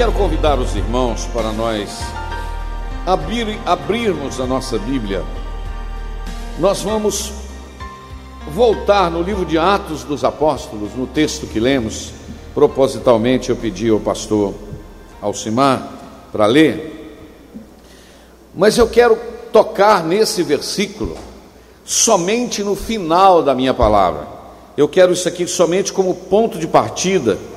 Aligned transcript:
Quero 0.00 0.12
convidar 0.12 0.58
os 0.58 0.74
irmãos 0.74 1.26
para 1.26 1.52
nós 1.52 1.90
abrir, 3.04 3.60
abrirmos 3.66 4.40
a 4.40 4.46
nossa 4.46 4.78
Bíblia. 4.78 5.22
Nós 6.58 6.80
vamos 6.80 7.30
voltar 8.50 9.10
no 9.10 9.20
livro 9.20 9.44
de 9.44 9.58
Atos 9.58 10.02
dos 10.02 10.24
Apóstolos, 10.24 10.94
no 10.96 11.06
texto 11.06 11.46
que 11.46 11.60
lemos. 11.60 12.14
Propositalmente 12.54 13.50
eu 13.50 13.56
pedi 13.56 13.90
ao 13.90 14.00
pastor 14.00 14.54
Alcimar 15.20 15.92
para 16.32 16.46
ler. 16.46 17.20
Mas 18.54 18.78
eu 18.78 18.88
quero 18.88 19.18
tocar 19.52 20.02
nesse 20.02 20.42
versículo 20.42 21.14
somente 21.84 22.62
no 22.62 22.74
final 22.74 23.42
da 23.42 23.54
minha 23.54 23.74
palavra. 23.74 24.26
Eu 24.78 24.88
quero 24.88 25.12
isso 25.12 25.28
aqui 25.28 25.46
somente 25.46 25.92
como 25.92 26.14
ponto 26.14 26.58
de 26.58 26.66
partida 26.66 27.49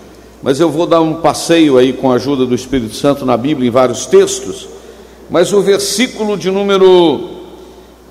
mas 0.43 0.59
eu 0.59 0.69
vou 0.69 0.85
dar 0.85 0.99
um 0.99 1.15
passeio 1.15 1.77
aí 1.77 1.93
com 1.93 2.11
a 2.11 2.15
ajuda 2.15 2.45
do 2.45 2.53
Espírito 2.53 2.93
Santo 2.93 3.25
na 3.25 3.37
Bíblia 3.37 3.69
em 3.69 3.71
vários 3.71 4.05
textos. 4.05 4.67
Mas 5.29 5.53
o 5.53 5.61
versículo 5.61 6.37
de 6.37 6.51
número 6.51 7.29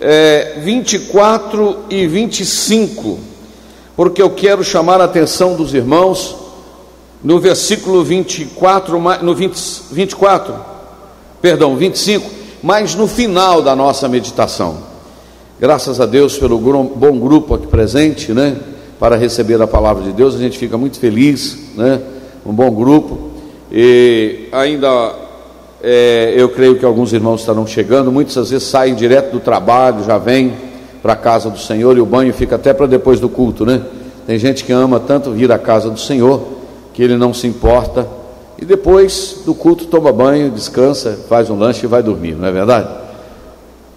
é, 0.00 0.55
24 0.62 1.77
e 1.91 2.06
25, 2.06 3.19
porque 3.94 4.22
eu 4.22 4.30
quero 4.30 4.64
chamar 4.64 4.98
a 5.03 5.05
atenção 5.05 5.55
dos 5.55 5.75
irmãos 5.75 6.34
no 7.22 7.38
versículo 7.38 8.03
24, 8.03 8.98
no 9.22 9.34
20, 9.34 9.83
24, 9.92 10.55
perdão, 11.42 11.77
25, 11.77 12.28
mas 12.62 12.94
no 12.94 13.06
final 13.06 13.60
da 13.60 13.77
nossa 13.77 14.08
meditação. 14.08 14.78
Graças 15.60 16.00
a 16.00 16.06
Deus 16.06 16.38
pelo 16.38 16.58
bom 16.58 17.20
grupo 17.20 17.55
aqui 17.55 17.66
presente, 17.66 18.33
né? 18.33 18.56
Para 18.98 19.16
receber 19.16 19.60
a 19.60 19.66
palavra 19.66 20.03
de 20.03 20.12
Deus, 20.12 20.34
a 20.34 20.38
gente 20.38 20.58
fica 20.58 20.78
muito 20.78 20.98
feliz, 20.98 21.58
né? 21.77 22.00
Um 22.44 22.52
bom 22.52 22.70
grupo. 22.70 23.30
E 23.70 24.48
ainda 24.52 25.14
é, 25.82 26.34
eu 26.36 26.48
creio 26.50 26.78
que 26.78 26.84
alguns 26.84 27.12
irmãos 27.12 27.41
estarão 27.41 27.66
chegando. 27.66 28.12
Muitas 28.12 28.50
vezes 28.50 28.69
saem 28.69 28.94
direto 28.94 29.32
do 29.32 29.41
trabalho, 29.41 30.04
já 30.04 30.19
vêm 30.19 30.52
para 31.02 31.14
a 31.14 31.16
casa 31.16 31.50
do 31.50 31.58
Senhor 31.58 31.97
e 31.97 32.00
o 32.00 32.06
banho 32.06 32.32
fica 32.32 32.56
até 32.56 32.72
para 32.72 32.86
depois 32.86 33.19
do 33.19 33.28
culto, 33.28 33.66
né? 33.66 33.82
Tem 34.26 34.38
gente 34.38 34.62
que 34.62 34.72
ama 34.72 35.00
tanto 35.00 35.32
vir 35.32 35.50
à 35.50 35.58
casa 35.58 35.91
do 35.91 35.98
Senhor 35.98 36.41
que 36.94 37.02
ele 37.02 37.16
não 37.16 37.34
se 37.34 37.47
importa 37.47 38.06
e 38.60 38.64
depois 38.64 39.42
do 39.44 39.54
culto 39.54 39.86
toma 39.86 40.12
banho, 40.12 40.48
descansa, 40.50 41.19
faz 41.28 41.50
um 41.50 41.58
lanche 41.58 41.84
e 41.84 41.88
vai 41.88 42.00
dormir, 42.02 42.36
não 42.36 42.47
é 42.47 42.52
verdade? 42.52 42.88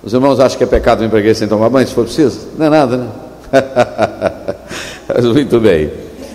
Os 0.03 0.11
irmãos 0.11 0.39
acham 0.39 0.57
que 0.57 0.63
é 0.63 0.67
pecado 0.67 1.00
vir 1.00 1.09
para 1.09 1.35
sem 1.35 1.47
tomar 1.47 1.69
banho, 1.69 1.88
se 1.88 1.94
for 1.94 2.05
preciso? 2.05 2.47
Não 2.57 2.66
é 2.66 2.69
nada, 2.69 2.97
né? 2.97 3.07
Mas 5.13 5.25
muito 5.25 5.59
bem. 5.59 5.91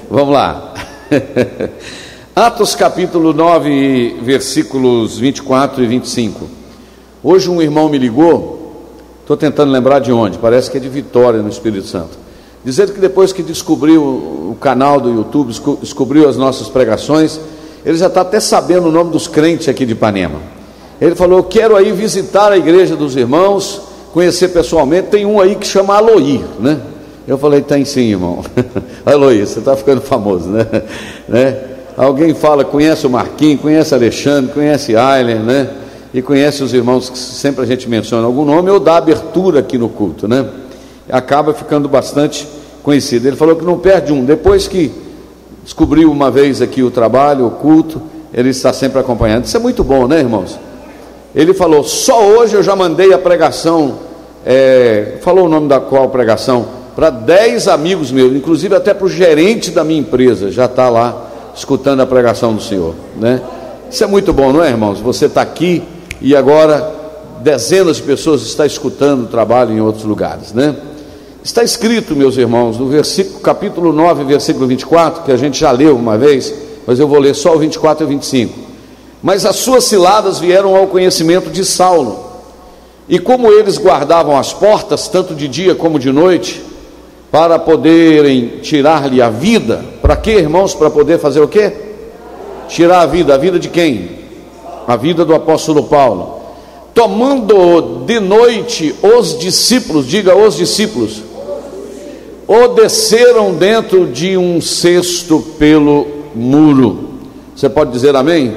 Vamos 0.09 0.33
lá. 0.33 0.75
Atos 2.35 2.77
capítulo 2.77 3.33
9, 3.35 4.21
versículos 4.23 5.19
24 5.19 5.83
e 5.83 5.87
25. 5.89 6.49
Hoje 7.25 7.51
um 7.51 7.61
irmão 7.61 7.89
me 7.89 7.99
ligou, 7.99 8.73
estou 9.21 9.37
tentando 9.37 9.73
lembrar 9.73 9.99
de 9.99 10.13
onde, 10.13 10.39
parece 10.39 10.71
que 10.71 10.77
é 10.77 10.81
de 10.81 10.89
Vitória, 10.89 11.43
no 11.43 11.49
Espírito 11.49 11.89
Santo. 11.89 12.17
Dizendo 12.65 12.93
que 12.93 13.01
depois 13.01 13.33
que 13.33 13.43
descobriu 13.43 14.01
o 14.01 14.57
canal 14.61 15.01
do 15.01 15.13
YouTube, 15.13 15.53
descobriu 15.81 16.29
as 16.29 16.37
nossas 16.37 16.69
pregações, 16.69 17.41
ele 17.85 17.99
já 17.99 18.07
está 18.07 18.21
até 18.21 18.39
sabendo 18.39 18.89
o 18.89 18.93
nome 18.93 19.11
dos 19.11 19.27
crentes 19.27 19.69
aqui 19.69 19.85
de 19.85 19.93
Ipanema. 19.93 20.39
Ele 21.01 21.17
falou: 21.17 21.39
Eu 21.41 21.45
quero 21.45 21.75
aí 21.75 21.91
visitar 21.91 22.53
a 22.53 22.57
igreja 22.57 22.95
dos 22.95 23.17
irmãos, 23.17 23.83
conhecer 24.13 24.49
pessoalmente. 24.49 25.09
Tem 25.09 25.27
um 25.27 25.41
aí 25.41 25.57
que 25.57 25.67
chama 25.67 25.97
Aloí, 25.97 26.45
né? 26.61 26.81
Eu 27.27 27.39
falei, 27.39 27.61
tem 27.61 27.85
sim, 27.85 28.11
irmão. 28.11 28.45
Aloí, 29.05 29.45
você 29.45 29.59
está 29.59 29.77
ficando 29.77 30.01
famoso, 30.01 30.49
né? 30.49 30.67
né? 31.29 31.71
Alguém 31.97 32.35
fala, 32.35 32.65
conhece 32.65 33.07
o 33.07 33.11
Marquinhos, 33.11 33.61
conhece 33.61 33.95
Alexandre, 33.95 34.53
conhece 34.53 34.97
Ailer, 34.97 35.41
né? 35.41 35.69
E 36.13 36.21
conhece 36.23 36.63
os 36.63 36.73
irmãos 36.73 37.09
que 37.09 37.19
sempre 37.19 37.63
a 37.63 37.67
gente 37.67 37.89
menciona 37.89 38.27
algum 38.27 38.45
nome 38.45 38.71
ou 38.71 38.81
dá 38.81 38.97
abertura 38.97 39.61
aqui 39.61 39.79
no 39.79 39.89
culto, 39.89 40.27
né? 40.27 40.47
Acaba 41.09 41.53
ficando 41.55 41.89
bastante 41.89 42.47
conhecido. 42.83 43.29
Ele 43.29 43.37
falou 43.37 43.57
que 43.57 43.65
não 43.65 43.79
perde 43.79 44.13
um. 44.13 44.25
Depois 44.25 44.67
que 44.67 44.93
descobriu 45.63 46.11
uma 46.11 46.31
vez 46.31 46.63
aqui 46.63 46.83
o 46.83 46.91
trabalho, 46.91 47.47
o 47.47 47.51
culto, 47.51 48.01
ele 48.33 48.51
está 48.51 48.73
sempre 48.73 48.99
acompanhando. 48.99 49.45
Isso 49.45 49.57
é 49.57 49.61
muito 49.61 49.85
bom, 49.85 50.07
né, 50.09 50.19
irmãos? 50.21 50.59
Ele 51.35 51.55
falou: 51.55 51.85
só 51.85 52.25
hoje 52.25 52.55
eu 52.55 52.63
já 52.63 52.75
mandei 52.75 53.13
a 53.13 53.19
pregação. 53.19 53.99
É, 54.45 55.19
falou 55.21 55.47
o 55.47 55.49
nome 55.49 55.69
da 55.69 55.79
qual 55.79 56.09
pregação? 56.09 56.81
para 56.95 57.09
dez 57.09 57.69
amigos 57.69 58.11
meus, 58.13 58.35
inclusive 58.35 58.75
até 58.75 58.93
para 58.93 59.07
o 59.07 59.09
gerente 59.09 59.71
da 59.71 59.83
minha 59.83 60.01
empresa, 60.01 60.51
já 60.51 60.67
está 60.67 60.91
lá 60.91 61.30
escutando 61.61 62.01
a 62.01 62.07
pregação 62.07 62.55
do 62.55 62.63
Senhor, 62.63 62.95
né? 63.17 63.43
Isso 63.91 64.03
é 64.03 64.07
muito 64.07 64.33
bom, 64.33 64.51
não 64.51 64.65
é, 64.65 64.71
irmãos? 64.71 64.99
Você 65.01 65.27
está 65.27 65.43
aqui 65.43 65.83
e 66.19 66.35
agora 66.35 66.91
dezenas 67.41 67.99
de 67.99 68.03
pessoas 68.03 68.41
estão 68.43 68.65
escutando 68.65 69.25
o 69.25 69.27
trabalho 69.27 69.71
em 69.73 69.81
outros 69.81 70.05
lugares, 70.05 70.55
né? 70.55 70.75
Está 71.45 71.63
escrito, 71.63 72.17
meus 72.17 72.39
irmãos, 72.39 72.79
no 72.79 72.89
versículo, 72.89 73.41
capítulo 73.41 73.93
9, 73.93 74.25
versículo 74.25 74.67
24, 74.67 75.23
que 75.23 75.33
a 75.33 75.37
gente 75.37 75.61
já 75.61 75.71
leu 75.71 75.97
uma 75.97 76.17
vez, 76.17 76.53
mas 76.87 76.99
eu 76.99 77.07
vou 77.07 77.19
ler 77.19 77.35
só 77.35 77.55
o 77.55 77.59
24 77.59 78.05
e 78.05 78.07
o 78.07 78.09
25. 78.09 78.59
Mas 79.23 79.45
as 79.45 79.57
suas 79.57 79.85
ciladas 79.85 80.39
vieram 80.39 80.75
ao 80.75 80.87
conhecimento 80.87 81.51
de 81.51 81.63
Saulo, 81.63 82.25
e 83.07 83.19
como 83.19 83.53
eles 83.53 83.77
guardavam 83.77 84.39
as 84.39 84.55
portas, 84.55 85.09
tanto 85.09 85.35
de 85.35 85.47
dia 85.47 85.75
como 85.75 85.99
de 85.99 86.11
noite, 86.11 86.63
para 87.31 87.59
poderem 87.59 88.59
tirar-lhe 88.61 89.23
a 89.23 89.31
vida. 89.31 89.85
Para 90.03 90.17
quê, 90.17 90.33
irmãos? 90.33 90.75
Para 90.75 90.91
poder 90.91 91.19
fazer 91.19 91.41
o 91.41 91.49
quê? 91.49 91.73
Tirar 92.69 93.03
a 93.03 93.07
vida. 93.07 93.35
A 93.35 93.39
vida 93.39 93.59
de 93.59 93.69
quem? 93.69 94.11
A 94.87 94.97
vida 94.97 95.25
do 95.25 95.35
apóstolo 95.35 95.85
Paulo. 95.85 96.41
Tomando 96.93 98.05
de 98.05 98.19
noite 98.19 98.95
os 99.01 99.39
discípulos, 99.39 100.07
diga 100.07 100.37
os 100.37 100.57
discípulos, 100.57 101.23
o 102.49 102.67
desceram 102.69 103.55
dentro 103.55 104.09
de 104.09 104.37
um 104.37 104.61
cesto 104.61 105.39
pelo 105.57 106.05
muro. 106.35 107.11
Você 107.55 107.69
pode 107.69 107.93
dizer 107.93 108.17
amém? 108.17 108.49
amém? 108.49 108.57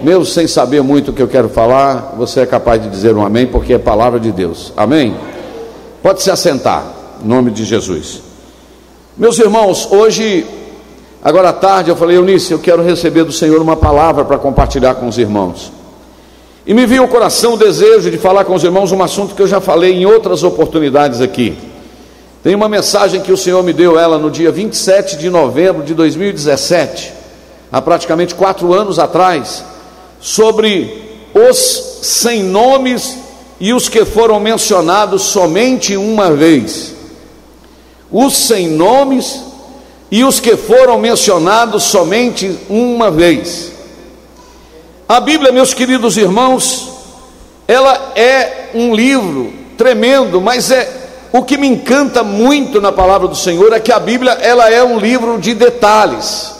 Mesmo 0.00 0.24
sem 0.24 0.46
saber 0.46 0.80
muito 0.80 1.10
o 1.10 1.12
que 1.12 1.20
eu 1.20 1.26
quero 1.26 1.48
falar, 1.48 2.14
você 2.16 2.40
é 2.40 2.46
capaz 2.46 2.80
de 2.80 2.88
dizer 2.88 3.16
um 3.16 3.26
amém, 3.26 3.48
porque 3.48 3.72
é 3.72 3.78
palavra 3.78 4.20
de 4.20 4.30
Deus. 4.30 4.72
Amém? 4.76 5.16
Pode 6.00 6.22
se 6.22 6.30
assentar 6.30 6.99
nome 7.24 7.50
de 7.50 7.64
Jesus. 7.64 8.22
Meus 9.16 9.38
irmãos, 9.38 9.88
hoje, 9.90 10.46
agora 11.22 11.50
à 11.50 11.52
tarde, 11.52 11.90
eu 11.90 11.96
falei, 11.96 12.16
Eunice, 12.16 12.52
eu 12.52 12.58
quero 12.58 12.82
receber 12.82 13.24
do 13.24 13.32
Senhor 13.32 13.60
uma 13.60 13.76
palavra 13.76 14.24
para 14.24 14.38
compartilhar 14.38 14.94
com 14.94 15.06
os 15.06 15.18
irmãos. 15.18 15.72
E 16.66 16.72
me 16.72 16.86
veio 16.86 17.02
ao 17.02 17.08
coração 17.08 17.54
o 17.54 17.56
desejo 17.56 18.10
de 18.10 18.18
falar 18.18 18.44
com 18.44 18.54
os 18.54 18.64
irmãos 18.64 18.92
um 18.92 19.02
assunto 19.02 19.34
que 19.34 19.42
eu 19.42 19.46
já 19.46 19.60
falei 19.60 19.92
em 19.92 20.06
outras 20.06 20.42
oportunidades 20.42 21.20
aqui. 21.20 21.56
Tem 22.42 22.54
uma 22.54 22.68
mensagem 22.68 23.20
que 23.20 23.32
o 23.32 23.36
Senhor 23.36 23.62
me 23.62 23.72
deu 23.72 23.98
ela 23.98 24.18
no 24.18 24.30
dia 24.30 24.50
27 24.50 25.16
de 25.16 25.28
novembro 25.28 25.82
de 25.82 25.92
2017, 25.92 27.12
há 27.70 27.82
praticamente 27.82 28.34
quatro 28.34 28.72
anos 28.72 28.98
atrás, 28.98 29.62
sobre 30.20 31.28
os 31.34 32.00
sem 32.02 32.42
nomes 32.42 33.18
e 33.58 33.74
os 33.74 33.88
que 33.88 34.04
foram 34.06 34.40
mencionados 34.40 35.22
somente 35.22 35.96
uma 35.96 36.30
vez 36.30 36.99
os 38.10 38.36
sem 38.36 38.68
nomes 38.68 39.42
e 40.10 40.24
os 40.24 40.40
que 40.40 40.56
foram 40.56 40.98
mencionados 40.98 41.84
somente 41.84 42.58
uma 42.68 43.10
vez. 43.10 43.72
A 45.08 45.20
Bíblia, 45.20 45.52
meus 45.52 45.74
queridos 45.74 46.16
irmãos, 46.16 46.88
ela 47.66 48.12
é 48.16 48.70
um 48.74 48.94
livro 48.94 49.52
tremendo, 49.76 50.40
mas 50.40 50.70
é 50.70 51.00
o 51.32 51.42
que 51.44 51.56
me 51.56 51.68
encanta 51.68 52.24
muito 52.24 52.80
na 52.80 52.90
palavra 52.90 53.28
do 53.28 53.36
Senhor 53.36 53.72
é 53.72 53.78
que 53.78 53.92
a 53.92 54.00
Bíblia 54.00 54.32
ela 54.32 54.68
é 54.68 54.82
um 54.82 54.98
livro 54.98 55.38
de 55.38 55.54
detalhes. 55.54 56.52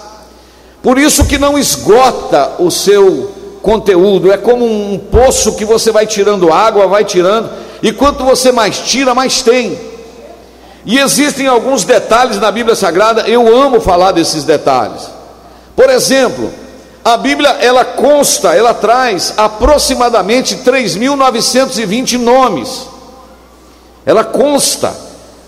Por 0.81 0.97
isso 0.97 1.26
que 1.26 1.38
não 1.38 1.58
esgota 1.58 2.52
o 2.58 2.70
seu 2.70 3.32
conteúdo, 3.61 4.32
é 4.32 4.38
como 4.38 4.64
um 4.64 4.97
poço 4.99 5.56
que 5.56 5.64
você 5.64 5.91
vai 5.91 6.06
tirando 6.06 6.52
água, 6.52 6.87
vai 6.87 7.05
tirando, 7.05 7.50
e 7.82 7.93
quanto 7.93 8.25
você 8.25 8.52
mais 8.52 8.79
tira, 8.79 9.14
mais 9.14 9.43
tem. 9.43 9.89
E 10.85 10.99
existem 10.99 11.47
alguns 11.47 11.85
detalhes 11.85 12.38
na 12.38 12.50
Bíblia 12.50 12.75
Sagrada, 12.75 13.23
eu 13.29 13.55
amo 13.55 13.81
falar 13.81 14.12
desses 14.12 14.44
detalhes. 14.44 15.11
Por 15.77 15.91
exemplo, 15.91 16.50
a 17.05 17.17
Bíblia 17.17 17.50
ela 17.61 17.85
consta, 17.85 18.55
ela 18.55 18.75
traz 18.75 19.35
aproximadamente 19.37 20.56
3.920 20.56 22.19
nomes. 22.19 22.88
Ela 24.06 24.25
consta 24.25 24.94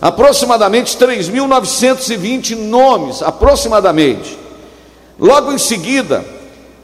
aproximadamente 0.01 0.97
3.920 0.97 2.57
nomes, 2.57 3.23
aproximadamente. 3.23 4.39
Logo 5.19 5.53
em 5.53 5.59
seguida, 5.59 6.25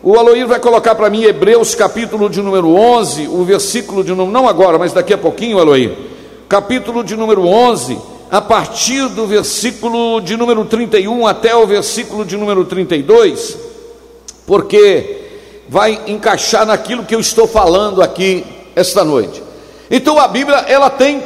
o 0.02 0.16
Aloir 0.16 0.46
vai 0.46 0.60
colocar 0.60 0.94
para 0.94 1.10
mim 1.10 1.24
Hebreus 1.24 1.74
capítulo 1.74 2.30
de 2.30 2.40
número 2.40 2.74
11, 2.74 3.26
o 3.28 3.44
versículo 3.44 4.04
de 4.04 4.10
número, 4.10 4.30
não 4.30 4.48
agora, 4.48 4.78
mas 4.78 4.92
daqui 4.92 5.12
a 5.12 5.18
pouquinho, 5.18 5.58
Aloir. 5.58 5.96
Capítulo 6.48 7.02
de 7.02 7.16
número 7.16 7.46
11, 7.46 7.98
a 8.30 8.40
partir 8.40 9.08
do 9.08 9.26
versículo 9.26 10.20
de 10.20 10.36
número 10.36 10.64
31 10.64 11.26
até 11.26 11.54
o 11.56 11.66
versículo 11.66 12.24
de 12.24 12.36
número 12.36 12.64
32, 12.64 13.56
porque 14.46 15.26
vai 15.68 16.00
encaixar 16.06 16.66
naquilo 16.66 17.04
que 17.04 17.14
eu 17.14 17.20
estou 17.20 17.46
falando 17.46 18.02
aqui 18.02 18.44
esta 18.74 19.04
noite. 19.04 19.42
Então 19.90 20.18
a 20.18 20.28
Bíblia, 20.28 20.58
ela 20.68 20.90
tem 20.90 21.22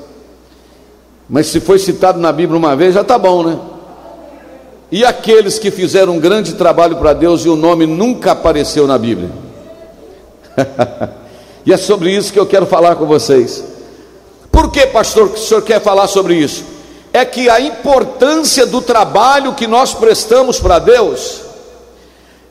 Mas 1.33 1.47
se 1.47 1.61
foi 1.61 1.79
citado 1.79 2.21
na 2.21 2.31
Bíblia 2.31 2.59
uma 2.59 2.77
vez, 2.77 2.93
já 2.93 3.01
está 3.01 3.17
bom, 3.17 3.43
né? 3.43 3.59
E 4.91 5.03
aqueles 5.03 5.59
que 5.59 5.71
fizeram 5.71 6.13
um 6.13 6.21
grande 6.21 6.53
trabalho 6.53 6.97
para 6.97 7.15
Deus 7.15 7.47
e 7.47 7.49
o 7.49 7.57
nome 7.57 7.87
nunca 7.87 8.33
apareceu 8.33 8.87
na 8.87 8.99
Bíblia. 8.99 9.31
e 11.65 11.73
é 11.73 11.77
sobre 11.79 12.15
isso 12.15 12.35
que 12.35 12.39
eu 12.39 12.45
quero 12.45 12.67
falar 12.67 12.97
com 12.97 13.07
vocês. 13.07 13.65
Por 14.51 14.71
que, 14.71 14.87
pastor, 14.89 15.31
que 15.31 15.41
o 15.41 15.43
senhor 15.43 15.63
quer 15.63 15.81
falar 15.81 16.07
sobre 16.07 16.35
isso? 16.35 16.65
É 17.15 17.25
que 17.25 17.49
a 17.49 17.59
importância 17.59 18.67
do 18.67 18.83
trabalho 18.83 19.55
que 19.55 19.67
nós 19.67 19.95
prestamos 19.95 20.61
para 20.61 20.79
Deus 20.79 21.41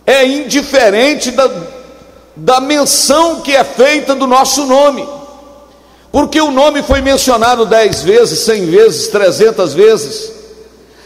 é 0.08 0.26
indiferente 0.26 1.30
da, 1.30 1.48
da 2.36 2.60
menção 2.60 3.42
que 3.42 3.56
é 3.56 3.64
feita 3.64 4.16
do 4.16 4.26
nosso 4.26 4.66
nome, 4.66 5.08
porque 6.12 6.42
o 6.42 6.52
nome 6.52 6.84
foi 6.84 7.02
mencionado 7.02 7.66
dez 7.66 8.02
vezes, 8.02 8.40
cem 8.40 8.66
vezes, 8.66 9.08
trezentas 9.08 9.74
vezes, 9.74 10.32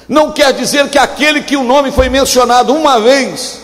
não 0.07 0.31
quer 0.31 0.53
dizer 0.53 0.89
que 0.89 0.97
aquele 0.97 1.41
que 1.41 1.55
o 1.55 1.63
nome 1.63 1.91
foi 1.91 2.09
mencionado 2.09 2.73
uma 2.73 2.99
vez, 2.99 3.61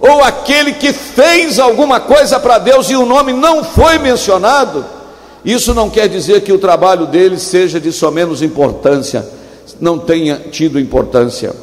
ou 0.00 0.22
aquele 0.22 0.72
que 0.72 0.92
fez 0.92 1.58
alguma 1.58 2.00
coisa 2.00 2.38
para 2.40 2.58
Deus 2.58 2.90
e 2.90 2.96
o 2.96 3.06
nome 3.06 3.32
não 3.32 3.62
foi 3.62 3.98
mencionado, 3.98 4.84
isso 5.44 5.72
não 5.72 5.88
quer 5.88 6.08
dizer 6.08 6.42
que 6.42 6.52
o 6.52 6.58
trabalho 6.58 7.06
deles 7.06 7.42
seja 7.42 7.78
de 7.78 7.92
só 7.92 8.10
menos 8.10 8.42
importância, 8.42 9.26
não 9.80 9.98
tenha 9.98 10.36
tido 10.50 10.80
importância. 10.80 11.54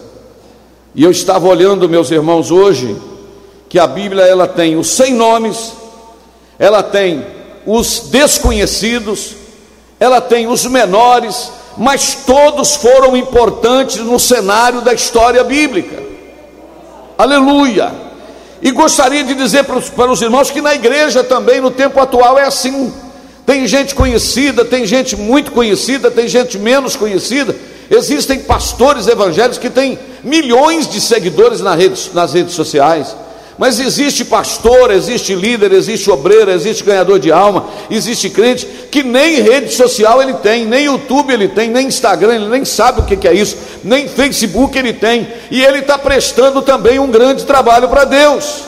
E 0.96 1.04
eu 1.04 1.12
estava 1.12 1.48
olhando, 1.48 1.90
meus 1.90 2.10
irmãos, 2.12 2.52
hoje, 2.52 2.96
que 3.68 3.80
a 3.80 3.88
Bíblia 3.88 4.24
ela 4.24 4.48
tem 4.48 4.78
os 4.78 4.88
sem 4.88 5.14
nomes, 5.14 5.74
ela 6.58 6.82
tem 6.82 7.26
os 7.66 8.10
desconhecidos, 8.10 9.36
ela 10.00 10.20
tem 10.20 10.48
os 10.48 10.66
menores, 10.66 11.52
mas 11.78 12.18
todos 12.26 12.76
foram 12.76 13.16
importantes 13.16 13.98
no 13.98 14.20
cenário 14.20 14.82
da 14.82 14.94
história 14.94 15.44
bíblica. 15.44 16.02
Aleluia! 17.18 17.92
E 18.62 18.72
gostaria 18.72 19.24
de 19.24 19.34
dizer 19.34 19.64
para 19.66 19.78
os, 19.78 19.90
para 19.90 20.12
os 20.12 20.22
irmãos 20.22 20.50
que 20.50 20.62
na 20.62 20.74
igreja 20.74 21.24
também, 21.24 21.60
no 21.60 21.72
tempo 21.72 22.00
atual, 22.00 22.38
é 22.38 22.46
assim. 22.46 22.94
Tem 23.46 23.68
gente 23.68 23.94
conhecida, 23.94 24.64
tem 24.64 24.86
gente 24.86 25.18
muito 25.18 25.52
conhecida, 25.52 26.10
tem 26.10 26.28
gente 26.28 26.58
menos 26.58 26.96
conhecida. 26.96 27.54
Existem 27.90 28.40
pastores 28.40 29.08
evangélicos 29.08 29.58
que 29.58 29.70
têm 29.70 30.00
milhões 30.24 30.88
de 30.88 31.02
seguidores 31.02 31.60
nas 31.60 31.78
redes, 31.78 32.14
nas 32.14 32.34
redes 32.34 32.54
sociais. 32.54 33.14
Mas 33.58 33.80
existe 33.80 34.26
pastor, 34.26 34.90
existe 34.92 35.36
líder, 35.36 35.72
existe 35.74 36.10
obreiro, 36.10 36.50
existe 36.50 36.84
ganhador 36.84 37.20
de 37.20 37.32
alma, 37.32 37.66
existe 37.90 38.30
crente 38.30 38.66
que 38.66 39.04
nem 39.04 39.42
rede 39.42 39.74
social 39.74 40.22
ele 40.22 40.34
tem, 40.34 40.66
nem 40.66 40.86
YouTube 40.86 41.32
ele 41.32 41.48
tem, 41.48 41.70
nem 41.70 41.88
Instagram, 41.88 42.34
ele 42.34 42.48
nem 42.48 42.66
sabe 42.66 43.02
o 43.02 43.04
que 43.04 43.28
é 43.28 43.34
isso, 43.34 43.56
nem 43.84 44.08
Facebook 44.08 44.78
ele 44.78 44.94
tem, 44.94 45.28
e 45.52 45.64
ele 45.64 45.80
está 45.80 46.00
prestando 46.00 46.64
também 46.64 46.98
um 46.98 47.12
grande 47.12 47.46
trabalho 47.46 47.88
para 47.90 48.06
Deus. 48.06 48.64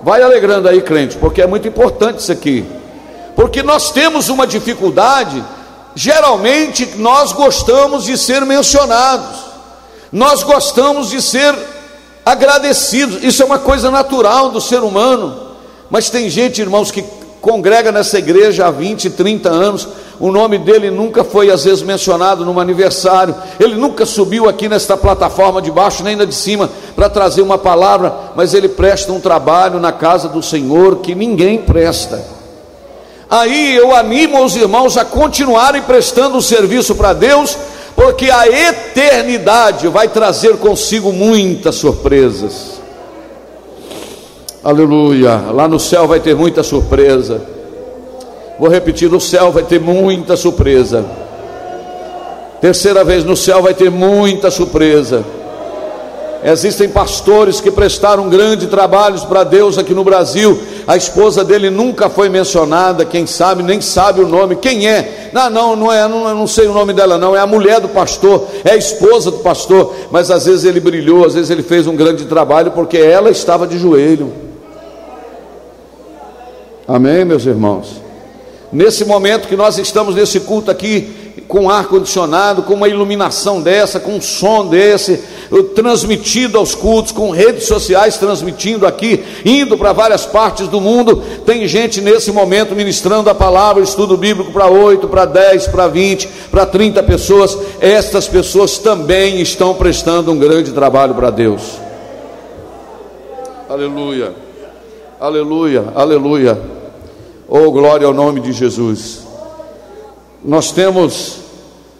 Vai 0.00 0.22
alegrando 0.22 0.68
aí, 0.68 0.80
crente, 0.80 1.16
porque 1.16 1.42
é 1.42 1.46
muito 1.46 1.66
importante 1.66 2.20
isso 2.20 2.30
aqui. 2.30 2.64
Porque 3.34 3.62
nós 3.62 3.90
temos 3.90 4.28
uma 4.28 4.46
dificuldade, 4.46 5.44
geralmente 5.96 6.86
nós 6.96 7.32
gostamos 7.32 8.04
de 8.04 8.16
ser 8.16 8.42
mencionados, 8.42 9.36
nós 10.12 10.44
gostamos 10.44 11.10
de 11.10 11.20
ser 11.20 11.54
agradecidos, 12.30 13.24
isso 13.24 13.42
é 13.42 13.46
uma 13.46 13.58
coisa 13.58 13.90
natural 13.90 14.50
do 14.50 14.60
ser 14.60 14.80
humano. 14.80 15.34
Mas 15.88 16.10
tem 16.10 16.28
gente, 16.28 16.60
irmãos, 16.60 16.90
que 16.90 17.02
congrega 17.40 17.90
nessa 17.90 18.18
igreja 18.18 18.66
há 18.66 18.70
20, 18.70 19.10
30 19.10 19.48
anos, 19.48 19.88
o 20.20 20.30
nome 20.30 20.58
dele 20.58 20.90
nunca 20.90 21.24
foi 21.24 21.50
às 21.50 21.64
vezes 21.64 21.82
mencionado 21.82 22.44
num 22.44 22.60
aniversário, 22.60 23.34
ele 23.58 23.76
nunca 23.76 24.04
subiu 24.04 24.46
aqui 24.46 24.68
nesta 24.68 24.96
plataforma 24.96 25.62
de 25.62 25.70
baixo 25.70 26.02
nem 26.02 26.16
na 26.16 26.26
de 26.26 26.34
cima 26.34 26.68
para 26.94 27.08
trazer 27.08 27.40
uma 27.40 27.56
palavra, 27.56 28.12
mas 28.36 28.52
ele 28.52 28.68
presta 28.68 29.10
um 29.12 29.20
trabalho 29.20 29.80
na 29.80 29.92
casa 29.92 30.28
do 30.28 30.42
Senhor 30.42 30.96
que 30.96 31.14
ninguém 31.14 31.58
presta. 31.58 32.22
Aí 33.30 33.74
eu 33.74 33.94
animo 33.94 34.44
os 34.44 34.54
irmãos 34.54 34.98
a 34.98 35.04
continuarem 35.04 35.80
prestando 35.82 36.36
o 36.36 36.42
serviço 36.42 36.94
para 36.94 37.14
Deus, 37.14 37.56
porque 37.98 38.30
a 38.30 38.46
eternidade 38.46 39.88
vai 39.88 40.06
trazer 40.06 40.56
consigo 40.58 41.12
muitas 41.12 41.74
surpresas. 41.74 42.80
Aleluia, 44.62 45.50
lá 45.52 45.66
no 45.66 45.80
céu 45.80 46.06
vai 46.06 46.20
ter 46.20 46.36
muita 46.36 46.62
surpresa. 46.62 47.42
Vou 48.56 48.68
repetir: 48.68 49.10
no 49.10 49.20
céu 49.20 49.50
vai 49.50 49.64
ter 49.64 49.80
muita 49.80 50.36
surpresa. 50.36 51.04
Terceira 52.60 53.02
vez, 53.02 53.24
no 53.24 53.34
céu 53.34 53.62
vai 53.62 53.74
ter 53.74 53.90
muita 53.90 54.48
surpresa. 54.48 55.24
Existem 56.44 56.88
pastores 56.88 57.60
que 57.60 57.68
prestaram 57.68 58.28
grandes 58.28 58.68
trabalhos 58.68 59.24
para 59.24 59.42
Deus 59.42 59.76
aqui 59.76 59.92
no 59.92 60.04
Brasil. 60.04 60.56
A 60.88 60.96
esposa 60.96 61.44
dele 61.44 61.68
nunca 61.68 62.08
foi 62.08 62.30
mencionada, 62.30 63.04
quem 63.04 63.26
sabe, 63.26 63.62
nem 63.62 63.78
sabe 63.78 64.22
o 64.22 64.26
nome. 64.26 64.56
Quem 64.56 64.88
é? 64.88 65.28
Não, 65.34 65.50
não, 65.50 65.76
não 65.76 65.92
é, 65.92 66.08
não, 66.08 66.34
não 66.34 66.46
sei 66.46 66.66
o 66.66 66.72
nome 66.72 66.94
dela, 66.94 67.18
não. 67.18 67.36
É 67.36 67.40
a 67.40 67.46
mulher 67.46 67.78
do 67.78 67.90
pastor, 67.90 68.48
é 68.64 68.70
a 68.70 68.76
esposa 68.76 69.30
do 69.30 69.40
pastor. 69.40 69.94
Mas 70.10 70.30
às 70.30 70.46
vezes 70.46 70.64
ele 70.64 70.80
brilhou, 70.80 71.26
às 71.26 71.34
vezes 71.34 71.50
ele 71.50 71.62
fez 71.62 71.86
um 71.86 71.94
grande 71.94 72.24
trabalho 72.24 72.70
porque 72.70 72.96
ela 72.96 73.28
estava 73.28 73.66
de 73.66 73.78
joelho. 73.78 74.32
Amém, 76.86 77.22
meus 77.22 77.44
irmãos? 77.44 78.00
Nesse 78.72 79.04
momento 79.04 79.46
que 79.46 79.56
nós 79.56 79.76
estamos 79.76 80.14
nesse 80.14 80.40
culto 80.40 80.70
aqui, 80.70 81.14
com 81.46 81.70
ar 81.70 81.86
condicionado, 81.86 82.62
com 82.62 82.74
uma 82.74 82.88
iluminação 82.88 83.60
dessa, 83.60 84.00
com 84.00 84.16
um 84.16 84.20
som 84.20 84.66
desse, 84.66 85.20
transmitido 85.74 86.58
aos 86.58 86.74
cultos, 86.74 87.12
com 87.12 87.30
redes 87.30 87.66
sociais 87.66 88.18
transmitindo 88.18 88.86
aqui, 88.86 89.22
indo 89.44 89.76
para 89.76 89.92
várias 89.92 90.26
partes 90.26 90.68
do 90.68 90.80
mundo. 90.80 91.22
Tem 91.46 91.66
gente 91.68 92.00
nesse 92.00 92.32
momento 92.32 92.74
ministrando 92.74 93.30
a 93.30 93.34
palavra, 93.34 93.82
estudo 93.82 94.16
bíblico 94.16 94.52
para 94.52 94.66
8, 94.68 95.06
para 95.08 95.24
10, 95.24 95.68
para 95.68 95.86
20, 95.86 96.28
para 96.50 96.66
30 96.66 97.02
pessoas. 97.02 97.56
Estas 97.80 98.26
pessoas 98.26 98.78
também 98.78 99.40
estão 99.40 99.74
prestando 99.74 100.32
um 100.32 100.38
grande 100.38 100.72
trabalho 100.72 101.14
para 101.14 101.30
Deus. 101.30 101.78
Aleluia, 103.68 104.32
aleluia, 105.20 105.84
aleluia. 105.94 106.58
Oh, 107.46 107.70
glória 107.70 108.06
ao 108.06 108.14
nome 108.14 108.40
de 108.40 108.52
Jesus. 108.52 109.27
Nós 110.44 110.70
temos 110.72 111.40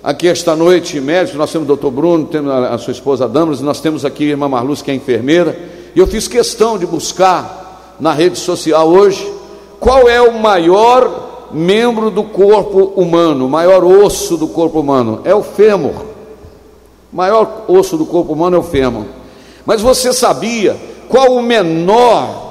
aqui 0.02 0.28
esta 0.28 0.54
noite 0.54 1.00
médico, 1.00 1.37
nós 1.37 1.50
temos 1.50 1.64
o 1.64 1.68
doutor 1.68 1.90
Bruno, 1.90 2.26
temos 2.26 2.52
a, 2.52 2.78
sua 2.78 2.92
esposa 2.92 3.28
Damaris, 3.28 3.61
nós 3.61 3.80
temos 3.80 4.04
aqui 4.04 4.25
a 4.25 4.30
irmã 4.30 4.49
Marluz, 4.49 4.80
que 4.80 4.90
é 4.90 4.95
enfermeira, 4.95 5.59
e 5.95 5.99
eu 5.99 6.07
fiz 6.07 6.28
questão 6.28 6.78
de 6.78 6.87
buscar 6.87 7.97
na 7.99 8.12
rede 8.12 8.38
social 8.38 8.88
hoje 8.88 9.28
qual 9.80 10.09
é 10.09 10.21
o 10.21 10.38
maior 10.38 11.49
membro 11.52 12.11
do 12.11 12.23
corpo 12.23 12.92
humano, 12.95 13.47
o 13.47 13.50
maior 13.50 13.83
osso 13.85 14.37
do 14.37 14.49
corpo 14.49 14.80
humano. 14.80 15.21
É 15.25 15.35
o 15.35 15.42
fêmur. 15.42 15.95
O 17.12 17.16
maior 17.16 17.64
osso 17.68 17.97
do 17.97 18.07
corpo 18.07 18.33
humano 18.33 18.57
é 18.57 18.59
o 18.59 18.62
fêmur. 18.62 19.04
Mas 19.64 19.80
você 19.80 20.12
sabia 20.12 20.76
qual 21.09 21.33
o 21.33 21.42
menor 21.42 22.47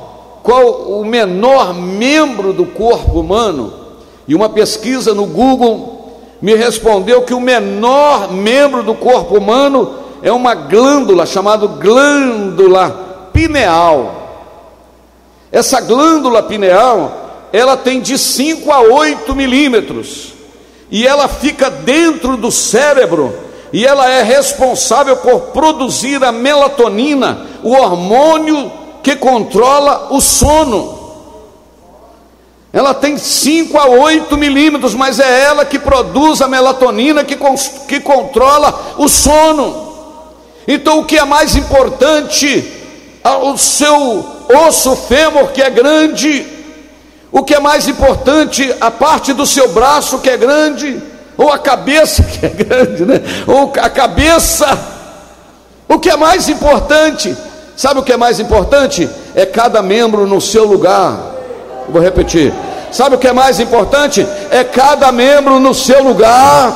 qual 0.48 0.66
o 0.66 1.04
menor 1.04 1.74
membro 1.74 2.54
do 2.54 2.66
corpo 2.66 3.20
humano, 3.20 3.74
e 4.28 4.36
uma 4.36 4.50
pesquisa 4.50 5.14
no 5.14 5.26
Google 5.26 5.98
me 6.42 6.54
respondeu 6.54 7.22
que 7.24 7.34
o 7.34 7.40
menor 7.40 8.32
membro 8.32 8.84
do 8.84 8.94
corpo 8.94 9.38
humano 9.38 9.96
é 10.22 10.32
uma 10.32 10.54
glândula 10.54 11.26
chamada 11.26 11.66
glândula 11.68 13.30
pineal. 13.34 14.28
Essa 15.52 15.80
glândula 15.80 16.44
pineal, 16.44 17.48
ela 17.54 17.78
tem 17.78 18.02
de 18.02 18.18
5 18.18 18.72
a 18.72 18.82
8 18.82 19.34
milímetros, 19.36 20.34
e 20.92 21.08
ela 21.08 21.28
fica 21.28 21.70
dentro 21.70 22.36
do 22.38 22.52
cérebro, 22.52 23.34
e 23.72 23.86
ela 23.86 24.10
é 24.10 24.22
responsável 24.24 25.18
por 25.18 25.40
produzir 25.52 26.24
a 26.24 26.32
melatonina, 26.32 27.46
o 27.64 27.72
hormônio 27.72 28.72
que 29.02 29.16
controla 29.16 30.10
o 30.12 30.20
sono. 30.20 30.97
Ela 32.78 32.94
tem 32.94 33.18
5 33.18 33.76
a 33.76 33.88
8 33.88 34.38
milímetros, 34.38 34.94
mas 34.94 35.20
é 35.20 35.46
ela 35.46 35.66
que 35.66 35.80
produz 35.80 36.44
a 36.44 36.48
melatonina 36.48 37.24
que, 37.24 37.36
que 37.88 38.00
controla 38.00 38.94
o 39.00 39.08
sono. 39.08 39.96
Então, 40.68 41.00
o 41.00 41.04
que 41.04 41.18
é 41.18 41.26
mais 41.26 41.56
importante? 41.56 42.72
O 43.42 43.58
seu 43.58 44.24
osso 44.68 44.96
fêmur, 44.96 45.48
que 45.54 45.62
é 45.64 45.72
grande, 45.72 46.46
o 47.32 47.42
que 47.42 47.56
é 47.56 47.60
mais 47.60 47.88
importante? 47.88 48.72
A 48.80 48.92
parte 48.92 49.34
do 49.34 49.48
seu 49.48 49.70
braço, 49.70 50.20
que 50.20 50.30
é 50.30 50.38
grande, 50.38 51.02
ou 51.36 51.52
a 51.52 51.58
cabeça, 51.58 52.22
que 52.30 52.46
é 52.46 52.50
grande, 52.50 53.06
né? 53.06 53.24
ou 53.48 53.74
a 53.82 53.90
cabeça. 53.90 54.68
O 55.90 55.98
que 55.98 56.12
é 56.12 56.16
mais 56.16 56.48
importante? 56.48 57.36
Sabe 57.76 58.02
o 58.02 58.04
que 58.04 58.14
é 58.14 58.18
mais 58.18 58.40
importante? 58.40 59.10
É 59.34 59.48
cada 59.48 59.82
membro 59.82 60.28
no 60.28 60.40
seu 60.40 60.64
lugar. 60.64 61.37
Vou 61.88 62.02
repetir. 62.02 62.54
Sabe 62.92 63.16
o 63.16 63.20
que 63.20 63.28
é 63.28 63.34
mais 63.34 63.60
importante? 63.60 64.26
É 64.52 64.64
cada 64.64 65.12
membro 65.12 65.60
no 65.60 65.74
seu 65.74 66.04
lugar, 66.04 66.74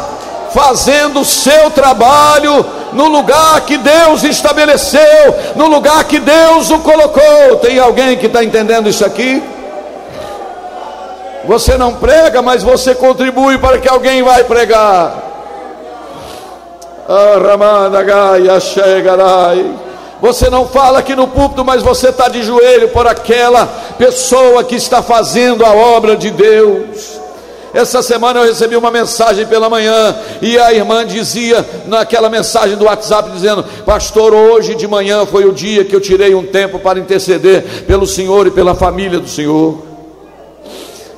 fazendo 0.54 1.22
o 1.22 1.26
seu 1.26 1.72
trabalho 1.72 2.66
no 2.94 3.08
lugar 3.08 3.62
que 3.62 3.78
Deus 3.78 4.24
estabeleceu, 4.24 5.36
no 5.56 5.68
lugar 5.68 6.04
que 6.04 6.20
Deus 6.20 6.70
o 6.70 6.80
colocou. 6.80 7.58
Tem 7.62 7.80
alguém 7.80 8.18
que 8.18 8.26
está 8.26 8.44
entendendo 8.44 8.90
isso 8.90 9.06
aqui? 9.06 9.42
Você 11.46 11.78
não 11.78 11.94
prega, 11.94 12.42
mas 12.42 12.62
você 12.62 12.94
contribui 12.94 13.58
para 13.58 13.80
que 13.80 13.90
alguém 13.90 14.22
vai 14.22 14.44
pregar. 14.44 15.14
Ah, 17.10 17.40
Ramanda 17.42 18.04
Gaia 18.04 18.60
Chegarai. 18.60 19.91
Você 20.22 20.52
não 20.52 20.68
fala 20.68 21.00
aqui 21.00 21.16
no 21.16 21.28
púlpito, 21.28 21.66
mas 21.66 21.82
você 21.82 22.10
está 22.10 22.30
de 22.30 22.44
joelho 22.44 22.90
por 22.90 23.08
aquela 23.08 23.66
pessoa 23.98 24.64
que 24.64 24.76
está 24.76 25.02
fazendo 25.02 25.66
a 25.66 25.74
obra 25.74 26.16
de 26.16 26.30
Deus. 26.30 27.20
Essa 27.74 28.04
semana 28.04 28.42
eu 28.42 28.46
recebi 28.46 28.76
uma 28.76 28.92
mensagem 28.92 29.48
pela 29.48 29.70
manhã 29.70 30.16
e 30.42 30.60
a 30.60 30.74
irmã 30.74 31.06
dizia 31.06 31.66
naquela 31.88 32.30
mensagem 32.30 32.76
do 32.76 32.86
WhatsApp 32.86 33.32
dizendo: 33.32 33.64
"Pastor, 33.86 34.34
hoje 34.34 34.76
de 34.76 34.88
manhã 34.88 35.26
foi 35.26 35.46
o 35.46 35.54
dia 35.54 35.86
que 35.86 35.96
eu 35.96 36.02
tirei 36.02 36.36
um 36.36 36.46
tempo 36.46 36.78
para 36.78 37.00
interceder 37.00 37.86
pelo 37.88 38.06
Senhor 38.06 38.46
e 38.46 38.52
pela 38.52 38.76
família 38.76 39.20
do 39.20 39.28
Senhor". 39.28 39.82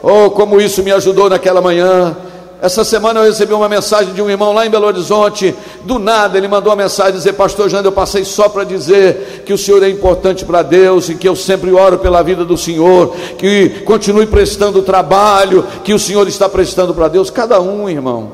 Oh, 0.01 0.29
como 0.29 0.61
isso 0.61 0.83
me 0.83 0.91
ajudou 0.91 1.29
naquela 1.29 1.59
manhã. 1.59 2.15
Essa 2.63 2.85
semana 2.85 3.19
eu 3.19 3.25
recebi 3.25 3.51
uma 3.51 3.67
mensagem 3.67 4.13
de 4.13 4.21
um 4.21 4.29
irmão 4.29 4.53
lá 4.53 4.65
em 4.65 4.69
Belo 4.69 4.85
Horizonte. 4.85 5.53
Do 5.83 5.99
nada 5.99 6.37
ele 6.37 6.47
mandou 6.47 6.71
uma 6.71 6.81
mensagem 6.81 7.11
dizer: 7.11 7.33
Pastor 7.33 7.67
Jânio, 7.67 7.89
eu 7.89 7.91
passei 7.91 8.23
só 8.23 8.47
para 8.47 8.63
dizer 8.63 9.43
que 9.45 9.51
o 9.51 9.57
Senhor 9.57 9.83
é 9.83 9.89
importante 9.89 10.45
para 10.45 10.61
Deus 10.61 11.09
e 11.09 11.15
que 11.15 11.27
eu 11.27 11.35
sempre 11.35 11.73
oro 11.73 11.99
pela 11.99 12.23
vida 12.23 12.45
do 12.45 12.57
Senhor, 12.57 13.13
que 13.37 13.81
continue 13.81 14.25
prestando 14.27 14.79
o 14.79 14.81
trabalho 14.81 15.67
que 15.83 15.93
o 15.93 15.99
Senhor 15.99 16.25
está 16.25 16.47
prestando 16.47 16.93
para 16.93 17.09
Deus. 17.09 17.29
Cada 17.29 17.59
um, 17.59 17.89
irmão. 17.89 18.31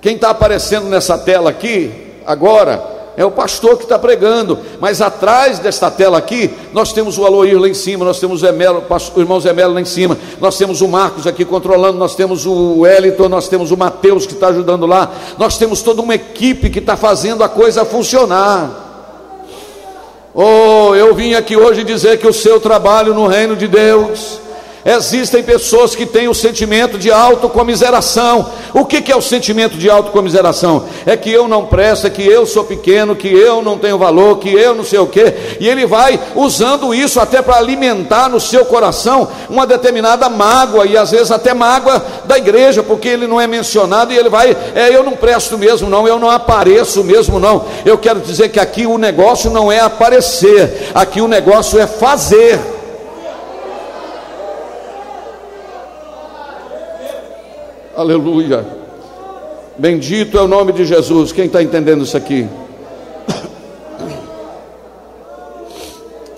Quem 0.00 0.16
está 0.16 0.30
aparecendo 0.30 0.88
nessa 0.88 1.16
tela 1.16 1.48
aqui 1.48 1.92
agora 2.26 2.91
é 3.16 3.24
o 3.24 3.30
pastor 3.30 3.76
que 3.76 3.82
está 3.82 3.98
pregando, 3.98 4.58
mas 4.80 5.02
atrás 5.02 5.58
desta 5.58 5.90
tela 5.90 6.16
aqui, 6.16 6.50
nós 6.72 6.92
temos 6.92 7.18
o 7.18 7.26
Aloir 7.26 7.60
lá 7.60 7.68
em 7.68 7.74
cima, 7.74 8.04
nós 8.04 8.18
temos 8.18 8.42
o, 8.42 8.46
Emelo, 8.46 8.82
o 9.14 9.20
irmão 9.20 9.38
Zé 9.38 9.52
Melo 9.52 9.74
lá 9.74 9.80
em 9.80 9.84
cima, 9.84 10.16
nós 10.40 10.56
temos 10.56 10.80
o 10.80 10.88
Marcos 10.88 11.26
aqui 11.26 11.44
controlando, 11.44 11.98
nós 11.98 12.14
temos 12.14 12.46
o 12.46 12.80
Wellington, 12.80 13.28
nós 13.28 13.48
temos 13.48 13.70
o 13.70 13.76
Mateus 13.76 14.24
que 14.24 14.32
está 14.32 14.48
ajudando 14.48 14.86
lá, 14.86 15.10
nós 15.38 15.58
temos 15.58 15.82
toda 15.82 16.00
uma 16.00 16.14
equipe 16.14 16.70
que 16.70 16.78
está 16.78 16.96
fazendo 16.96 17.44
a 17.44 17.48
coisa 17.48 17.84
funcionar. 17.84 18.80
Oh, 20.34 20.94
eu 20.94 21.14
vim 21.14 21.34
aqui 21.34 21.54
hoje 21.56 21.84
dizer 21.84 22.18
que 22.18 22.26
o 22.26 22.32
seu 22.32 22.58
trabalho 22.58 23.12
no 23.12 23.26
reino 23.26 23.54
de 23.54 23.68
Deus 23.68 24.41
Existem 24.84 25.44
pessoas 25.44 25.94
que 25.94 26.04
têm 26.04 26.26
o 26.26 26.34
sentimento 26.34 26.98
de 26.98 27.08
autocomiseração. 27.08 28.50
O 28.74 28.84
que, 28.84 29.00
que 29.00 29.12
é 29.12 29.16
o 29.16 29.22
sentimento 29.22 29.76
de 29.76 29.88
autocomiseração? 29.88 30.86
É 31.06 31.16
que 31.16 31.30
eu 31.30 31.46
não 31.46 31.66
presto, 31.66 32.08
é 32.08 32.10
que 32.10 32.26
eu 32.26 32.44
sou 32.44 32.64
pequeno, 32.64 33.14
que 33.14 33.28
eu 33.28 33.62
não 33.62 33.78
tenho 33.78 33.96
valor, 33.96 34.38
que 34.38 34.52
eu 34.52 34.74
não 34.74 34.82
sei 34.82 34.98
o 34.98 35.06
que, 35.06 35.34
e 35.60 35.68
ele 35.68 35.86
vai 35.86 36.18
usando 36.34 36.92
isso 36.92 37.20
até 37.20 37.40
para 37.40 37.56
alimentar 37.56 38.28
no 38.28 38.40
seu 38.40 38.64
coração 38.64 39.28
uma 39.48 39.66
determinada 39.66 40.28
mágoa, 40.28 40.84
e 40.84 40.96
às 40.96 41.12
vezes 41.12 41.30
até 41.30 41.54
mágoa 41.54 42.04
da 42.24 42.36
igreja, 42.36 42.82
porque 42.82 43.08
ele 43.08 43.28
não 43.28 43.40
é 43.40 43.46
mencionado, 43.46 44.12
e 44.12 44.16
ele 44.16 44.28
vai, 44.28 44.56
é, 44.74 44.94
eu 44.94 45.04
não 45.04 45.12
presto 45.12 45.56
mesmo, 45.56 45.88
não, 45.88 46.08
eu 46.08 46.18
não 46.18 46.30
apareço 46.30 47.04
mesmo, 47.04 47.38
não. 47.38 47.66
Eu 47.84 47.98
quero 47.98 48.18
dizer 48.20 48.48
que 48.48 48.58
aqui 48.58 48.84
o 48.84 48.98
negócio 48.98 49.48
não 49.48 49.70
é 49.70 49.78
aparecer, 49.78 50.90
aqui 50.92 51.20
o 51.20 51.28
negócio 51.28 51.78
é 51.78 51.86
Aleluia. 58.02 58.66
Bendito 59.78 60.36
é 60.36 60.42
o 60.42 60.48
nome 60.48 60.72
de 60.72 60.84
Jesus. 60.84 61.30
Quem 61.30 61.44
está 61.44 61.62
entendendo 61.62 62.02
isso 62.02 62.16
aqui? 62.16 62.48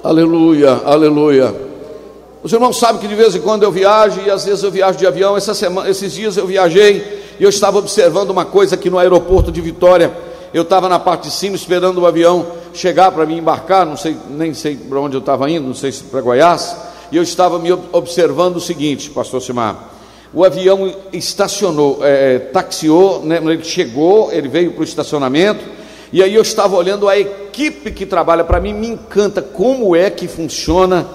aleluia, 0.04 0.82
aleluia. 0.84 1.54
Os 2.42 2.52
irmãos 2.52 2.76
sabem 2.76 3.00
que 3.00 3.08
de 3.08 3.14
vez 3.14 3.34
em 3.34 3.40
quando 3.40 3.62
eu 3.62 3.72
viajo 3.72 4.20
e 4.26 4.30
às 4.30 4.44
vezes 4.44 4.62
eu 4.62 4.70
viajo 4.70 4.98
de 4.98 5.06
avião. 5.06 5.38
Essa 5.38 5.54
semana, 5.54 5.88
esses 5.88 6.12
dias 6.12 6.36
eu 6.36 6.46
viajei 6.46 7.22
e 7.40 7.42
eu 7.42 7.48
estava 7.48 7.78
observando 7.78 8.28
uma 8.28 8.44
coisa 8.44 8.74
aqui 8.74 8.90
no 8.90 8.98
aeroporto 8.98 9.50
de 9.50 9.62
Vitória. 9.62 10.12
Eu 10.52 10.64
estava 10.64 10.86
na 10.86 10.98
parte 10.98 11.28
de 11.28 11.30
cima 11.30 11.56
esperando 11.56 12.02
o 12.02 12.06
avião 12.06 12.46
chegar 12.74 13.10
para 13.10 13.24
me 13.24 13.38
embarcar, 13.38 13.86
não 13.86 13.96
sei, 13.96 14.14
nem 14.28 14.52
sei 14.52 14.76
para 14.76 15.00
onde 15.00 15.16
eu 15.16 15.20
estava 15.20 15.48
indo, 15.48 15.66
não 15.66 15.74
sei 15.74 15.90
se 15.92 16.04
para 16.04 16.20
Goiás, 16.20 16.76
e 17.10 17.16
eu 17.16 17.22
estava 17.22 17.58
me 17.58 17.72
observando 17.72 18.56
o 18.56 18.60
seguinte, 18.60 19.08
pastor 19.08 19.40
Simar. 19.40 19.93
O 20.34 20.44
avião 20.44 20.92
estacionou, 21.12 22.00
é, 22.02 22.38
taxiou, 22.38 23.24
né, 23.24 23.40
ele 23.42 23.62
chegou, 23.62 24.32
ele 24.32 24.48
veio 24.48 24.72
para 24.72 24.80
o 24.80 24.84
estacionamento, 24.84 25.64
e 26.12 26.22
aí 26.22 26.34
eu 26.34 26.42
estava 26.42 26.74
olhando 26.76 27.08
a 27.08 27.16
equipe 27.16 27.92
que 27.92 28.04
trabalha, 28.04 28.42
para 28.42 28.60
mim 28.60 28.72
me 28.72 28.88
encanta 28.88 29.40
como 29.40 29.94
é 29.94 30.10
que 30.10 30.26
funciona 30.26 31.06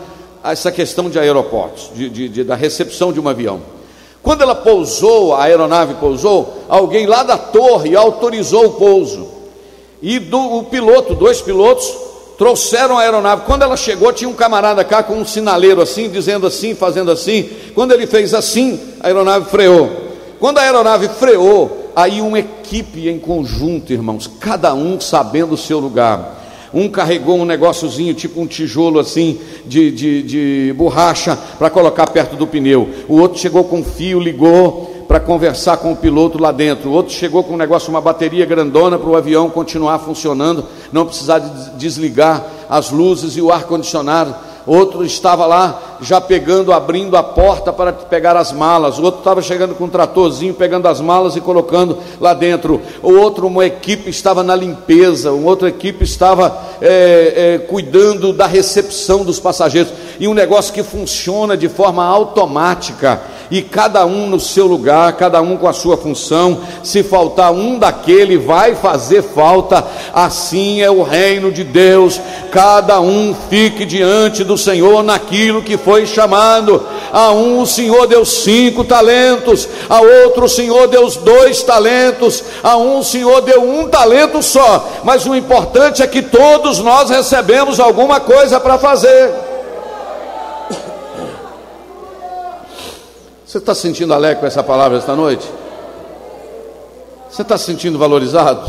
essa 0.44 0.72
questão 0.72 1.10
de 1.10 1.20
aeroportos, 1.20 1.92
de, 1.94 2.10
de, 2.10 2.30
de, 2.30 2.44
da 2.46 2.56
recepção 2.56 3.12
de 3.12 3.20
um 3.20 3.28
avião. 3.28 3.60
Quando 4.22 4.42
ela 4.42 4.56
pousou, 4.56 5.34
a 5.34 5.44
aeronave 5.44 5.96
pousou, 5.96 6.64
alguém 6.70 7.06
lá 7.06 7.24
da 7.24 7.38
torre 7.38 7.96
autorizou 7.96 8.68
o 8.68 8.74
pouso. 8.74 9.28
E 10.02 10.18
do, 10.18 10.60
o 10.60 10.64
piloto, 10.64 11.14
dois 11.14 11.42
pilotos, 11.42 11.94
trouxeram 12.39 12.98
a 12.98 13.01
aeronave. 13.01 13.43
Quando 13.46 13.63
ela 13.63 13.75
chegou, 13.75 14.13
tinha 14.13 14.29
um 14.29 14.34
camarada 14.34 14.81
cá 14.86 15.03
com 15.03 15.15
um 15.15 15.25
sinaleiro 15.25 15.81
assim, 15.81 16.10
dizendo 16.10 16.48
assim, 16.48 16.74
fazendo 16.74 17.12
assim. 17.12 17.50
Quando 17.75 17.91
ele 17.91 18.08
fez 18.08 18.34
assim, 18.34 18.79
a 19.01 19.08
aeronave 19.08 19.50
freou. 19.51 20.08
Quando 20.39 20.58
a 20.58 20.62
aeronave 20.62 21.10
freou, 21.10 21.91
aí 21.93 22.22
uma 22.22 22.39
equipe 22.39 23.10
em 23.10 23.19
conjunto, 23.19 23.91
irmãos, 23.91 24.25
cada 24.39 24.74
um 24.74 25.01
sabendo 25.01 25.53
o 25.53 25.58
seu 25.58 25.79
lugar 25.79 26.39
um 26.72 26.88
carregou 26.88 27.39
um 27.39 27.46
negóciozinho, 27.46 28.13
tipo 28.13 28.39
um 28.39 28.46
tijolo 28.46 29.00
assim, 29.00 29.39
de, 29.65 29.89
de, 29.89 30.22
de 30.22 30.74
borracha, 30.77 31.36
para 31.58 31.67
colocar 31.67 32.05
perto 32.08 32.36
do 32.36 32.46
pneu. 32.46 32.88
O 33.08 33.19
outro 33.19 33.39
chegou 33.39 33.63
com 33.63 33.84
fio, 33.84 34.19
ligou 34.19 34.99
para 35.10 35.20
conversar 35.20 35.78
com 35.78 35.92
o 35.92 35.96
piloto 35.96 36.39
lá 36.39 36.51
dentro. 36.51 36.92
O 36.92 36.94
outro 36.94 37.12
chegou 37.12 37.44
com 37.44 37.56
um 37.56 37.58
negócio, 37.58 37.89
uma 37.89 38.00
bateria 38.00 38.46
grandona 38.46 39.00
para 39.00 39.10
o 39.10 39.16
avião 39.16 39.50
continuar 39.50 39.98
funcionando, 39.98 40.63
não 40.92 41.04
precisar 41.04 41.39
de 41.39 41.72
desligar 41.72 42.46
as 42.70 42.92
luzes 42.92 43.36
e 43.36 43.42
o 43.42 43.51
ar-condicionado. 43.51 44.36
Outro 44.68 45.04
estava 45.04 45.48
lá 45.48 45.98
já 46.00 46.22
pegando, 46.22 46.72
abrindo 46.72 47.18
a 47.18 47.24
porta 47.24 47.74
para 47.74 47.92
pegar 47.92 48.38
as 48.38 48.51
malas, 48.51 49.00
o 49.00 49.04
outro 49.04 49.22
estava 49.22 49.42
chegando 49.42 49.74
com 49.74 49.86
um 49.86 49.89
tratorzinho, 49.89 50.54
pegando 50.54 50.88
as 50.88 51.01
malas 51.01 51.36
e 51.36 51.42
colocando 51.42 51.98
lá 52.22 52.36
dentro, 52.36 52.80
o 53.01 53.12
outro, 53.13 53.48
uma 53.48 53.66
equipe 53.66 54.12
estava 54.12 54.44
na 54.44 54.56
limpeza, 54.56 55.32
uma 55.32 55.50
outra 55.50 55.70
equipe 55.70 56.04
estava 56.04 56.56
é, 56.80 57.56
é, 57.56 57.58
cuidando 57.58 58.32
da 58.32 58.46
recepção 58.46 59.25
dos 59.25 59.39
passageiros, 59.39 59.92
e 60.20 60.28
um 60.28 60.36
negócio 60.36 60.72
que 60.72 60.84
funciona 60.84 61.58
de 61.58 61.68
forma 61.68 62.06
automática 62.06 63.20
e 63.51 63.63
cada 63.63 64.06
um 64.06 64.27
no 64.27 64.39
seu 64.39 64.68
lugar, 64.68 65.12
cada 65.13 65.41
um 65.41 65.58
com 65.58 65.68
a 65.68 65.74
sua 65.74 65.98
função. 65.98 66.60
Se 66.84 67.01
faltar 67.01 67.51
um 67.51 67.79
daquele, 67.79 68.38
vai 68.38 68.75
fazer 68.75 69.24
falta. 69.24 69.84
Assim 70.13 70.82
é 70.82 70.91
o 70.91 71.01
reino 71.01 71.51
de 71.51 71.63
Deus. 71.63 72.22
Cada 72.51 73.00
um 73.01 73.36
fique 73.50 73.86
diante 73.86 74.44
do 74.44 74.58
Senhor 74.58 75.01
naquilo 75.03 75.63
que 75.63 75.77
foi 75.77 76.06
chamado. 76.06 76.86
A 77.12 77.32
um 77.32 77.62
o 77.62 77.65
Senhor 77.65 78.06
deu 78.06 78.24
cinco 78.24 78.84
talentos, 78.84 79.68
a 79.89 80.00
outro 80.00 80.46
o 80.46 80.50
Senhor 80.50 80.88
deu 80.88 81.10
dois 81.10 81.63
talentos, 81.63 82.44
a 82.62 82.77
um 82.77 83.00
o 83.00 83.03
Senhor 83.03 83.41
deu 83.41 83.63
um 83.63 83.88
talento 83.88 84.44
só. 84.44 84.88
Mas 85.03 85.25
o 85.25 85.36
importante 85.36 86.03
é 86.03 86.08
que 86.08 86.22
todos 86.22 86.79
nós 86.79 87.10
recebemos 87.10 87.79
alguma 87.79 88.20
coisa 88.20 88.60
para 88.60 88.77
fazer. 88.77 89.49
Você 93.50 93.57
está 93.57 93.74
sentindo 93.74 94.14
alegre 94.14 94.42
com 94.42 94.46
essa 94.46 94.62
palavra 94.62 95.00
esta 95.00 95.16
noite? 95.16 95.50
Você 97.31 97.42
está 97.42 97.57
se 97.57 97.66
sentindo 97.66 97.98
valorizado? 97.98 98.62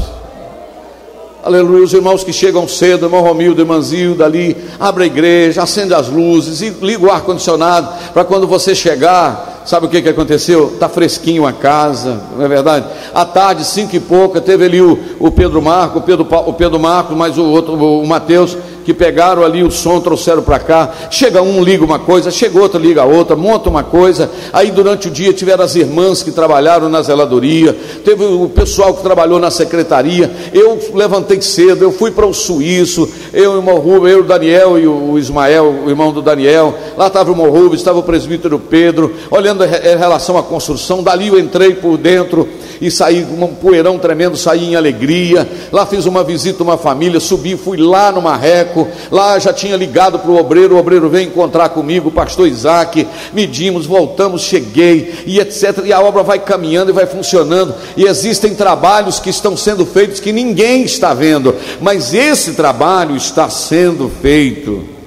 Aleluia, 1.44 1.84
os 1.84 1.92
irmãos 1.92 2.24
que 2.24 2.32
chegam 2.32 2.66
cedo, 2.66 3.04
irmão 3.04 3.20
Romildo, 3.20 3.60
irmãzinho, 3.60 4.24
ali, 4.24 4.56
abre 4.78 5.04
a 5.04 5.06
igreja, 5.06 5.62
acende 5.62 5.92
as 5.92 6.08
luzes 6.08 6.62
liga 6.80 7.04
o 7.04 7.10
ar-condicionado 7.10 7.92
para 8.14 8.24
quando 8.24 8.46
você 8.46 8.74
chegar, 8.74 9.62
sabe 9.66 9.84
o 9.84 9.88
que, 9.90 10.00
que 10.00 10.08
aconteceu? 10.08 10.70
Está 10.72 10.88
fresquinho 10.88 11.46
a 11.46 11.52
casa, 11.52 12.18
não 12.34 12.42
é 12.42 12.48
verdade? 12.48 12.86
À 13.12 13.26
tarde, 13.26 13.66
cinco 13.66 13.94
e 13.94 14.00
pouca, 14.00 14.40
teve 14.40 14.64
ali 14.64 14.80
o, 14.80 14.98
o 15.18 15.30
Pedro 15.30 15.60
Marco, 15.60 15.98
o 15.98 16.02
Pedro, 16.02 16.26
o 16.46 16.52
Pedro 16.54 16.80
Marco, 16.80 17.14
mais 17.14 17.36
o 17.36 17.44
outro, 17.44 17.74
o 17.74 18.06
Mateus, 18.06 18.56
que 18.84 18.94
pegaram 18.94 19.44
ali 19.44 19.62
o 19.62 19.70
som, 19.70 20.00
trouxeram 20.00 20.42
para 20.42 20.58
cá. 20.58 20.92
Chega 21.10 21.42
um, 21.42 21.62
liga 21.62 21.84
uma 21.84 21.98
coisa, 21.98 22.30
chega 22.30 22.58
outro, 22.58 22.80
liga 22.80 23.04
outra, 23.04 23.36
monta 23.36 23.68
uma 23.68 23.82
coisa. 23.82 24.30
Aí 24.52 24.70
durante 24.70 25.08
o 25.08 25.10
dia 25.10 25.32
tiveram 25.32 25.64
as 25.64 25.74
irmãs 25.74 26.22
que 26.22 26.30
trabalharam 26.30 26.88
na 26.88 27.02
zeladoria, 27.02 27.76
teve 28.04 28.24
o 28.24 28.48
pessoal 28.48 28.94
que 28.94 29.02
trabalhou 29.02 29.38
na 29.38 29.50
secretaria. 29.50 30.30
Eu 30.52 30.78
levantei 30.94 31.40
cedo, 31.40 31.82
eu 31.82 31.92
fui 31.92 32.10
para 32.10 32.26
o 32.26 32.34
Suíço, 32.34 33.08
eu, 33.32 33.52
o 33.52 33.56
irmão 33.56 34.08
eu, 34.08 34.20
o 34.20 34.24
Daniel 34.24 34.78
e 34.78 34.86
o 34.86 35.18
Ismael, 35.18 35.74
o 35.84 35.88
irmão 35.88 36.12
do 36.12 36.22
Daniel. 36.22 36.74
Lá 36.96 37.06
estava 37.06 37.30
o 37.30 37.50
Rubens, 37.50 37.80
estava 37.80 37.98
o 37.98 38.02
presbítero 38.02 38.58
Pedro, 38.58 39.12
olhando 39.30 39.64
em 39.64 39.96
relação 39.96 40.36
à 40.36 40.42
construção. 40.42 41.02
Dali 41.02 41.28
eu 41.28 41.38
entrei 41.38 41.74
por 41.74 41.96
dentro 41.96 42.48
e 42.80 42.90
saí 42.90 43.24
um 43.24 43.46
poeirão 43.48 43.98
tremendo, 43.98 44.36
saí 44.36 44.70
em 44.70 44.76
alegria. 44.76 45.48
Lá 45.72 45.84
fiz 45.84 46.06
uma 46.06 46.24
visita 46.24 46.62
a 46.62 46.64
uma 46.64 46.78
família, 46.78 47.20
subi, 47.20 47.56
fui 47.56 47.76
lá 47.76 48.10
no 48.12 48.22
Marreco, 48.22 48.69
lá 49.10 49.38
já 49.38 49.52
tinha 49.52 49.76
ligado 49.76 50.18
para 50.18 50.30
o 50.30 50.36
obreiro, 50.36 50.74
o 50.74 50.78
obreiro 50.78 51.08
veio 51.08 51.28
encontrar 51.28 51.70
comigo, 51.70 52.10
pastor 52.10 52.48
Isaac, 52.48 53.06
medimos, 53.32 53.86
voltamos, 53.86 54.42
cheguei, 54.42 55.14
e 55.26 55.38
etc. 55.40 55.84
E 55.84 55.92
a 55.92 56.00
obra 56.00 56.22
vai 56.22 56.38
caminhando 56.38 56.90
e 56.90 56.94
vai 56.94 57.06
funcionando, 57.06 57.74
e 57.96 58.04
existem 58.04 58.54
trabalhos 58.54 59.18
que 59.18 59.30
estão 59.30 59.56
sendo 59.56 59.84
feitos 59.86 60.20
que 60.20 60.32
ninguém 60.32 60.82
está 60.82 61.14
vendo, 61.14 61.54
mas 61.80 62.14
esse 62.14 62.52
trabalho 62.52 63.16
está 63.16 63.48
sendo 63.48 64.10
feito. 64.20 64.99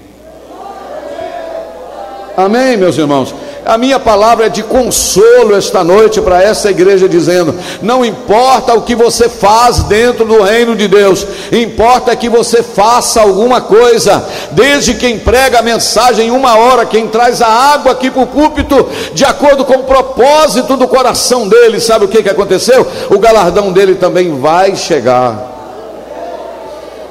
Amém, 2.35 2.75
meus 2.77 2.97
irmãos? 2.97 3.33
A 3.65 3.77
minha 3.77 3.99
palavra 3.99 4.47
é 4.47 4.49
de 4.49 4.61
consolo 4.61 5.55
esta 5.55 5.83
noite 5.83 6.19
para 6.19 6.41
essa 6.41 6.69
igreja, 6.69 7.07
dizendo: 7.07 7.55
não 7.81 8.03
importa 8.03 8.73
o 8.73 8.81
que 8.81 8.95
você 8.95 9.29
faz 9.29 9.83
dentro 9.83 10.25
do 10.25 10.41
reino 10.41 10.75
de 10.75 10.87
Deus, 10.87 11.25
importa 11.51 12.15
que 12.15 12.27
você 12.27 12.61
faça 12.61 13.21
alguma 13.21 13.61
coisa, 13.61 14.25
desde 14.51 14.95
quem 14.95 15.19
prega 15.19 15.59
a 15.59 15.61
mensagem 15.61 16.27
em 16.27 16.31
uma 16.31 16.57
hora, 16.57 16.85
quem 16.85 17.07
traz 17.07 17.41
a 17.41 17.47
água 17.47 17.93
aqui 17.93 18.09
para 18.09 18.23
o 18.23 18.27
púlpito, 18.27 18.89
de 19.13 19.23
acordo 19.23 19.63
com 19.63 19.75
o 19.75 19.83
propósito 19.83 20.75
do 20.75 20.87
coração 20.87 21.47
dele, 21.47 21.79
sabe 21.79 22.05
o 22.05 22.09
que, 22.09 22.23
que 22.23 22.29
aconteceu? 22.29 22.85
O 23.11 23.19
galardão 23.19 23.71
dele 23.71 23.95
também 23.95 24.39
vai 24.39 24.75
chegar, 24.75 25.51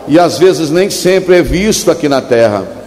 e 0.06 0.18
às 0.18 0.36
vezes 0.36 0.68
nem 0.68 0.90
sempre 0.90 1.38
é 1.38 1.42
visto 1.42 1.90
aqui 1.90 2.08
na 2.08 2.20
terra. 2.20 2.81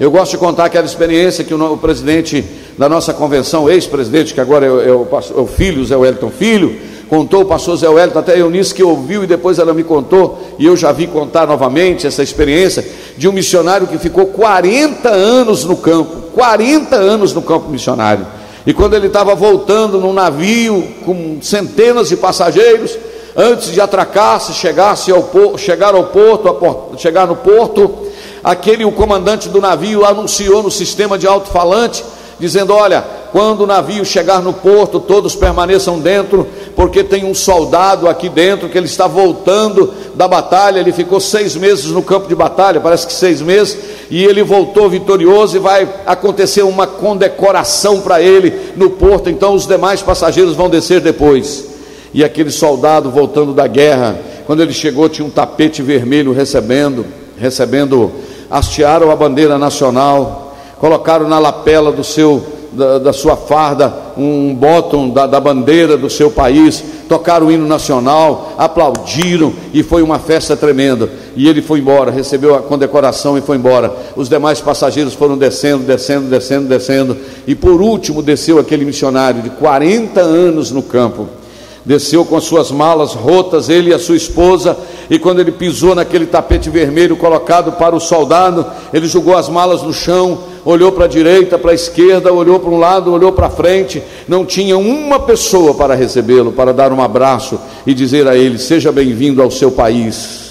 Eu 0.00 0.10
gosto 0.10 0.30
de 0.30 0.38
contar 0.38 0.64
aquela 0.64 0.86
experiência 0.86 1.44
que 1.44 1.52
o, 1.52 1.76
presidente 1.76 2.42
da 2.78 2.88
nossa 2.88 3.12
convenção, 3.12 3.68
ex-presidente, 3.68 4.32
que 4.32 4.40
agora 4.40 4.64
é, 4.64 4.68
é, 4.68 4.92
o, 4.92 5.06
é 5.12 5.40
o 5.42 5.46
filho, 5.46 5.84
Zé 5.84 5.94
Wellington 5.94 6.30
Filho, 6.30 6.74
contou 7.06 7.42
o 7.42 7.44
pastor 7.44 7.76
Zé 7.76 7.86
Wellington, 7.86 8.18
até 8.18 8.40
Eunice 8.40 8.72
que 8.72 8.82
ouviu 8.82 9.24
e 9.24 9.26
depois 9.26 9.58
ela 9.58 9.74
me 9.74 9.84
contou, 9.84 10.38
e 10.58 10.64
eu 10.64 10.74
já 10.74 10.90
vi 10.90 11.06
contar 11.06 11.46
novamente 11.46 12.06
essa 12.06 12.22
experiência, 12.22 12.82
de 13.18 13.28
um 13.28 13.32
missionário 13.32 13.86
que 13.86 13.98
ficou 13.98 14.28
40 14.28 15.06
anos 15.10 15.66
no 15.66 15.76
campo, 15.76 16.30
40 16.32 16.96
anos 16.96 17.34
no 17.34 17.42
campo 17.42 17.68
missionário. 17.68 18.26
E 18.66 18.72
quando 18.72 18.94
ele 18.94 19.08
estava 19.08 19.34
voltando 19.34 20.00
num 20.00 20.14
navio 20.14 20.82
com 21.04 21.42
centenas 21.42 22.08
de 22.08 22.16
passageiros, 22.16 22.96
antes 23.36 23.70
de 23.70 23.82
atracar, 23.82 24.40
se 24.40 24.54
chegasse 24.54 25.12
ao, 25.12 25.28
chegar 25.58 25.94
ao 25.94 26.04
porto, 26.04 26.98
chegar 26.98 27.26
no 27.26 27.36
porto, 27.36 28.09
aquele 28.42 28.84
o 28.84 28.92
comandante 28.92 29.48
do 29.48 29.60
navio 29.60 30.04
anunciou 30.04 30.62
no 30.62 30.70
sistema 30.70 31.18
de 31.18 31.26
alto-falante 31.26 32.04
dizendo: 32.40 32.72
Olha, 32.72 33.04
quando 33.30 33.60
o 33.60 33.66
navio 33.66 34.04
chegar 34.04 34.42
no 34.42 34.52
porto, 34.52 34.98
todos 34.98 35.36
permaneçam 35.36 36.00
dentro, 36.00 36.46
porque 36.74 37.04
tem 37.04 37.24
um 37.24 37.34
soldado 37.34 38.08
aqui 38.08 38.28
dentro 38.28 38.68
que 38.68 38.76
ele 38.76 38.86
está 38.86 39.06
voltando 39.06 39.92
da 40.14 40.26
batalha. 40.26 40.80
Ele 40.80 40.92
ficou 40.92 41.20
seis 41.20 41.54
meses 41.54 41.86
no 41.86 42.02
campo 42.02 42.26
de 42.26 42.34
batalha, 42.34 42.80
parece 42.80 43.06
que 43.06 43.12
seis 43.12 43.40
meses, 43.40 43.78
e 44.10 44.24
ele 44.24 44.42
voltou 44.42 44.88
vitorioso. 44.88 45.56
E 45.56 45.60
vai 45.60 45.88
acontecer 46.06 46.62
uma 46.62 46.86
condecoração 46.86 48.00
para 48.00 48.20
ele 48.20 48.72
no 48.74 48.90
porto. 48.90 49.30
Então, 49.30 49.54
os 49.54 49.66
demais 49.66 50.02
passageiros 50.02 50.56
vão 50.56 50.68
descer 50.68 51.00
depois. 51.00 51.68
E 52.12 52.24
aquele 52.24 52.50
soldado 52.50 53.10
voltando 53.10 53.52
da 53.52 53.68
guerra, 53.68 54.18
quando 54.44 54.62
ele 54.62 54.72
chegou, 54.72 55.08
tinha 55.08 55.24
um 55.24 55.30
tapete 55.30 55.80
vermelho 55.80 56.32
recebendo, 56.32 57.06
recebendo, 57.38 58.10
hastearam 58.50 59.10
a 59.10 59.16
bandeira 59.16 59.58
nacional 59.58 60.50
colocaram 60.80 61.28
na 61.28 61.38
lapela 61.38 61.92
do 61.92 62.02
seu 62.02 62.42
da, 62.72 62.98
da 62.98 63.12
sua 63.12 63.36
farda 63.36 63.92
um 64.16 64.54
bottom 64.54 65.10
da, 65.10 65.26
da 65.26 65.40
bandeira 65.40 65.96
do 65.96 66.08
seu 66.08 66.30
país, 66.30 66.82
tocaram 67.08 67.46
o 67.46 67.52
hino 67.52 67.66
nacional, 67.66 68.52
aplaudiram 68.56 69.52
e 69.72 69.82
foi 69.82 70.02
uma 70.02 70.18
festa 70.18 70.56
tremenda. 70.56 71.10
E 71.34 71.48
ele 71.48 71.62
foi 71.62 71.80
embora, 71.80 72.10
recebeu 72.10 72.54
a 72.54 72.60
condecoração 72.60 73.36
e 73.36 73.40
foi 73.40 73.56
embora. 73.56 73.92
Os 74.14 74.28
demais 74.28 74.60
passageiros 74.60 75.14
foram 75.14 75.36
descendo, 75.36 75.84
descendo, 75.84 76.28
descendo, 76.28 76.68
descendo. 76.68 77.16
E 77.46 77.54
por 77.54 77.80
último 77.80 78.22
desceu 78.22 78.58
aquele 78.58 78.84
missionário 78.84 79.42
de 79.42 79.50
40 79.50 80.20
anos 80.20 80.70
no 80.70 80.82
campo 80.82 81.39
desceu 81.84 82.24
com 82.24 82.36
as 82.36 82.44
suas 82.44 82.70
malas 82.70 83.14
rotas, 83.14 83.68
ele 83.68 83.90
e 83.90 83.94
a 83.94 83.98
sua 83.98 84.16
esposa, 84.16 84.76
e 85.08 85.18
quando 85.18 85.40
ele 85.40 85.52
pisou 85.52 85.94
naquele 85.94 86.26
tapete 86.26 86.68
vermelho 86.68 87.16
colocado 87.16 87.72
para 87.72 87.96
o 87.96 88.00
soldado, 88.00 88.66
ele 88.92 89.06
jogou 89.06 89.36
as 89.36 89.48
malas 89.48 89.82
no 89.82 89.92
chão, 89.92 90.38
olhou 90.64 90.92
para 90.92 91.06
a 91.06 91.08
direita, 91.08 91.58
para 91.58 91.72
a 91.72 91.74
esquerda, 91.74 92.32
olhou 92.32 92.60
para 92.60 92.70
um 92.70 92.78
lado, 92.78 93.12
olhou 93.12 93.32
para 93.32 93.50
frente, 93.50 94.02
não 94.28 94.44
tinha 94.44 94.76
uma 94.76 95.18
pessoa 95.18 95.74
para 95.74 95.94
recebê-lo, 95.94 96.52
para 96.52 96.72
dar 96.72 96.92
um 96.92 97.02
abraço 97.02 97.58
e 97.86 97.94
dizer 97.94 98.28
a 98.28 98.36
ele: 98.36 98.58
Seja 98.58 98.92
bem-vindo 98.92 99.42
ao 99.42 99.50
seu 99.50 99.70
país. 99.70 100.49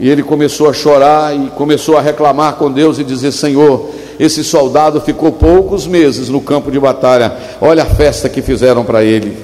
E 0.00 0.08
ele 0.08 0.22
começou 0.22 0.66
a 0.66 0.72
chorar 0.72 1.36
e 1.36 1.50
começou 1.50 1.98
a 1.98 2.00
reclamar 2.00 2.54
com 2.54 2.72
Deus 2.72 2.98
e 2.98 3.04
dizer: 3.04 3.32
Senhor, 3.32 3.90
esse 4.18 4.42
soldado 4.42 4.98
ficou 4.98 5.30
poucos 5.30 5.86
meses 5.86 6.30
no 6.30 6.40
campo 6.40 6.70
de 6.70 6.80
batalha. 6.80 7.36
Olha 7.60 7.82
a 7.82 7.86
festa 7.86 8.26
que 8.26 8.40
fizeram 8.40 8.82
para 8.82 9.04
ele. 9.04 9.36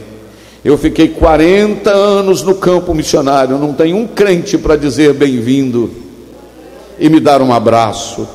Eu 0.64 0.78
fiquei 0.78 1.08
40 1.08 1.90
anos 1.90 2.42
no 2.42 2.54
campo 2.54 2.94
missionário, 2.94 3.58
não 3.58 3.74
tem 3.74 3.92
um 3.92 4.06
crente 4.06 4.56
para 4.56 4.76
dizer 4.76 5.12
bem-vindo 5.12 5.90
e 6.98 7.10
me 7.10 7.20
dar 7.20 7.42
um 7.42 7.52
abraço. 7.52 8.26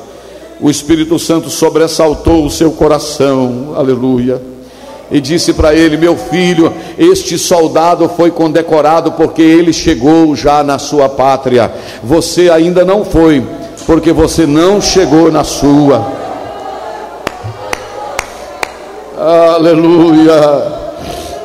O 0.60 0.70
Espírito 0.70 1.18
Santo 1.18 1.50
sobressaltou 1.50 2.46
o 2.46 2.50
seu 2.50 2.70
coração, 2.70 3.72
aleluia, 3.74 4.40
e 5.12 5.20
disse 5.20 5.52
para 5.52 5.74
ele: 5.74 5.96
Meu 5.96 6.16
filho, 6.16 6.72
este 6.98 7.38
soldado 7.38 8.08
foi 8.08 8.30
condecorado 8.30 9.12
porque 9.12 9.42
ele 9.42 9.72
chegou 9.72 10.34
já 10.34 10.64
na 10.64 10.78
sua 10.78 11.08
pátria, 11.08 11.70
você 12.02 12.50
ainda 12.50 12.84
não 12.84 13.04
foi, 13.04 13.44
porque 13.86 14.10
você 14.10 14.46
não 14.46 14.80
chegou 14.80 15.30
na 15.30 15.44
sua. 15.44 16.04
Aleluia. 19.18 20.72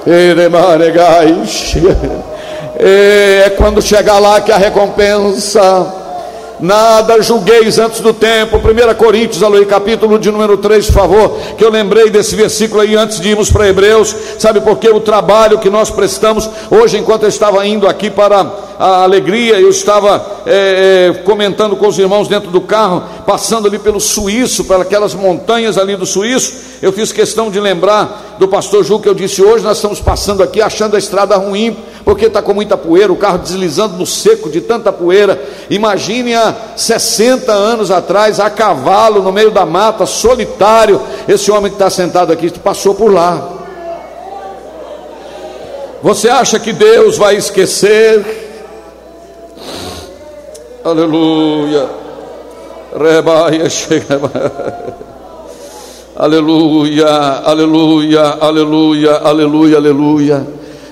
É 2.80 3.50
quando 3.58 3.82
chegar 3.82 4.20
lá 4.20 4.40
que 4.40 4.52
a 4.52 4.58
recompensa. 4.58 5.97
Nada 6.60 7.22
julgueis 7.22 7.78
antes 7.78 8.00
do 8.00 8.14
tempo. 8.14 8.58
1 8.58 8.96
Coríntios, 8.96 9.44
aleluia, 9.44 9.68
capítulo 9.68 10.18
de 10.18 10.32
número 10.32 10.58
3, 10.58 10.88
por 10.88 10.94
favor. 10.94 11.40
Que 11.56 11.64
eu 11.64 11.70
lembrei 11.70 12.10
desse 12.10 12.36
versículo 12.36 12.82
aí 12.82 12.96
antes 12.96 13.20
de 13.20 13.30
irmos 13.30 13.52
para 13.52 13.68
Hebreus. 13.68 14.16
Sabe 14.40 14.60
por 14.62 14.78
quê? 14.78 14.90
O 14.90 15.00
trabalho 15.00 15.60
que 15.60 15.70
nós 15.70 15.92
prestamos 15.92 16.50
hoje, 16.72 16.98
enquanto 16.98 17.24
eu 17.24 17.30
estava 17.30 17.66
indo 17.66 17.88
aqui 17.88 18.10
para 18.10 18.67
a 18.80 19.04
alegria, 19.04 19.60
eu 19.60 19.70
estava 19.70 20.44
é, 20.46 21.10
é, 21.10 21.14
comentando 21.24 21.76
com 21.76 21.88
os 21.88 21.98
irmãos 21.98 22.28
dentro 22.28 22.52
do 22.52 22.62
carro, 22.62 23.04
passando 23.26 23.68
ali 23.68 23.80
pelo 23.80 24.00
Suíço, 24.00 24.66
pelas 24.66 25.16
montanhas 25.16 25.78
ali 25.78 25.96
do 25.96 26.06
Suíço. 26.06 26.54
Eu 26.80 26.94
fiz 26.94 27.12
questão 27.12 27.50
de 27.50 27.60
lembrar 27.60 28.36
do 28.38 28.48
pastor 28.48 28.84
Ju 28.84 29.00
que 29.00 29.10
eu 29.10 29.16
disse 29.16 29.42
hoje. 29.42 29.64
Nós 29.64 29.78
estamos 29.78 30.00
passando 30.00 30.44
aqui 30.44 30.62
achando 30.62 30.96
a 30.96 31.00
estrada 31.00 31.36
ruim, 31.38 31.76
porque 32.06 32.28
está 32.28 32.40
com 32.40 32.54
muita 32.54 32.78
poeira, 32.78 33.12
o 33.12 33.18
carro 33.18 33.40
deslizando 33.40 33.98
no 33.98 34.06
seco 34.06 34.48
de 34.48 34.62
tanta 34.62 34.94
poeira. 34.94 35.42
Imagine 35.72 36.36
há 36.36 36.56
60 36.76 37.52
anos 37.52 37.90
atrás, 37.90 38.40
a 38.40 38.50
cavalo 38.50 39.24
no 39.24 39.32
meio 39.32 39.50
da 39.50 39.66
mata, 39.66 40.06
solitário. 40.06 41.02
Esse 41.28 41.50
homem 41.50 41.72
que 41.72 41.76
está 41.76 41.90
sentado 41.90 42.32
aqui 42.32 42.52
passou 42.60 42.94
por 42.94 43.12
lá. 43.12 43.54
Você 46.04 46.30
acha 46.30 46.60
que 46.60 46.72
Deus 46.72 47.18
vai 47.18 47.36
esquecer? 47.36 48.47
Aleluia. 50.88 51.86
Rebaia 52.98 53.70
chega. 53.70 54.22
Aleluia, 56.16 57.08
aleluia, 57.44 58.22
aleluia, 58.40 59.12
aleluia, 59.18 59.78
aleluia. 59.78 60.48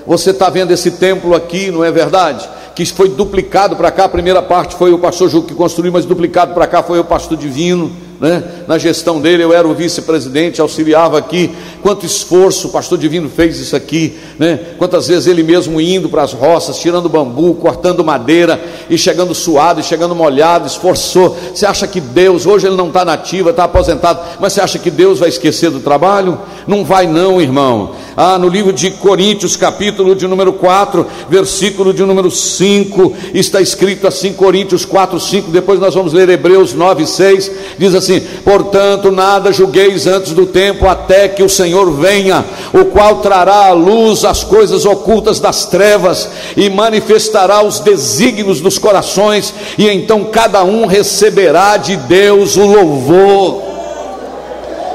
Você 0.06 0.30
está 0.30 0.50
vendo 0.50 0.70
esse 0.70 0.92
templo 0.92 1.34
aqui, 1.34 1.70
não 1.70 1.82
é 1.82 1.90
verdade? 1.90 2.46
Que 2.74 2.84
foi 2.84 3.08
duplicado 3.08 3.74
para 3.74 3.90
cá. 3.90 4.04
A 4.04 4.08
primeira 4.08 4.42
parte 4.42 4.76
foi 4.76 4.92
o 4.92 4.98
pastor 4.98 5.30
Ju 5.30 5.42
que 5.42 5.54
construiu, 5.54 5.90
mas 5.90 6.04
duplicado 6.04 6.52
para 6.52 6.66
cá 6.66 6.82
foi 6.82 6.98
o 6.98 7.04
pastor 7.04 7.38
Divino 7.38 7.90
né? 8.20 8.42
na 8.66 8.78
gestão 8.78 9.20
dele, 9.20 9.42
eu 9.42 9.52
era 9.52 9.66
o 9.66 9.74
vice-presidente, 9.74 10.60
auxiliava 10.60 11.18
aqui. 11.18 11.50
Quanto 11.82 12.06
esforço 12.06 12.68
o 12.68 12.70
pastor 12.70 12.98
Divino 12.98 13.28
fez 13.28 13.58
isso 13.58 13.76
aqui, 13.76 14.18
né? 14.38 14.58
quantas 14.78 15.08
vezes 15.08 15.26
ele 15.26 15.42
mesmo 15.42 15.80
indo 15.80 16.08
para 16.08 16.22
as 16.22 16.32
roças, 16.32 16.78
tirando 16.78 17.08
bambu, 17.08 17.54
cortando 17.54 18.04
madeira 18.04 18.60
e 18.88 18.96
chegando 18.96 19.34
suado, 19.34 19.80
e 19.80 19.82
chegando 19.82 20.14
molhado, 20.14 20.66
esforçou. 20.66 21.36
Você 21.54 21.66
acha 21.66 21.86
que 21.86 22.00
Deus, 22.00 22.46
hoje 22.46 22.66
ele 22.66 22.76
não 22.76 22.88
está 22.88 23.04
nativo, 23.04 23.50
está 23.50 23.64
aposentado, 23.64 24.20
mas 24.40 24.52
você 24.52 24.60
acha 24.60 24.78
que 24.78 24.90
Deus 24.90 25.18
vai 25.18 25.28
esquecer 25.28 25.70
do 25.70 25.80
trabalho? 25.80 26.38
Não 26.66 26.84
vai, 26.84 27.06
não, 27.06 27.40
irmão. 27.40 27.94
Ah, 28.18 28.38
no 28.38 28.48
livro 28.48 28.72
de 28.72 28.92
Coríntios, 28.92 29.56
capítulo 29.56 30.16
de 30.16 30.26
número 30.26 30.54
4, 30.54 31.06
versículo 31.28 31.92
de 31.92 32.02
número 32.02 32.30
5, 32.30 33.12
está 33.34 33.60
escrito 33.60 34.06
assim: 34.06 34.32
Coríntios 34.32 34.86
4, 34.86 35.20
5. 35.20 35.50
Depois 35.50 35.78
nós 35.78 35.94
vamos 35.94 36.14
ler 36.14 36.26
Hebreus 36.30 36.72
9, 36.72 37.06
6. 37.06 37.52
Diz 37.76 37.94
assim 37.94 38.20
portanto, 38.42 39.10
nada 39.10 39.52
julgueis 39.52 40.06
antes 40.06 40.32
do 40.32 40.46
tempo, 40.46 40.86
até 40.86 41.28
que 41.28 41.42
o 41.42 41.48
Senhor 41.48 41.90
venha, 41.92 42.42
o 42.72 42.86
qual 42.86 43.16
trará 43.16 43.66
à 43.66 43.72
luz 43.72 44.24
as 44.24 44.42
coisas 44.42 44.86
ocultas 44.86 45.38
das 45.38 45.66
trevas 45.66 46.26
e 46.56 46.70
manifestará 46.70 47.62
os 47.62 47.80
desígnios 47.80 48.62
dos 48.62 48.78
corações, 48.78 49.52
e 49.76 49.90
então 49.90 50.24
cada 50.24 50.64
um 50.64 50.86
receberá 50.86 51.76
de 51.76 51.96
Deus 51.96 52.56
o 52.56 52.64
louvor. 52.64 53.62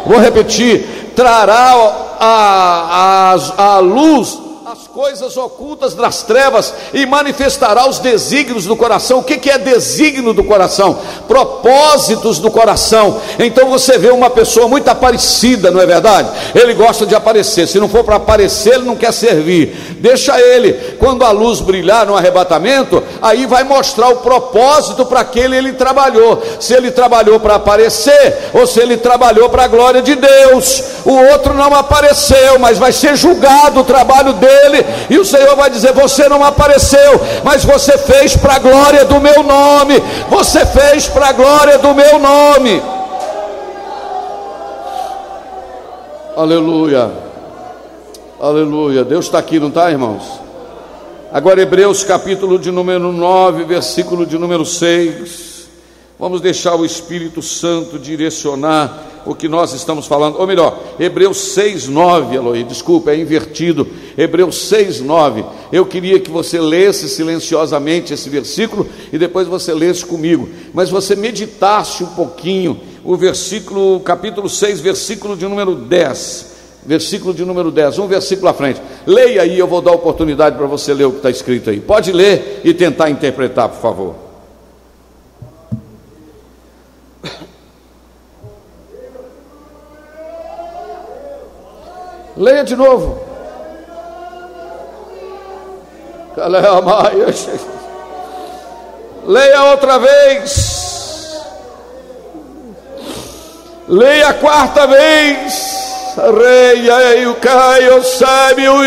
Vou 0.08 0.20
repetir: 0.20 1.12
trará 1.16 2.10
a, 2.22 3.36
a, 3.36 3.78
a 3.78 3.82
luz 3.82 4.51
coisas 4.94 5.38
ocultas 5.38 5.94
das 5.94 6.22
trevas 6.24 6.74
e 6.94 7.06
manifestará 7.06 7.88
os 7.88 8.00
desígnios 8.00 8.66
do 8.66 8.76
coração. 8.76 9.20
O 9.20 9.24
que, 9.24 9.38
que 9.38 9.50
é 9.50 9.58
desígnio 9.58 10.34
do 10.34 10.44
coração? 10.44 11.00
Propósitos 11.30 12.40
do 12.40 12.52
coração. 12.52 13.22
Então 13.40 13.70
você 13.70 13.98
vê 13.98 14.10
uma 14.10 14.30
pessoa 14.30 14.68
muito 14.68 14.90
aparecida, 14.90 15.72
não 15.72 15.80
é 15.80 15.86
verdade? 15.86 16.30
Ele 16.54 16.74
gosta 16.74 17.06
de 17.06 17.16
aparecer. 17.16 17.68
Se 17.68 17.80
não 17.80 17.88
for 17.88 18.04
para 18.04 18.18
aparecer, 18.18 18.76
ele 18.76 18.86
não 18.86 18.98
quer 18.98 19.14
servir. 19.14 19.98
Deixa 20.00 20.40
ele. 20.40 20.74
Quando 21.00 21.24
a 21.24 21.32
luz 21.32 21.62
brilhar 21.62 22.06
no 22.06 22.18
arrebatamento, 22.18 23.02
aí 23.22 23.46
vai 23.46 23.64
mostrar 23.64 24.10
o 24.10 24.18
propósito 24.18 25.06
para 25.06 25.22
aquele 25.22 25.56
ele 25.56 25.72
trabalhou. 25.74 26.44
Se 26.60 26.74
ele 26.74 26.92
trabalhou 26.92 27.40
para 27.40 27.56
aparecer 27.56 28.52
ou 28.54 28.68
se 28.68 28.82
ele 28.82 28.98
trabalhou 28.98 29.50
para 29.50 29.64
a 29.64 29.68
glória 29.68 30.02
de 30.02 30.16
Deus. 30.16 30.84
O 31.06 31.14
outro 31.32 31.54
não 31.54 31.74
apareceu, 31.74 32.60
mas 32.60 32.78
vai 32.78 32.92
ser 32.92 33.16
julgado 33.16 33.80
o 33.80 33.86
trabalho 33.86 34.34
dele 34.34 34.81
e 35.10 35.18
o 35.18 35.26
Senhor 35.26 35.56
vai 35.56 35.70
dizer: 35.70 35.94
Você 35.94 36.28
não 36.30 36.44
apareceu, 36.44 37.20
mas 37.44 37.64
você 37.64 37.98
fez 37.98 38.36
para 38.36 38.56
a 38.56 38.60
glória 38.60 39.06
do 39.06 39.20
meu 39.20 39.44
nome. 39.44 40.02
Você 40.30 40.66
fez 40.66 41.08
para 41.08 41.28
a 41.30 41.32
glória 41.32 41.78
do 41.78 41.94
meu 41.94 42.20
nome. 42.20 42.82
Aleluia. 46.36 47.12
Aleluia. 48.40 49.04
Deus 49.04 49.26
está 49.26 49.38
aqui, 49.38 49.60
não 49.60 49.68
está, 49.68 49.92
irmãos? 49.92 50.24
Agora, 51.32 51.62
Hebreus 51.62 52.04
capítulo 52.04 52.58
de 52.58 52.72
número 52.72 53.12
9, 53.12 53.64
versículo 53.66 54.26
de 54.26 54.38
número 54.38 54.66
6. 54.66 55.51
Vamos 56.22 56.40
deixar 56.40 56.76
o 56.76 56.86
Espírito 56.86 57.42
Santo 57.42 57.98
direcionar 57.98 59.24
o 59.26 59.34
que 59.34 59.48
nós 59.48 59.74
estamos 59.74 60.06
falando, 60.06 60.38
ou 60.40 60.46
melhor, 60.46 60.80
Hebreus 61.00 61.40
6, 61.56 61.88
9, 61.88 62.36
Eloy, 62.36 62.64
desculpa, 62.64 63.10
é 63.10 63.18
invertido, 63.18 63.88
Hebreus 64.16 64.70
6, 64.70 65.02
9. 65.02 65.44
Eu 65.74 65.84
queria 65.84 66.20
que 66.20 66.30
você 66.30 66.62
lesse 66.62 67.10
silenciosamente 67.10 68.14
esse 68.14 68.30
versículo 68.30 68.88
e 69.12 69.18
depois 69.18 69.48
você 69.48 69.74
lesse 69.74 70.06
comigo, 70.06 70.48
mas 70.76 70.92
você 70.92 71.16
meditasse 71.16 72.04
um 72.04 72.14
pouquinho 72.14 72.80
o 73.04 73.18
versículo, 73.18 74.00
capítulo 74.02 74.48
6, 74.48 74.80
versículo 74.80 75.36
de 75.36 75.48
número 75.48 75.74
10. 75.74 76.52
Versículo 76.86 77.34
de 77.34 77.44
número 77.44 77.72
10, 77.72 77.98
um 77.98 78.08
versículo 78.08 78.48
à 78.48 78.54
frente. 78.54 78.80
Leia 79.08 79.42
aí, 79.42 79.58
eu 79.58 79.66
vou 79.66 79.82
dar 79.82 79.94
oportunidade 79.94 80.56
para 80.56 80.68
você 80.68 80.94
ler 80.94 81.06
o 81.06 81.14
que 81.14 81.18
está 81.18 81.32
escrito 81.32 81.72
aí. 81.72 81.80
Pode 81.80 82.12
ler 82.12 82.62
e 82.64 82.76
tentar 82.76 83.10
interpretar, 83.10 83.70
por 83.70 83.82
favor. 83.82 84.31
Leia 92.42 92.64
de 92.64 92.76
novo. 92.76 93.22
Leia 99.28 99.64
outra 99.66 100.00
vez. 100.00 101.40
Leia 103.88 104.30
a 104.30 104.34
quarta 104.34 104.88
vez. 104.88 106.16
Rei, 106.18 106.90
ei, 106.90 107.28
o 107.28 107.36
caio, 107.36 108.04
sabe, 108.04 108.68
o 108.68 108.84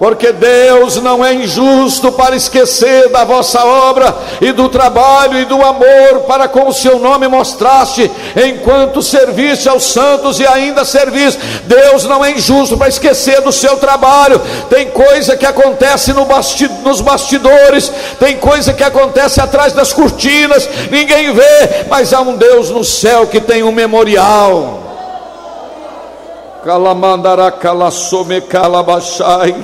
porque 0.00 0.32
Deus 0.32 0.96
não 0.96 1.22
é 1.22 1.34
injusto 1.34 2.10
para 2.10 2.34
esquecer 2.34 3.10
da 3.10 3.22
vossa 3.22 3.62
obra 3.62 4.16
e 4.40 4.50
do 4.50 4.66
trabalho 4.66 5.38
e 5.38 5.44
do 5.44 5.62
amor 5.62 6.20
para 6.26 6.48
com 6.48 6.68
o 6.68 6.72
seu 6.72 6.98
nome 6.98 7.28
mostraste, 7.28 8.10
enquanto 8.34 9.02
serviste 9.02 9.68
aos 9.68 9.92
santos 9.92 10.40
e 10.40 10.46
ainda 10.46 10.86
servis. 10.86 11.38
Deus 11.64 12.04
não 12.04 12.24
é 12.24 12.30
injusto 12.30 12.78
para 12.78 12.88
esquecer 12.88 13.42
do 13.42 13.52
seu 13.52 13.76
trabalho. 13.76 14.40
Tem 14.70 14.88
coisa 14.88 15.36
que 15.36 15.44
acontece 15.44 16.14
no 16.14 16.24
basti 16.24 16.66
nos 16.82 17.02
bastidores, 17.02 17.92
tem 18.18 18.38
coisa 18.38 18.72
que 18.72 18.82
acontece 18.82 19.38
atrás 19.38 19.74
das 19.74 19.92
cortinas, 19.92 20.66
ninguém 20.90 21.30
vê, 21.34 21.84
mas 21.90 22.14
há 22.14 22.22
um 22.22 22.36
Deus 22.36 22.70
no 22.70 22.82
céu 22.82 23.26
que 23.26 23.38
tem 23.38 23.62
um 23.62 23.70
memorial. 23.70 24.78
Calamandara 26.64 27.50
calassome 27.50 28.40
calabachai. 28.40 29.54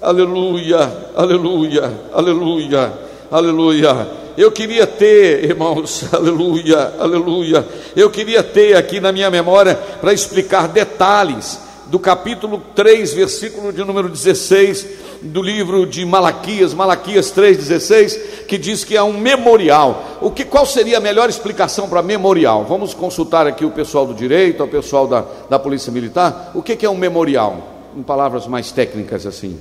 Aleluia, 0.00 1.10
aleluia, 1.16 1.92
aleluia, 2.12 2.92
aleluia. 3.28 4.08
Eu 4.36 4.52
queria 4.52 4.86
ter, 4.86 5.44
irmãos, 5.44 6.04
aleluia, 6.14 6.94
aleluia. 7.00 7.66
Eu 7.96 8.08
queria 8.08 8.40
ter 8.44 8.76
aqui 8.76 9.00
na 9.00 9.10
minha 9.10 9.28
memória 9.28 9.74
para 10.00 10.12
explicar 10.12 10.68
detalhes 10.68 11.58
do 11.86 11.98
capítulo 11.98 12.62
3, 12.76 13.12
versículo 13.12 13.72
de 13.72 13.82
número 13.82 14.08
16 14.08 14.86
do 15.20 15.42
livro 15.42 15.84
de 15.84 16.04
Malaquias, 16.04 16.72
Malaquias 16.72 17.32
3:16, 17.32 18.46
que 18.46 18.56
diz 18.56 18.84
que 18.84 18.96
é 18.96 19.02
um 19.02 19.18
memorial. 19.18 20.18
O 20.20 20.30
que 20.30 20.44
qual 20.44 20.64
seria 20.64 20.98
a 20.98 21.00
melhor 21.00 21.28
explicação 21.28 21.88
para 21.88 22.02
memorial? 22.02 22.64
Vamos 22.64 22.94
consultar 22.94 23.48
aqui 23.48 23.64
o 23.64 23.70
pessoal 23.72 24.06
do 24.06 24.14
direito, 24.14 24.62
o 24.62 24.68
pessoal 24.68 25.08
da, 25.08 25.24
da 25.50 25.58
Polícia 25.58 25.90
Militar. 25.90 26.52
O 26.54 26.62
que, 26.62 26.76
que 26.76 26.86
é 26.86 26.90
um 26.90 26.96
memorial? 26.96 27.56
Em 27.96 28.02
palavras 28.04 28.46
mais 28.46 28.70
técnicas 28.70 29.26
assim. 29.26 29.58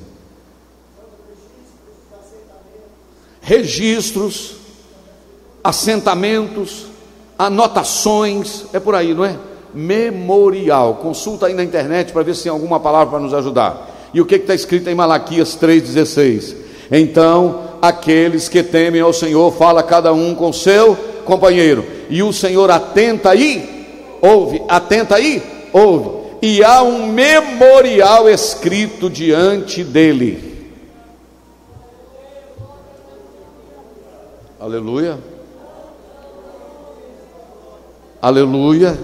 Registros, 3.47 4.55
assentamentos, 5.63 6.87
anotações, 7.39 8.65
é 8.73 8.79
por 8.79 8.93
aí, 8.93 9.13
não 9.13 9.23
é? 9.23 9.37
Memorial. 9.73 10.95
Consulta 10.95 11.45
aí 11.45 11.53
na 11.53 11.63
internet 11.63 12.11
para 12.11 12.23
ver 12.23 12.35
se 12.35 12.43
tem 12.43 12.51
alguma 12.51 12.77
palavra 12.77 13.11
para 13.11 13.19
nos 13.21 13.33
ajudar. 13.33 14.09
E 14.13 14.19
o 14.19 14.25
que 14.25 14.35
está 14.35 14.53
escrito 14.53 14.89
em 14.89 14.95
Malaquias 14.95 15.57
3,16? 15.57 16.55
Então, 16.91 17.61
aqueles 17.81 18.49
que 18.49 18.61
temem 18.61 18.99
ao 18.99 19.13
Senhor, 19.13 19.49
fala 19.53 19.81
cada 19.81 20.11
um 20.11 20.35
com 20.35 20.51
seu 20.51 20.97
companheiro, 21.23 21.85
e 22.09 22.21
o 22.21 22.33
Senhor 22.33 22.69
atenta 22.69 23.29
aí, 23.29 23.87
ouve, 24.21 24.61
atenta 24.67 25.15
aí, 25.15 25.41
ouve, 25.71 26.09
e 26.41 26.61
há 26.61 26.83
um 26.83 27.07
memorial 27.07 28.29
escrito 28.29 29.09
diante 29.09 29.85
dele. 29.85 30.46
Aleluia. 34.67 35.17
Aleluia. 38.21 38.99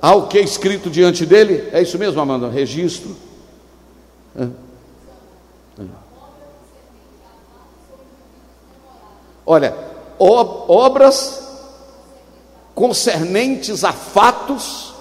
Há 0.00 0.14
o 0.14 0.26
que 0.26 0.38
é 0.38 0.40
escrito 0.40 0.88
diante 0.88 1.26
dele? 1.26 1.68
É 1.70 1.82
isso 1.82 1.98
mesmo, 1.98 2.18
Amanda? 2.18 2.48
Registro. 2.48 3.14
É. 4.34 4.44
É. 5.82 5.84
Olha, 9.44 9.76
obras 10.18 11.46
concernentes 12.74 13.84
a 13.84 13.92
fatos 13.92 14.94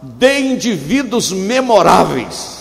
de 0.00 0.40
indivíduos 0.40 1.30
memoráveis. 1.30 2.59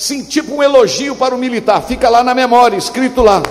Sim, 0.00 0.24
tipo 0.24 0.54
um 0.54 0.62
elogio 0.62 1.14
para 1.14 1.34
o 1.34 1.38
militar, 1.38 1.82
fica 1.82 2.08
lá 2.08 2.24
na 2.24 2.34
memória, 2.34 2.74
escrito 2.74 3.20
lá. 3.20 3.42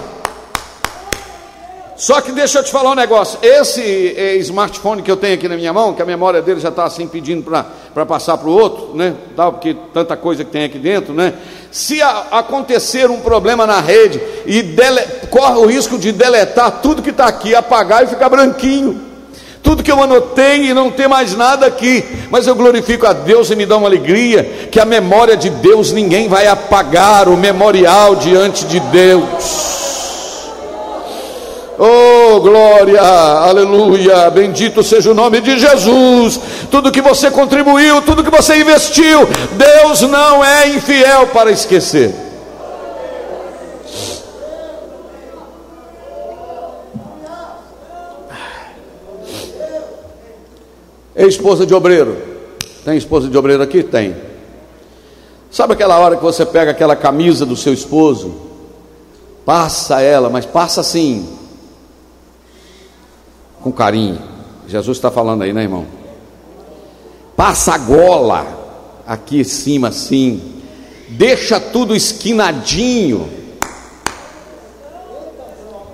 Só 1.96 2.20
que 2.22 2.32
deixa 2.32 2.58
eu 2.58 2.64
te 2.64 2.72
falar 2.72 2.90
um 2.90 2.96
negócio: 2.96 3.38
esse 3.44 4.16
é, 4.18 4.36
smartphone 4.38 5.04
que 5.04 5.12
eu 5.12 5.16
tenho 5.16 5.36
aqui 5.36 5.48
na 5.48 5.56
minha 5.56 5.72
mão, 5.72 5.94
que 5.94 6.02
a 6.02 6.06
memória 6.08 6.42
dele 6.42 6.60
já 6.60 6.70
está 6.70 6.86
assim 6.86 7.08
pedindo 7.08 7.44
para 7.44 8.04
passar 8.04 8.36
para 8.36 8.50
o 8.50 8.52
outro, 8.52 8.96
né? 8.96 9.14
Tal, 9.36 9.54
porque 9.54 9.78
tanta 9.94 10.18
coisa 10.18 10.44
que 10.44 10.50
tem 10.50 10.64
aqui 10.64 10.80
dentro, 10.80 11.14
né? 11.14 11.36
Se 11.70 12.02
a, 12.02 12.26
acontecer 12.32 13.12
um 13.12 13.20
problema 13.20 13.68
na 13.68 13.80
rede 13.80 14.20
e 14.48 14.64
dele, 14.64 15.02
corre 15.30 15.60
o 15.60 15.68
risco 15.68 16.00
de 16.00 16.12
deletar 16.12 16.82
tudo 16.82 17.04
que 17.04 17.12
está 17.12 17.28
aqui, 17.28 17.54
apagar 17.54 18.04
e 18.04 18.08
ficar 18.08 18.28
branquinho 18.28 19.09
tudo 19.62 19.84
que 19.84 19.92
eu 19.92 20.02
anotei 20.02 20.70
e 20.70 20.74
não 20.74 20.90
tem 20.90 21.08
mais 21.08 21.36
nada 21.36 21.66
aqui, 21.66 22.04
mas 22.30 22.48
eu 22.48 22.56
glorifico 22.56 23.06
a 23.06 23.14
Deus 23.14 23.50
e 23.50 23.56
me 23.56 23.66
dá 23.66 23.78
uma 23.78 23.88
alegria 23.88 24.68
que 24.72 24.80
a 24.80 24.86
memória 24.86 25.36
de 25.36 25.50
Deus 25.50 25.92
ninguém 25.92 26.28
vai 26.28 26.48
apagar 26.48 27.28
o 27.28 27.38
memorial 27.38 28.16
diante 28.16 28.66
de 28.66 28.80
Deus. 28.80 29.80
Oh, 31.82 32.42
glória, 32.42 33.02
aleluia, 33.02 34.30
bendito 34.30 34.84
seja 34.84 35.12
o 35.12 35.14
nome 35.14 35.40
de 35.40 35.58
Jesus. 35.58 36.40
Tudo 36.70 36.92
que 36.92 37.02
você 37.02 37.32
contribuiu, 37.32 38.02
tudo 38.02 38.24
que 38.24 38.30
você 38.30 38.60
investiu, 38.60 39.28
Deus 39.54 40.02
não 40.02 40.44
é 40.44 40.68
infiel 40.70 41.28
para 41.28 41.52
esquecer. 41.52 42.29
Esposa 51.28 51.66
de 51.66 51.74
obreiro. 51.74 52.18
Tem 52.86 52.98
esposa 52.98 53.28
de 53.28 53.38
obreiro 53.38 53.62
aqui? 53.62 53.84
Tem. 53.84 54.16
Sabe 55.52 55.74
aquela 55.74 55.98
hora 56.00 56.16
que 56.16 56.24
você 56.24 56.46
pega 56.46 56.72
aquela 56.72 56.96
camisa 56.96 57.46
do 57.46 57.56
seu 57.56 57.74
esposo, 57.74 58.34
passa 59.44 60.00
ela, 60.02 60.30
mas 60.30 60.46
passa 60.46 60.82
assim, 60.82 61.28
com 63.62 63.72
carinho. 63.72 64.20
Jesus 64.68 64.98
está 64.98 65.10
falando 65.10 65.42
aí, 65.42 65.52
né, 65.52 65.64
irmão? 65.64 65.86
Passa 67.36 67.74
a 67.74 67.78
gola 67.78 68.46
aqui 69.08 69.42
em 69.42 69.44
cima, 69.44 69.88
assim, 69.88 70.62
deixa 71.10 71.60
tudo 71.60 71.96
esquinadinho. 71.96 73.28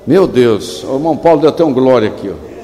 Meu 0.05 0.27
Deus, 0.27 0.83
o 0.83 0.95
irmão 0.95 1.17
Paulo 1.17 1.41
deu 1.41 1.49
até 1.49 1.63
um 1.63 1.73
glória 1.73 2.09
aqui, 2.09 2.29
ó 2.29 2.54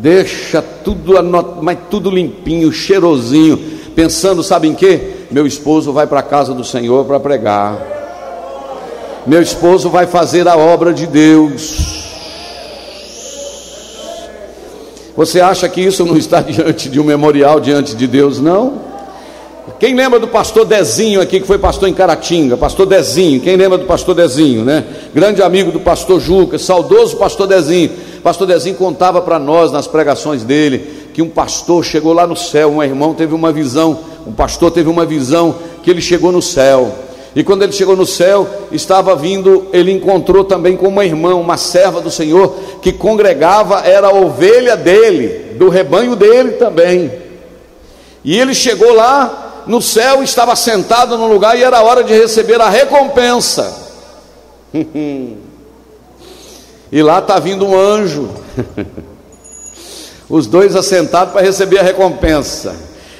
deixa 0.00 0.62
tudo, 0.62 1.14
mas 1.62 1.78
tudo 1.90 2.10
limpinho, 2.10 2.72
cheirosinho, 2.72 3.58
pensando, 3.94 4.42
sabe 4.42 4.66
em 4.66 4.74
quê? 4.74 5.26
Meu 5.30 5.46
esposo 5.46 5.92
vai 5.92 6.06
para 6.06 6.20
a 6.20 6.22
casa 6.22 6.54
do 6.54 6.64
Senhor 6.64 7.04
para 7.04 7.20
pregar. 7.20 7.78
Meu 9.26 9.42
esposo 9.42 9.90
vai 9.90 10.06
fazer 10.06 10.48
a 10.48 10.56
obra 10.56 10.94
de 10.94 11.06
Deus. 11.06 12.00
Você 15.14 15.40
acha 15.40 15.68
que 15.68 15.82
isso 15.82 16.06
não 16.06 16.16
está 16.16 16.40
diante 16.42 16.88
de 16.88 16.98
um 16.98 17.04
memorial 17.04 17.60
diante 17.60 17.94
de 17.94 18.06
Deus? 18.06 18.40
Não. 18.40 18.89
Quem 19.80 19.94
lembra 19.94 20.20
do 20.20 20.28
pastor 20.28 20.66
Dezinho 20.66 21.22
aqui, 21.22 21.40
que 21.40 21.46
foi 21.46 21.56
pastor 21.56 21.88
em 21.88 21.94
Caratinga? 21.94 22.54
Pastor 22.54 22.84
Dezinho, 22.84 23.40
quem 23.40 23.56
lembra 23.56 23.78
do 23.78 23.86
pastor 23.86 24.14
Dezinho, 24.14 24.62
né? 24.62 24.84
Grande 25.14 25.42
amigo 25.42 25.72
do 25.72 25.80
pastor 25.80 26.20
Juca, 26.20 26.58
saudoso 26.58 27.16
pastor 27.16 27.46
Dezinho. 27.46 27.90
Pastor 28.22 28.46
Dezinho 28.46 28.76
contava 28.76 29.22
para 29.22 29.38
nós 29.38 29.72
nas 29.72 29.86
pregações 29.86 30.44
dele 30.44 31.08
que 31.14 31.22
um 31.22 31.30
pastor 31.30 31.82
chegou 31.82 32.12
lá 32.12 32.26
no 32.26 32.36
céu, 32.36 32.72
um 32.72 32.82
irmão 32.82 33.14
teve 33.14 33.34
uma 33.34 33.50
visão, 33.50 33.98
um 34.26 34.32
pastor 34.32 34.70
teve 34.70 34.90
uma 34.90 35.06
visão 35.06 35.54
que 35.82 35.90
ele 35.90 36.02
chegou 36.02 36.30
no 36.30 36.42
céu. 36.42 36.92
E 37.34 37.42
quando 37.42 37.62
ele 37.62 37.72
chegou 37.72 37.96
no 37.96 38.04
céu, 38.04 38.46
estava 38.70 39.16
vindo, 39.16 39.68
ele 39.72 39.90
encontrou 39.90 40.44
também 40.44 40.76
com 40.76 40.88
uma 40.88 41.06
irmã, 41.06 41.34
uma 41.36 41.56
serva 41.56 42.02
do 42.02 42.10
Senhor, 42.10 42.54
que 42.82 42.92
congregava, 42.92 43.80
era 43.80 44.08
a 44.08 44.14
ovelha 44.14 44.76
dele, 44.76 45.56
do 45.56 45.70
rebanho 45.70 46.14
dele 46.14 46.50
também. 46.52 47.10
E 48.22 48.38
ele 48.38 48.52
chegou 48.52 48.92
lá, 48.92 49.46
no 49.70 49.80
céu, 49.80 50.20
estava 50.20 50.56
sentado 50.56 51.16
no 51.16 51.28
lugar 51.28 51.56
e 51.56 51.62
era 51.62 51.80
hora 51.80 52.02
de 52.02 52.12
receber 52.12 52.60
a 52.60 52.68
recompensa. 52.68 53.72
e 54.74 55.36
lá 57.00 57.20
está 57.20 57.38
vindo 57.38 57.64
um 57.64 57.78
anjo. 57.78 58.30
Os 60.28 60.48
dois 60.48 60.74
assentados 60.74 61.32
para 61.32 61.42
receber 61.42 61.78
a 61.78 61.84
recompensa. 61.84 62.74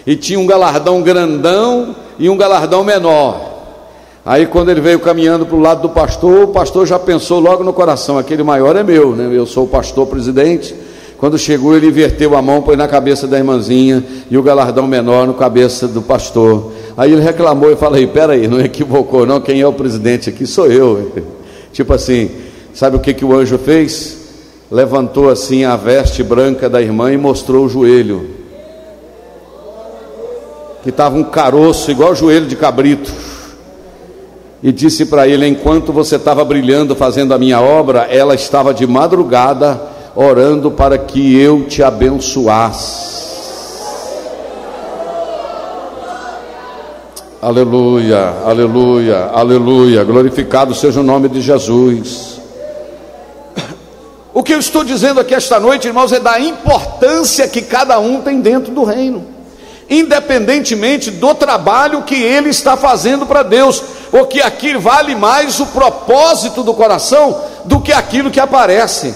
E 0.05 0.17
tinha 0.17 0.41
um 0.41 0.47
galardão 0.47 1.01
grandão 1.03 1.95
e 2.19 2.29
um 2.29 2.37
galardão 2.37 2.83
menor. 2.83 3.49
Aí 4.27 4.45
quando 4.45 4.73
ele 4.73 4.81
veio 4.81 4.99
caminhando 4.99 5.47
para 5.47 5.57
o 5.57 5.61
lado 5.61 5.83
do 5.83 5.91
pastor, 5.91 6.43
o 6.43 6.49
pastor 6.49 6.85
já 6.85 6.99
pensou 6.99 7.39
logo 7.39 7.63
no 7.63 7.73
coração: 7.73 8.19
aquele 8.19 8.43
maior 8.43 8.75
é 8.75 8.83
meu, 8.83 9.15
né? 9.15 9.31
Eu 9.33 9.47
sou 9.47 9.67
o 9.67 9.69
pastor 9.69 10.05
presidente 10.09 10.75
quando 11.21 11.37
chegou, 11.37 11.77
ele 11.77 11.89
inverteu 11.89 12.35
a 12.35 12.41
mão, 12.41 12.63
pôs 12.63 12.79
na 12.79 12.89
cabeça 12.89 13.27
da 13.27 13.37
irmãzinha 13.37 14.03
e 14.31 14.39
o 14.39 14.43
galardão 14.43 14.87
menor 14.87 15.27
no 15.27 15.35
cabeça 15.35 15.87
do 15.87 16.01
pastor. 16.01 16.73
Aí 16.97 17.13
ele 17.13 17.21
reclamou 17.21 17.71
e 17.71 17.77
falei: 17.77 18.07
peraí, 18.07 18.49
não 18.49 18.59
equivocou, 18.59 19.27
não. 19.27 19.39
Quem 19.39 19.61
é 19.61 19.67
o 19.67 19.73
presidente 19.73 20.31
aqui 20.31 20.47
sou 20.47 20.67
eu. 20.67 21.13
Tipo 21.75 21.93
assim, 21.93 22.31
sabe 22.73 22.97
o 22.97 23.01
que, 23.01 23.13
que 23.13 23.23
o 23.23 23.35
anjo 23.35 23.59
fez? 23.59 24.17
Levantou 24.71 25.29
assim 25.29 25.63
a 25.63 25.77
veste 25.77 26.23
branca 26.23 26.71
da 26.71 26.81
irmã 26.81 27.13
e 27.13 27.19
mostrou 27.19 27.67
o 27.67 27.69
joelho. 27.69 28.27
Que 30.83 30.89
estava 30.89 31.19
um 31.19 31.25
caroço, 31.25 31.91
igual 31.91 32.13
o 32.13 32.17
joelho 32.17 32.47
de 32.47 32.57
cabrito. 32.57 33.13
E 34.63 34.73
disse 34.73 35.05
para 35.05 35.29
ele: 35.29 35.47
Enquanto 35.47 35.93
você 35.93 36.17
estava 36.17 36.43
brilhando 36.47 36.97
fazendo 36.97 37.35
a 37.35 37.39
minha 37.39 37.61
obra, 37.61 38.09
ela 38.11 38.35
estava 38.35 38.73
de 38.73 38.87
madrugada 38.87 40.00
orando 40.15 40.71
para 40.71 40.99
que 40.99 41.39
eu 41.39 41.67
te 41.67 41.83
abençoasse. 41.83 43.21
Aleluia, 47.43 48.35
aleluia, 48.45 49.31
aleluia. 49.33 50.05
Glorificado 50.05 50.75
seja 50.75 51.01
o 51.01 51.03
nome 51.03 51.27
de 51.29 51.41
Jesus. 51.41 52.39
O 54.35 54.43
que 54.43 54.53
eu 54.53 54.59
estou 54.59 54.85
dizendo 54.85 55.21
aqui 55.21 55.35
esta 55.35 55.59
noite, 55.59 55.87
irmãos, 55.87 56.13
é 56.13 56.21
da 56.21 56.39
importância 56.39 57.49
que 57.49 57.63
cada 57.63 57.99
um 57.99 58.21
tem 58.21 58.41
dentro 58.41 58.73
do 58.73 58.85
reino, 58.85 59.25
independentemente 59.89 61.11
do 61.11 61.35
trabalho 61.35 62.03
que 62.03 62.15
ele 62.15 62.51
está 62.51 62.77
fazendo 62.77 63.25
para 63.25 63.43
Deus, 63.43 63.83
porque 64.11 64.41
aqui 64.43 64.77
vale 64.77 65.15
mais 65.15 65.61
o 65.61 65.67
propósito 65.67 66.63
do 66.63 66.75
coração 66.75 67.41
do 67.65 67.81
que 67.81 67.93
aquilo 67.93 68.31
que 68.31 68.39
aparece. 68.39 69.15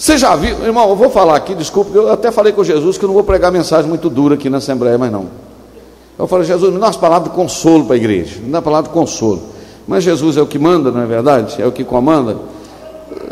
Você 0.00 0.16
já 0.16 0.34
viu, 0.34 0.64
irmão, 0.64 0.88
eu 0.88 0.96
vou 0.96 1.10
falar 1.10 1.36
aqui, 1.36 1.54
desculpa, 1.54 1.90
eu 1.94 2.10
até 2.10 2.32
falei 2.32 2.54
com 2.54 2.64
Jesus 2.64 2.96
que 2.96 3.04
eu 3.04 3.08
não 3.08 3.12
vou 3.12 3.22
pregar 3.22 3.52
mensagem 3.52 3.86
muito 3.86 4.08
dura 4.08 4.34
aqui 4.34 4.48
na 4.48 4.56
Assembleia, 4.56 4.96
mas 4.96 5.12
não. 5.12 5.26
Eu 6.18 6.26
falei, 6.26 6.46
Jesus, 6.46 6.72
me 6.72 6.80
dá 6.80 6.86
umas 6.86 6.96
palavras 6.96 7.28
de 7.30 7.36
consolo 7.36 7.84
para 7.84 7.96
a 7.96 7.98
igreja, 7.98 8.40
me 8.40 8.50
dá 8.50 8.62
palavra 8.62 8.88
de 8.88 8.94
consolo. 8.94 9.42
Mas 9.86 10.02
Jesus 10.02 10.38
é 10.38 10.40
o 10.40 10.46
que 10.46 10.58
manda, 10.58 10.90
não 10.90 11.02
é 11.02 11.06
verdade? 11.06 11.60
É 11.60 11.66
o 11.66 11.70
que 11.70 11.84
comanda. 11.84 12.38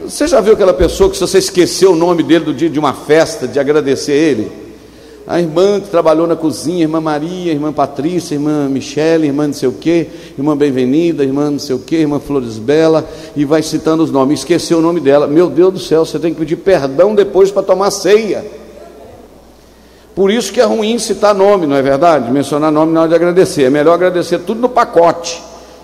Você 0.05 0.27
já 0.27 0.43
viu 0.43 0.53
aquela 0.53 0.75
pessoa 0.75 1.09
que 1.09 1.17
se 1.17 1.23
você 1.23 1.39
esqueceu 1.39 1.93
o 1.93 1.97
nome 1.97 2.23
dele 2.23 2.45
do 2.45 2.53
dia 2.53 2.69
de 2.69 2.79
uma 2.79 2.93
festa, 2.93 3.49
de 3.49 3.59
agradecer 3.59 4.13
a 4.13 4.17
ele? 4.17 4.68
A 5.29 5.39
irmã 5.39 5.79
que 5.79 5.91
trabalhou 5.91 6.27
na 6.27 6.35
cozinha, 6.35 6.85
irmã 6.85 7.03
Maria, 7.03 7.53
irmã 7.53 7.71
Patrícia, 7.71 8.35
irmã 8.35 8.67
Michele, 8.67 9.27
irmã 9.27 9.47
não 9.47 9.53
sei 9.53 9.69
o 9.69 9.73
quê, 9.73 10.07
irmã 10.39 10.57
Bem-vinda, 10.57 11.23
irmã 11.23 11.51
não 11.51 11.59
sei 11.59 11.77
o 11.77 11.79
quê, 11.79 11.97
irmã 11.97 12.19
Flores 12.19 12.57
Bela, 12.57 13.07
e 13.37 13.45
vai 13.45 13.63
citando 13.63 14.03
os 14.03 14.11
nomes. 14.11 14.39
Esqueceu 14.41 14.79
o 14.79 14.81
nome 14.81 15.01
dela. 15.01 15.27
Meu 15.27 15.51
Deus 15.51 15.75
do 15.75 15.79
céu, 15.79 16.07
você 16.07 16.19
tem 16.19 16.33
que 16.33 16.41
pedir 16.41 16.57
perdão 16.57 17.15
depois 17.15 17.51
para 17.51 17.63
tomar 17.63 17.91
ceia. 17.91 18.43
Por 20.15 20.31
isso 20.31 20.51
que 20.51 20.63
é 20.63 20.65
ruim 20.65 20.99
citar 20.99 21.35
nome, 21.35 21.67
não 21.67 21.77
é 21.77 21.83
verdade? 21.83 22.33
Mencionar 22.33 22.73
nome 22.73 22.95
na 22.95 23.01
hora 23.01 23.11
de 23.11 23.15
agradecer. 23.15 23.65
É 23.65 23.71
melhor 23.71 23.93
agradecer 23.93 24.39
tudo 24.39 24.63
no 24.63 24.69
pacote. 24.71 25.43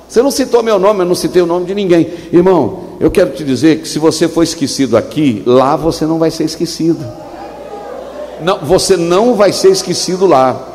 Você 0.09 0.23
não 0.23 0.31
citou 0.31 0.63
meu 0.63 0.79
nome, 0.79 1.01
eu 1.01 1.07
não 1.07 1.15
citei 1.15 1.43
o 1.43 1.47
nome 1.47 1.67
de 1.67 1.75
ninguém. 1.75 2.11
Irmão, 2.33 2.97
eu 2.99 3.11
quero 3.11 3.33
te 3.33 3.45
dizer 3.45 3.83
que 3.83 3.89
se 3.89 3.99
você 3.99 4.27
for 4.27 4.43
esquecido 4.43 4.97
aqui, 4.97 5.43
lá 5.45 5.77
você 5.77 6.07
não 6.07 6.19
vai 6.19 6.31
ser 6.31 6.45
esquecido 6.45 7.24
não, 8.45 8.59
você 8.59 8.97
não 8.97 9.35
vai 9.35 9.53
ser 9.53 9.71
esquecido 9.71 10.27
lá. 10.27 10.69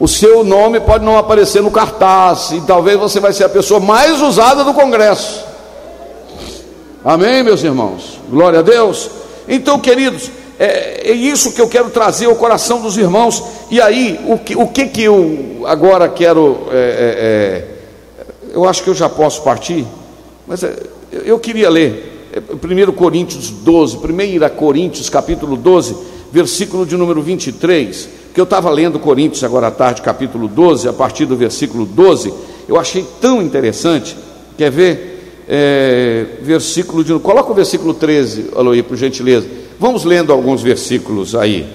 O 0.00 0.08
seu 0.08 0.42
nome 0.42 0.80
pode 0.80 1.04
não 1.04 1.16
aparecer 1.16 1.62
no 1.62 1.70
cartaz, 1.70 2.50
e 2.52 2.60
talvez 2.62 2.98
você 2.98 3.20
vai 3.20 3.32
ser 3.32 3.44
a 3.44 3.48
pessoa 3.48 3.78
mais 3.78 4.20
usada 4.20 4.64
do 4.64 4.72
Congresso. 4.74 5.44
Amém, 7.04 7.42
meus 7.42 7.62
irmãos? 7.62 8.18
Glória 8.28 8.60
a 8.60 8.62
Deus. 8.62 9.10
Então, 9.46 9.78
queridos, 9.78 10.30
é, 10.58 11.10
é, 11.10 11.12
isso 11.12 11.52
que 11.52 11.60
eu 11.60 11.68
quero 11.68 11.90
trazer 11.90 12.26
ao 12.26 12.34
coração 12.34 12.80
dos 12.80 12.96
irmãos. 12.96 13.42
E 13.70 13.80
aí, 13.80 14.18
o 14.26 14.38
que, 14.38 14.56
o 14.56 14.66
que, 14.66 14.86
que 14.86 15.02
eu 15.02 15.64
agora 15.66 16.08
quero. 16.08 16.68
É, 16.70 16.76
é, 16.76 18.48
é 18.50 18.54
eu 18.54 18.68
acho 18.68 18.82
que 18.82 18.90
eu 18.90 18.94
já 18.94 19.08
posso 19.08 19.42
partir, 19.42 19.86
mas 20.46 20.62
é, 20.62 20.74
eu 21.24 21.38
queria 21.38 21.70
ler 21.70 22.30
1 22.52 22.92
Coríntios 22.92 23.50
12, 23.50 23.96
1 23.96 24.56
Coríntios 24.56 25.08
capítulo 25.08 25.56
12 25.56 26.11
versículo 26.32 26.86
de 26.86 26.96
número 26.96 27.20
23, 27.20 28.08
que 28.32 28.40
eu 28.40 28.44
estava 28.44 28.70
lendo 28.70 28.98
Coríntios 28.98 29.44
agora 29.44 29.66
à 29.66 29.70
tarde, 29.70 30.00
capítulo 30.00 30.48
12, 30.48 30.88
a 30.88 30.92
partir 30.92 31.26
do 31.26 31.36
versículo 31.36 31.84
12, 31.84 32.32
eu 32.66 32.78
achei 32.78 33.06
tão 33.20 33.42
interessante, 33.42 34.16
quer 34.56 34.70
ver? 34.70 35.44
É, 35.46 36.38
versículo 36.40 37.04
de. 37.04 37.18
Coloca 37.18 37.50
o 37.50 37.54
versículo 37.54 37.92
13, 37.92 38.50
Aloí, 38.56 38.82
por 38.82 38.96
gentileza. 38.96 39.46
Vamos 39.78 40.04
lendo 40.04 40.32
alguns 40.32 40.62
versículos 40.62 41.34
aí. 41.34 41.66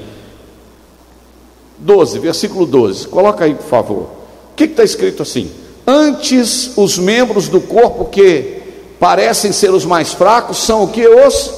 12, 1.78 2.18
versículo 2.18 2.66
12. 2.66 3.08
Coloca 3.10 3.46
aí, 3.46 3.54
por 3.54 3.68
favor. 3.68 4.04
O 4.52 4.56
que 4.56 4.64
está 4.64 4.84
escrito 4.84 5.22
assim? 5.22 5.52
Antes 5.86 6.72
os 6.76 6.98
membros 6.98 7.48
do 7.48 7.62
corpo 7.62 8.06
que 8.06 8.62
parecem 9.00 9.52
ser 9.52 9.70
os 9.70 9.86
mais 9.86 10.14
fracos 10.14 10.58
são 10.58 10.84
o 10.84 10.88
que 10.88 11.08
os? 11.08 11.54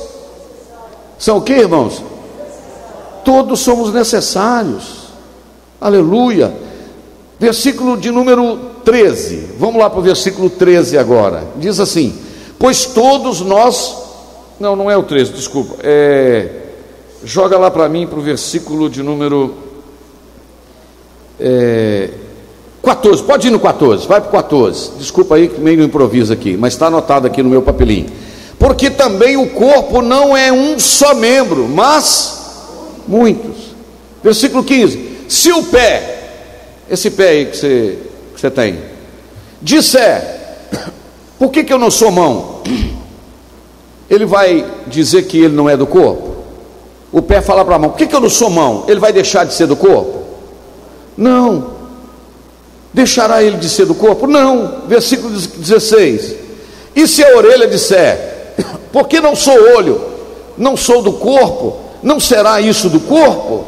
São 1.18 1.38
o 1.38 1.42
que, 1.42 1.54
irmãos? 1.54 2.04
Todos 3.30 3.60
somos 3.60 3.94
necessários. 3.94 5.10
Aleluia. 5.80 6.52
Versículo 7.40 7.96
de 7.96 8.10
número 8.10 8.58
13. 8.84 9.52
Vamos 9.60 9.80
lá 9.80 9.88
para 9.88 10.00
o 10.00 10.02
versículo 10.02 10.50
13 10.50 10.98
agora. 10.98 11.44
Diz 11.58 11.80
assim: 11.80 12.18
Pois 12.58 12.86
todos 12.86 13.42
nós. 13.42 13.96
Não, 14.60 14.76
não 14.76 14.90
é 14.90 14.98
o 14.98 15.04
13, 15.04 15.32
desculpa. 15.32 15.76
É, 15.84 16.50
joga 17.24 17.56
lá 17.60 17.70
para 17.70 17.88
mim 17.88 18.08
para 18.08 18.18
o 18.18 18.22
versículo 18.24 18.90
de 18.90 19.04
número 19.04 19.54
é, 21.40 22.10
14. 22.84 23.22
Pode 23.22 23.48
ir 23.48 23.52
no 23.52 23.60
14, 23.60 24.08
vai 24.08 24.22
para 24.22 24.30
o 24.30 24.32
14. 24.32 24.94
Desculpa 24.98 25.36
aí 25.36 25.50
que 25.50 25.62
meio 25.62 25.84
improviso 25.84 26.34
aqui, 26.34 26.58
mas 26.58 26.74
está 26.74 26.88
anotado 26.88 27.28
aqui 27.28 27.44
no 27.44 27.50
meu 27.50 27.62
papelinho. 27.62 28.10
Porque 28.58 28.90
também 28.90 29.38
o 29.38 29.52
corpo 29.52 30.02
não 30.02 30.36
é 30.36 30.52
um 30.52 30.80
só 30.80 31.14
membro, 31.14 31.70
mas 31.70 32.39
Muitos. 33.10 33.74
Versículo 34.24 34.64
15: 34.64 35.26
Se 35.28 35.52
o 35.52 35.64
pé, 35.64 36.20
esse 36.88 37.10
pé 37.10 37.30
aí 37.30 37.46
que 37.48 37.58
você, 37.58 37.98
que 38.36 38.40
você 38.40 38.52
tem, 38.52 38.78
disser, 39.60 40.24
por 41.40 41.50
que, 41.50 41.64
que 41.64 41.74
eu 41.74 41.80
não 41.80 41.90
sou 41.90 42.12
mão? 42.12 42.62
Ele 44.08 44.26
vai 44.26 44.64
dizer 44.86 45.24
que 45.24 45.40
ele 45.40 45.56
não 45.56 45.68
é 45.68 45.76
do 45.76 45.88
corpo? 45.88 46.44
O 47.12 47.22
pé 47.22 47.42
fala 47.42 47.66
para 47.66 47.78
a 47.78 47.80
mão: 47.80 47.90
por 47.90 47.98
que, 47.98 48.06
que 48.06 48.16
eu 48.16 48.22
não 48.22 48.30
sou 48.30 48.50
mão? 48.52 48.86
Ele 48.88 49.00
vai 49.00 49.12
deixar 49.12 49.44
de 49.44 49.56
ser 49.56 49.66
do 49.66 49.76
corpo? 49.76 50.24
Não. 51.18 51.80
Deixará 52.94 53.42
ele 53.42 53.58
de 53.58 53.70
ser 53.70 53.88
do 53.88 53.96
corpo? 53.96 54.28
Não. 54.28 54.84
Versículo 54.88 55.32
16: 55.32 56.36
E 56.96 57.08
se 57.08 57.24
a 57.24 57.36
orelha 57.36 57.68
disser, 57.68 58.54
porque 58.94 59.20
não 59.20 59.36
sou 59.36 59.56
olho, 59.76 60.00
não 60.56 60.78
sou 60.78 61.02
do 61.02 61.14
corpo, 61.14 61.89
não 62.02 62.20
será 62.20 62.62
isso 62.62 62.90
do 62.90 63.00
corpo? 63.00 63.66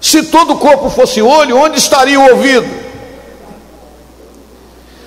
Se 0.00 0.24
todo 0.24 0.54
o 0.54 0.58
corpo 0.58 0.88
fosse 0.88 1.20
olho, 1.20 1.58
onde 1.58 1.78
estaria 1.78 2.18
o 2.18 2.30
ouvido? 2.30 2.68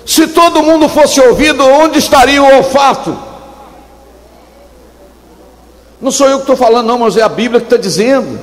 Se 0.06 0.28
todo 0.28 0.62
mundo 0.62 0.88
fosse 0.88 1.20
ouvido, 1.20 1.66
onde 1.66 1.98
estaria 1.98 2.42
o 2.42 2.56
olfato? 2.56 3.16
Não 6.00 6.10
sou 6.10 6.28
eu 6.28 6.36
que 6.36 6.42
estou 6.42 6.56
falando, 6.56 6.86
não, 6.86 6.98
mas 6.98 7.16
é 7.16 7.22
a 7.22 7.28
Bíblia 7.28 7.60
que 7.60 7.66
está 7.66 7.76
dizendo. 7.76 8.38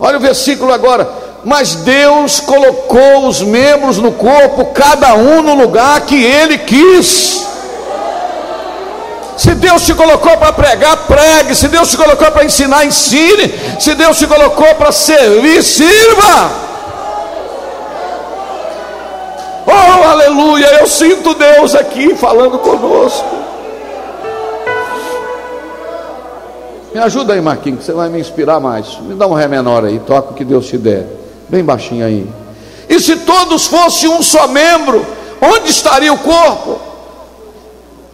Olha 0.00 0.16
o 0.16 0.20
versículo 0.20 0.72
agora. 0.72 1.08
Mas 1.44 1.74
Deus 1.74 2.40
colocou 2.40 3.28
os 3.28 3.42
membros 3.42 3.98
no 3.98 4.12
corpo, 4.12 4.66
cada 4.66 5.14
um 5.14 5.42
no 5.42 5.54
lugar 5.54 6.00
que 6.02 6.24
Ele 6.24 6.58
quis. 6.58 7.46
Se 9.36 9.54
Deus 9.54 9.84
te 9.84 9.94
colocou 9.94 10.36
para 10.36 10.52
pregar, 10.52 10.96
pregue. 11.06 11.54
Se 11.54 11.68
Deus 11.68 11.90
te 11.90 11.96
colocou 11.96 12.30
para 12.30 12.44
ensinar, 12.44 12.84
ensine. 12.84 13.52
Se 13.80 13.94
Deus 13.94 14.18
te 14.18 14.26
colocou 14.26 14.74
para 14.74 14.92
servir, 14.92 15.62
sirva. 15.62 16.50
Oh, 19.66 20.08
aleluia! 20.10 20.66
Eu 20.80 20.86
sinto 20.86 21.34
Deus 21.34 21.74
aqui 21.74 22.14
falando 22.14 22.58
conosco. 22.58 23.42
Me 26.92 27.00
ajuda 27.00 27.32
aí, 27.32 27.40
Marquinhos, 27.40 27.80
que 27.80 27.84
você 27.86 27.92
vai 27.92 28.10
me 28.10 28.20
inspirar 28.20 28.60
mais. 28.60 28.98
Me 29.00 29.14
dá 29.14 29.26
um 29.26 29.32
ré 29.32 29.48
menor 29.48 29.84
aí, 29.84 29.98
toca 30.00 30.32
o 30.32 30.34
que 30.34 30.44
Deus 30.44 30.66
te 30.66 30.76
der. 30.76 31.06
Bem 31.48 31.64
baixinho 31.64 32.04
aí. 32.04 32.28
E 32.88 33.00
se 33.00 33.16
todos 33.16 33.66
fossem 33.66 34.10
um 34.10 34.22
só 34.22 34.46
membro, 34.46 35.04
onde 35.40 35.70
estaria 35.70 36.12
o 36.12 36.18
corpo? 36.18 36.91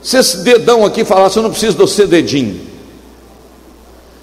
Se 0.03 0.17
esse 0.17 0.39
dedão 0.39 0.85
aqui 0.85 1.05
falasse, 1.05 1.37
eu 1.37 1.43
não 1.43 1.51
preciso 1.51 1.77
do 1.77 1.87
seu 1.87 2.07
dedinho. 2.07 2.61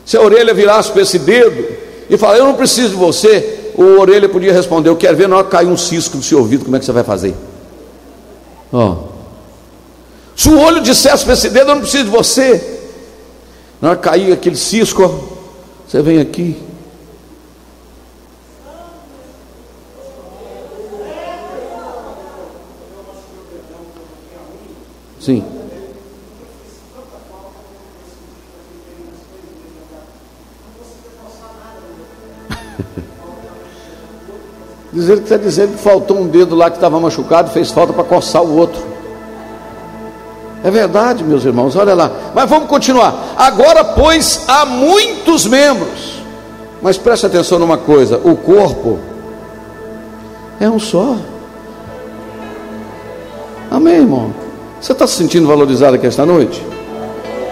Se 0.05 0.17
a 0.17 0.21
orelha 0.21 0.53
virasse 0.53 0.91
para 0.91 1.01
esse 1.01 1.19
dedo 1.19 1.65
e 2.09 2.17
falasse, 2.17 2.39
eu 2.39 2.45
não 2.45 2.55
preciso 2.55 2.89
de 2.89 2.95
você, 2.95 3.71
o 3.76 3.99
orelha 3.99 4.30
podia 4.30 4.53
responder, 4.53 4.89
eu 4.89 4.95
quero 4.95 5.17
ver 5.17 5.28
na 5.28 5.38
hora 5.38 5.45
que 5.45 5.51
cair 5.51 5.67
um 5.67 5.78
cisco 5.78 6.17
no 6.17 6.23
seu 6.23 6.39
ouvido, 6.39 6.63
como 6.63 6.76
é 6.76 6.80
que 6.80 6.86
você 6.86 6.91
vai 6.91 7.03
fazer? 7.03 7.36
Ó. 8.71 8.91
Oh. 8.91 9.15
Se 10.36 10.49
o 10.49 10.59
olho 10.59 10.82
dissesse 10.82 11.23
para 11.23 11.34
esse 11.34 11.49
dedo, 11.49 11.69
eu 11.69 11.76
não 11.76 11.82
preciso 11.82 12.05
de 12.05 12.09
você. 12.09 12.80
Na 13.82 13.89
hora 13.89 13.97
que 13.97 14.03
cair 14.03 14.34
aquele 14.34 14.55
cisco, 14.55 15.38
você 15.88 16.01
vem 16.01 16.19
aqui. 16.19 16.61
Sim. 25.19 25.55
Dizer 34.96 35.18
que 35.18 35.24
está 35.24 35.36
dizendo 35.36 35.74
que 35.74 35.84
faltou 35.84 36.18
um 36.18 36.26
dedo 36.26 36.56
lá 36.56 36.70
que 36.70 36.78
estava 36.78 36.98
machucado, 37.02 37.52
fez 37.52 37.70
falta 37.70 37.91
para 37.91 38.06
coçar 38.06 38.41
o 38.41 38.56
outro. 38.56 38.82
É 40.64 40.72
verdade, 40.72 41.22
meus 41.22 41.43
irmãos, 41.43 41.76
olha 41.76 41.93
lá. 41.93 42.10
Mas 42.34 42.50
vamos 42.50 42.70
continuar. 42.70 43.14
Agora, 43.36 43.84
pois, 43.84 44.46
há 44.48 44.66
muitos 44.66 45.46
membros. 45.48 46.24
Mas 46.82 46.98
preste 46.98 47.26
atenção 47.26 47.60
numa 47.60 47.78
coisa: 47.78 48.22
o 48.24 48.38
corpo 48.38 48.98
é 50.62 50.70
um 50.70 50.80
só. 50.80 51.18
Amém, 53.70 53.96
irmão? 53.96 54.34
Você 54.80 54.93
está 54.93 55.06
se 55.06 55.16
sentindo 55.16 55.46
valorizado 55.46 55.98
aqui 55.98 56.08
esta 56.08 56.26
noite? 56.26 56.66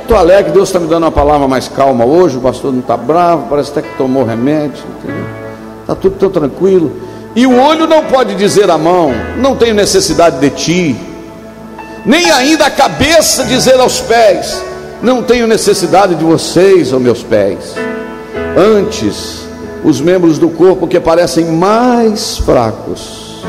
Estou 0.01 0.15
alegre, 0.15 0.53
Deus 0.53 0.69
está 0.69 0.79
me 0.79 0.87
dando 0.87 1.03
uma 1.03 1.11
palavra 1.11 1.45
mais 1.45 1.67
calma 1.67 2.05
hoje. 2.05 2.37
O 2.37 2.41
pastor 2.41 2.71
não 2.71 2.79
está 2.79 2.95
bravo, 2.95 3.47
parece 3.49 3.71
até 3.71 3.81
que 3.81 3.97
tomou 3.97 4.23
remédio. 4.23 4.81
Está 5.81 5.93
tudo 5.93 6.15
tão 6.17 6.29
tranquilo. 6.29 7.12
E 7.35 7.47
o 7.47 7.59
olho 7.59 7.87
não 7.87 8.03
pode 8.05 8.35
dizer 8.35 8.69
à 8.69 8.77
mão: 8.77 9.11
Não 9.37 9.55
tenho 9.55 9.73
necessidade 9.73 10.39
de 10.39 10.49
ti. 10.51 10.95
Nem 12.05 12.29
ainda 12.29 12.65
a 12.65 12.71
cabeça 12.71 13.43
dizer 13.45 13.79
aos 13.79 13.99
pés: 14.01 14.63
Não 15.01 15.23
tenho 15.23 15.47
necessidade 15.47 16.15
de 16.15 16.23
vocês, 16.23 16.93
ó 16.93 16.99
meus 16.99 17.23
pés. 17.23 17.75
Antes, 18.55 19.47
os 19.83 19.99
membros 19.99 20.37
do 20.37 20.49
corpo 20.49 20.87
que 20.87 20.99
parecem 20.99 21.45
mais 21.45 22.37
fracos. 22.37 23.43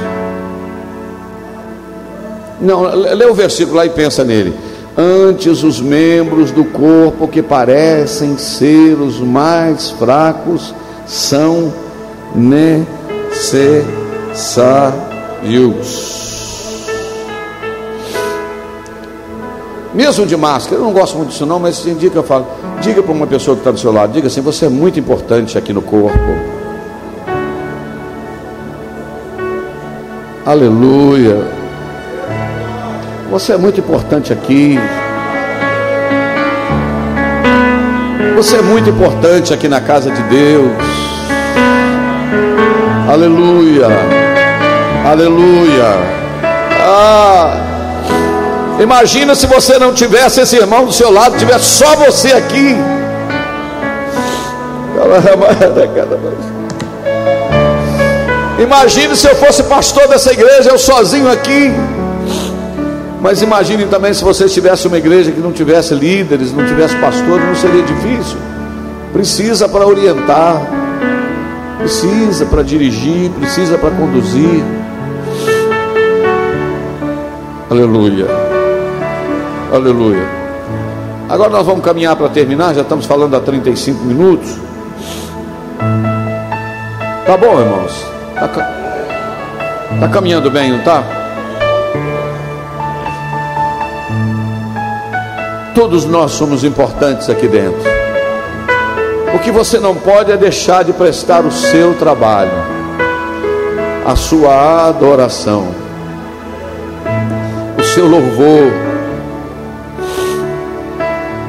Não, 2.60 2.82
lê 2.94 3.26
o 3.26 3.34
versículo 3.34 3.76
lá 3.76 3.84
e 3.84 3.90
pensa 3.90 4.24
nele. 4.24 4.54
Antes, 4.96 5.62
os 5.62 5.80
membros 5.80 6.50
do 6.50 6.64
corpo 6.64 7.28
que 7.28 7.42
parecem 7.42 8.38
ser 8.38 8.94
os 8.94 9.18
mais 9.20 9.90
fracos 9.90 10.74
são 11.04 11.70
necessários 12.34 13.04
necessários. 13.34 14.94
Mesmo 19.92 20.26
de 20.26 20.36
máscara, 20.36 20.76
eu 20.76 20.84
não 20.84 20.92
gosto 20.92 21.16
muito 21.16 21.30
disso 21.30 21.46
não, 21.46 21.58
mas 21.58 21.80
tem 21.80 21.94
dia 21.94 22.10
que 22.10 22.16
eu 22.16 22.22
falo, 22.22 22.46
diga 22.80 23.02
para 23.02 23.12
uma 23.12 23.26
pessoa 23.26 23.56
que 23.56 23.60
está 23.60 23.70
do 23.70 23.78
seu 23.78 23.92
lado, 23.92 24.12
diga 24.12 24.26
assim, 24.26 24.40
você 24.40 24.66
é 24.66 24.68
muito 24.68 24.98
importante 24.98 25.56
aqui 25.56 25.72
no 25.72 25.82
corpo. 25.82 26.18
Aleluia. 30.44 31.46
Você 33.30 33.52
é 33.52 33.56
muito 33.56 33.80
importante 33.80 34.32
aqui. 34.32 34.78
Você 38.36 38.56
é 38.56 38.62
muito 38.62 38.90
importante 38.90 39.54
aqui 39.54 39.68
na 39.68 39.80
casa 39.80 40.10
de 40.10 40.22
Deus. 40.24 41.03
Aleluia. 43.14 43.86
Aleluia. 45.06 45.88
Ah, 46.80 47.56
imagina 48.80 49.36
se 49.36 49.46
você 49.46 49.78
não 49.78 49.94
tivesse 49.94 50.40
esse 50.40 50.56
irmão 50.56 50.84
do 50.84 50.92
seu 50.92 51.12
lado, 51.12 51.38
tivesse 51.38 51.76
só 51.76 51.94
você 51.94 52.32
aqui. 52.32 52.76
Imagine 58.58 59.14
se 59.14 59.28
eu 59.28 59.36
fosse 59.36 59.62
pastor 59.62 60.08
dessa 60.08 60.32
igreja, 60.32 60.70
eu 60.70 60.78
sozinho 60.78 61.30
aqui. 61.30 61.72
Mas 63.20 63.42
imagine 63.42 63.86
também 63.86 64.12
se 64.12 64.24
você 64.24 64.48
tivesse 64.48 64.88
uma 64.88 64.98
igreja 64.98 65.30
que 65.30 65.38
não 65.38 65.52
tivesse 65.52 65.94
líderes, 65.94 66.52
não 66.52 66.66
tivesse 66.66 66.96
pastores, 66.96 67.46
não 67.46 67.54
seria 67.54 67.82
difícil. 67.84 68.38
Precisa 69.12 69.68
para 69.68 69.86
orientar, 69.86 70.83
precisa 71.84 72.46
para 72.46 72.62
dirigir, 72.62 73.30
precisa 73.32 73.76
para 73.76 73.90
conduzir. 73.90 74.64
Aleluia. 77.70 78.26
Aleluia. 79.70 80.26
Agora 81.28 81.50
nós 81.50 81.66
vamos 81.66 81.84
caminhar 81.84 82.16
para 82.16 82.30
terminar, 82.30 82.74
já 82.74 82.80
estamos 82.80 83.04
falando 83.04 83.36
há 83.36 83.40
35 83.40 84.02
minutos. 84.02 84.56
Tá 87.26 87.36
bom, 87.36 87.60
irmãos? 87.60 88.06
Tá, 88.34 88.48
tá 90.00 90.08
caminhando 90.08 90.50
bem, 90.50 90.72
não 90.72 90.82
tá? 90.82 91.02
Todos 95.74 96.06
nós 96.06 96.32
somos 96.32 96.64
importantes 96.64 97.28
aqui 97.28 97.46
dentro. 97.46 97.93
O 99.34 99.38
que 99.40 99.50
você 99.50 99.80
não 99.80 99.96
pode 99.96 100.30
é 100.30 100.36
deixar 100.36 100.84
de 100.84 100.92
prestar 100.92 101.44
o 101.44 101.50
seu 101.50 101.92
trabalho, 101.94 102.52
a 104.06 104.14
sua 104.14 104.86
adoração, 104.86 105.66
o 107.76 107.82
seu 107.82 108.06
louvor. 108.06 108.72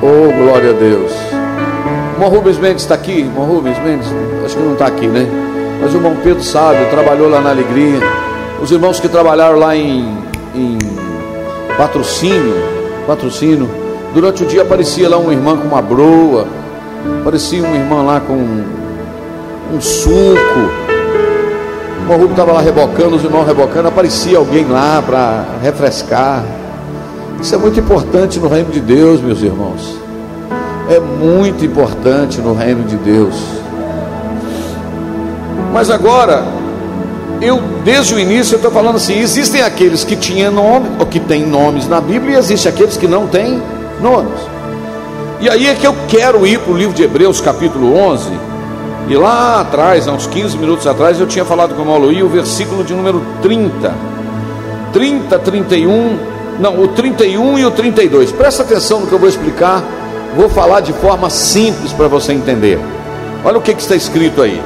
Oh, 0.02 0.44
glória 0.44 0.72
a 0.72 0.74
Deus. 0.74 1.12
Irmão 2.16 2.30
Rubens 2.30 2.58
Mendes 2.58 2.82
está 2.82 2.96
aqui? 2.96 3.20
Irmão 3.20 3.46
Rubens 3.46 3.78
Mendes, 3.78 4.08
acho 4.44 4.56
que 4.56 4.64
não 4.64 4.74
está 4.74 4.88
aqui, 4.88 5.06
né? 5.06 5.28
Mas 5.80 5.94
o 5.94 5.98
irmão 5.98 6.18
Pedro 6.24 6.42
sabe, 6.42 6.84
trabalhou 6.90 7.30
lá 7.30 7.40
na 7.40 7.52
Alegria. 7.52 8.00
Os 8.60 8.72
irmãos 8.72 9.00
que 9.00 9.08
trabalharam 9.08 9.60
lá 9.60 9.76
em, 9.76 10.18
em 10.56 10.78
patrocínio, 11.78 12.56
patrocínio, 13.06 13.70
durante 14.12 14.44
o 14.44 14.48
dia 14.48 14.64
aparecia 14.64 15.08
lá 15.08 15.18
uma 15.18 15.32
irmã 15.32 15.56
com 15.56 15.68
uma 15.68 15.84
broa 15.84 16.65
Parecia 17.24 17.64
uma 17.64 17.76
irmã 17.76 18.02
lá 18.02 18.20
com 18.20 18.34
um 18.34 19.82
suco. 19.82 20.86
O 22.08 22.12
Rubio 22.12 22.32
estava 22.32 22.52
lá 22.52 22.62
rebocando, 22.62 23.16
os 23.16 23.24
irmãos 23.24 23.48
rebocando, 23.48 23.88
aparecia 23.88 24.38
alguém 24.38 24.66
lá 24.68 25.02
para 25.04 25.46
refrescar. 25.62 26.44
Isso 27.42 27.54
é 27.56 27.58
muito 27.58 27.80
importante 27.80 28.40
no 28.40 28.48
reino 28.48 28.72
de 28.72 28.80
Deus, 28.80 29.22
meus 29.22 29.42
irmãos. 29.42 29.98
É 30.90 31.00
muito 31.00 31.66
importante 31.66 32.40
no 32.42 32.54
reino 32.54 32.84
de 32.84 32.96
Deus. 32.98 33.36
Mas 35.74 35.90
agora, 35.90 36.46
eu 37.42 37.60
desde 37.84 38.14
o 38.14 38.20
início 38.20 38.54
eu 38.54 38.58
estou 38.58 38.72
falando 38.72 38.96
assim: 38.96 39.20
existem 39.20 39.62
aqueles 39.62 40.04
que 40.04 40.16
tinham 40.16 40.52
nome, 40.52 40.90
ou 41.00 41.06
que 41.06 41.20
têm 41.20 41.46
nomes 41.46 41.88
na 41.88 42.00
Bíblia, 42.00 42.36
e 42.36 42.38
existem 42.38 42.72
aqueles 42.72 42.98
que 42.98 43.08
não 43.08 43.28
têm 43.28 43.62
nomes. 44.02 44.55
E 45.40 45.50
aí 45.50 45.68
é 45.68 45.76
que 45.76 45.86
eu 45.86 45.94
quero 46.08 46.48
ir 46.48 46.60
para 46.60 46.72
o 46.72 46.78
livro 46.78 46.96
de 46.96 47.04
Hebreus, 47.04 47.42
capítulo 47.42 47.94
11. 47.96 48.32
E 49.08 49.16
lá 49.16 49.62
atrás, 49.62 50.08
há 50.08 50.12
uns 50.12 50.26
15 50.26 50.58
minutos 50.58 50.88
atrás, 50.88 51.20
eu 51.20 51.28
tinha 51.28 51.44
falado 51.44 51.76
com 51.76 51.82
o 51.82 51.86
Mauluí 51.86 52.24
o 52.24 52.30
versículo 52.30 52.84
de 52.84 52.94
número 52.94 53.22
30. 53.42 53.94
30, 54.94 55.40
31, 55.40 56.18
não, 56.60 56.82
o 56.82 56.88
31 56.88 57.60
e 57.60 57.66
o 57.66 57.72
32. 57.72 58.32
Presta 58.32 58.64
atenção 58.64 59.02
no 59.02 59.08
que 59.08 59.14
eu 59.14 59.20
vou 59.20 59.28
explicar. 59.28 59.84
Vou 60.36 60.50
falar 60.50 60.80
de 60.80 60.94
forma 60.94 61.30
simples 61.30 61.92
para 61.92 62.08
você 62.08 62.32
entender. 62.32 62.80
Olha 63.44 63.58
o 63.58 63.62
que, 63.62 63.74
que 63.74 63.82
está 63.82 63.96
escrito 63.96 64.42
aí. 64.42 64.62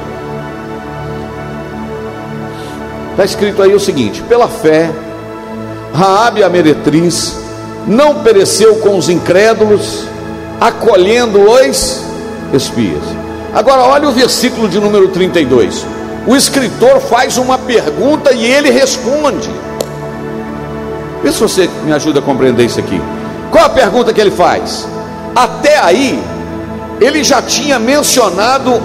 Está 3.10 3.24
escrito 3.24 3.60
aí 3.60 3.74
o 3.74 3.80
seguinte: 3.80 4.22
pela 4.22 4.48
fé, 4.48 4.90
Raabe 5.92 6.44
a 6.44 6.48
meretriz 6.48 7.36
não 7.86 8.22
pereceu 8.22 8.76
com 8.76 8.96
os 8.96 9.08
incrédulos 9.08 10.06
acolhendo 10.60 11.40
os 11.50 12.04
espias. 12.52 13.02
Agora, 13.54 13.82
olha 13.82 14.08
o 14.08 14.12
versículo 14.12 14.68
de 14.68 14.78
número 14.78 15.08
32. 15.08 15.86
O 16.26 16.36
escritor 16.36 17.00
faz 17.00 17.38
uma 17.38 17.58
pergunta 17.58 18.32
e 18.32 18.44
ele 18.44 18.70
responde. 18.70 19.50
Vê 21.22 21.32
se 21.32 21.40
você 21.40 21.68
me 21.84 21.92
ajuda 21.92 22.20
a 22.20 22.22
compreender 22.22 22.64
isso 22.64 22.78
aqui. 22.78 23.00
Qual 23.50 23.64
a 23.64 23.70
pergunta 23.70 24.12
que 24.12 24.20
ele 24.20 24.30
faz? 24.30 24.86
Até 25.34 25.78
aí, 25.78 26.22
ele 27.00 27.24
já 27.24 27.42
tinha 27.42 27.78
mencionado 27.78 28.80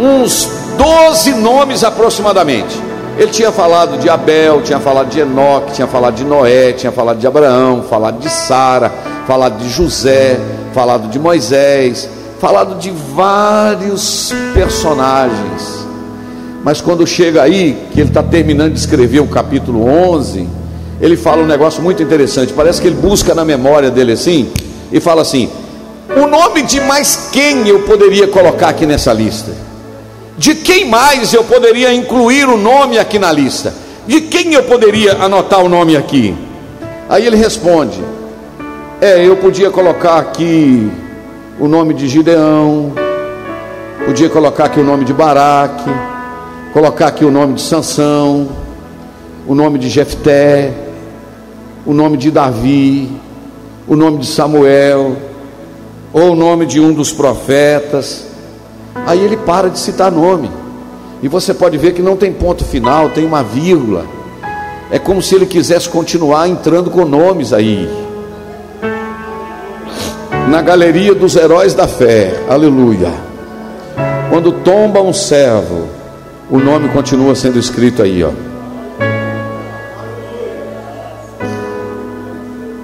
uns 0.00 0.48
12 0.76 1.34
nomes 1.34 1.84
aproximadamente. 1.84 2.82
Ele 3.16 3.30
tinha 3.30 3.52
falado 3.52 3.96
de 3.98 4.08
Abel, 4.08 4.62
tinha 4.62 4.80
falado 4.80 5.08
de 5.08 5.20
Enoque, 5.20 5.72
tinha 5.72 5.86
falado 5.86 6.14
de 6.14 6.24
Noé, 6.24 6.72
tinha 6.72 6.90
falado 6.90 7.18
de 7.18 7.26
Abraão, 7.26 7.84
falado 7.88 8.18
de 8.18 8.28
Sara, 8.28 8.90
falado 9.26 9.58
de 9.58 9.68
José, 9.68 10.38
falado 10.74 11.08
de 11.08 11.20
Moisés, 11.20 12.08
falado 12.40 12.74
de 12.78 12.90
vários 12.90 14.34
personagens. 14.52 15.86
Mas 16.64 16.80
quando 16.80 17.06
chega 17.06 17.42
aí, 17.42 17.86
que 17.92 18.00
ele 18.00 18.08
está 18.08 18.22
terminando 18.22 18.72
de 18.72 18.80
escrever 18.80 19.20
o 19.20 19.28
capítulo 19.28 19.86
11, 19.86 20.48
ele 21.00 21.16
fala 21.16 21.42
um 21.42 21.46
negócio 21.46 21.80
muito 21.80 22.02
interessante. 22.02 22.52
Parece 22.52 22.80
que 22.80 22.88
ele 22.88 22.96
busca 22.96 23.34
na 23.34 23.44
memória 23.44 23.90
dele 23.90 24.12
assim 24.12 24.50
e 24.90 24.98
fala 24.98 25.22
assim: 25.22 25.48
o 26.16 26.26
nome 26.26 26.62
de 26.62 26.80
mais 26.80 27.28
quem 27.30 27.68
eu 27.68 27.80
poderia 27.82 28.26
colocar 28.26 28.68
aqui 28.70 28.84
nessa 28.84 29.12
lista? 29.12 29.52
De 30.36 30.56
quem 30.56 30.88
mais 30.88 31.32
eu 31.32 31.44
poderia 31.44 31.94
incluir 31.94 32.48
o 32.48 32.56
nome 32.56 32.98
aqui 32.98 33.18
na 33.18 33.30
lista? 33.30 33.72
De 34.06 34.22
quem 34.22 34.54
eu 34.54 34.64
poderia 34.64 35.22
anotar 35.22 35.62
o 35.62 35.68
nome 35.68 35.96
aqui? 35.96 36.34
Aí 37.08 37.24
ele 37.24 37.36
responde: 37.36 38.02
É, 39.06 39.22
eu 39.22 39.36
podia 39.36 39.70
colocar 39.70 40.16
aqui 40.16 40.90
o 41.60 41.68
nome 41.68 41.92
de 41.92 42.08
Gideão, 42.08 42.90
podia 44.06 44.30
colocar 44.30 44.64
aqui 44.64 44.80
o 44.80 44.82
nome 44.82 45.04
de 45.04 45.12
Baraque, 45.12 45.90
colocar 46.72 47.08
aqui 47.08 47.22
o 47.22 47.30
nome 47.30 47.52
de 47.52 47.60
Sansão, 47.60 48.48
o 49.46 49.54
nome 49.54 49.78
de 49.78 49.90
Jefté, 49.90 50.72
o 51.84 51.92
nome 51.92 52.16
de 52.16 52.30
Davi, 52.30 53.10
o 53.86 53.94
nome 53.94 54.20
de 54.20 54.26
Samuel, 54.26 55.18
ou 56.10 56.32
o 56.32 56.34
nome 56.34 56.64
de 56.64 56.80
um 56.80 56.94
dos 56.94 57.12
profetas. 57.12 58.26
Aí 59.06 59.20
ele 59.22 59.36
para 59.36 59.68
de 59.68 59.78
citar 59.78 60.10
nome. 60.10 60.50
E 61.22 61.28
você 61.28 61.52
pode 61.52 61.76
ver 61.76 61.92
que 61.92 62.00
não 62.00 62.16
tem 62.16 62.32
ponto 62.32 62.64
final, 62.64 63.10
tem 63.10 63.26
uma 63.26 63.42
vírgula. 63.42 64.06
É 64.90 64.98
como 64.98 65.20
se 65.20 65.34
ele 65.34 65.44
quisesse 65.44 65.90
continuar 65.90 66.48
entrando 66.48 66.90
com 66.90 67.04
nomes 67.04 67.52
aí. 67.52 68.03
Na 70.54 70.62
galeria 70.62 71.12
dos 71.12 71.34
heróis 71.34 71.74
da 71.74 71.88
fé, 71.88 72.44
aleluia. 72.48 73.12
Quando 74.30 74.52
tomba 74.52 75.02
um 75.02 75.12
servo, 75.12 75.88
o 76.48 76.60
nome 76.60 76.90
continua 76.90 77.34
sendo 77.34 77.58
escrito 77.58 78.04
aí, 78.04 78.22
ó. 78.22 78.30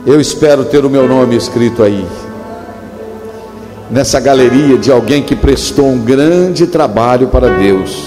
Eu 0.05 0.21
espero 0.21 0.65
ter 0.65 0.85
o 0.85 0.91
meu 0.91 1.07
nome 1.07 1.37
escrito 1.37 1.85
aí. 1.85 2.05
Nessa 3.89 4.19
galeria 4.19 4.77
de 4.77 4.91
alguém 4.91 5.23
que 5.23 5.37
prestou 5.37 5.91
um 5.91 5.99
grande 6.01 6.67
trabalho 6.67 7.29
para 7.29 7.51
Deus, 7.51 8.05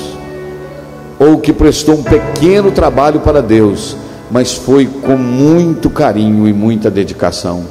ou 1.17 1.37
que 1.37 1.53
prestou 1.53 1.95
um 1.95 2.03
pequeno 2.03 2.69
trabalho 2.69 3.21
para 3.21 3.41
Deus, 3.41 3.95
mas 4.29 4.53
foi 4.53 4.87
com 4.87 5.15
muito 5.15 5.89
carinho 5.89 6.49
e 6.49 6.51
muita 6.51 6.91
dedicação. 6.91 7.63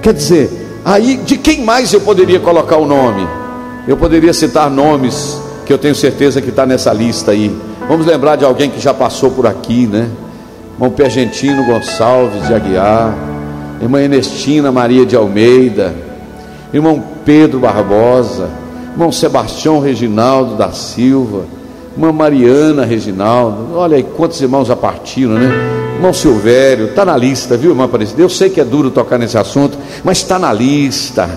Quer 0.00 0.14
dizer, 0.14 0.63
aí 0.84 1.16
de 1.16 1.36
quem 1.38 1.64
mais 1.64 1.92
eu 1.92 2.00
poderia 2.00 2.40
colocar 2.40 2.76
o 2.76 2.86
nome? 2.86 3.26
Eu 3.86 3.96
poderia 3.96 4.32
citar 4.32 4.70
nomes 4.70 5.40
que 5.64 5.72
eu 5.72 5.78
tenho 5.78 5.94
certeza 5.94 6.40
que 6.40 6.50
está 6.50 6.66
nessa 6.66 6.92
lista 6.92 7.30
aí. 7.32 7.54
Vamos 7.88 8.06
lembrar 8.06 8.36
de 8.36 8.44
alguém 8.44 8.70
que 8.70 8.80
já 8.80 8.94
passou 8.94 9.30
por 9.30 9.46
aqui, 9.46 9.86
né? 9.86 10.08
Irmão 10.74 10.90
Pergentino 10.90 11.64
Gonçalves 11.64 12.46
de 12.46 12.54
Aguiar 12.54 13.14
irmã 13.80 14.00
Ernestina 14.00 14.70
Maria 14.72 15.04
de 15.04 15.16
Almeida, 15.16 15.94
irmão 16.72 17.02
Pedro 17.24 17.58
Barbosa, 17.60 18.48
irmão 18.92 19.10
Sebastião 19.10 19.80
Reginaldo 19.80 20.56
da 20.56 20.72
Silva, 20.72 21.44
irmã 21.94 22.12
Mariana 22.12 22.84
Reginaldo, 22.84 23.76
olha 23.76 23.96
aí 23.96 24.02
quantos 24.02 24.40
irmãos 24.40 24.68
já 24.68 24.76
partiram, 24.76 25.34
né? 25.34 25.50
Irmão 26.04 26.12
Silvério, 26.12 26.88
está 26.88 27.02
na 27.02 27.16
lista, 27.16 27.56
viu, 27.56 27.70
irmã 27.70 27.84
Aparecida? 27.84 28.20
Eu 28.20 28.28
sei 28.28 28.50
que 28.50 28.60
é 28.60 28.64
duro 28.64 28.90
tocar 28.90 29.18
nesse 29.18 29.38
assunto, 29.38 29.78
mas 30.04 30.18
está 30.18 30.38
na 30.38 30.52
lista. 30.52 31.30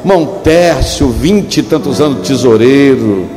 Irmão 0.00 0.40
Tércio, 0.42 1.08
vinte 1.10 1.58
e 1.58 1.62
tantos 1.62 2.00
anos 2.00 2.26
tesoureiro. 2.26 3.28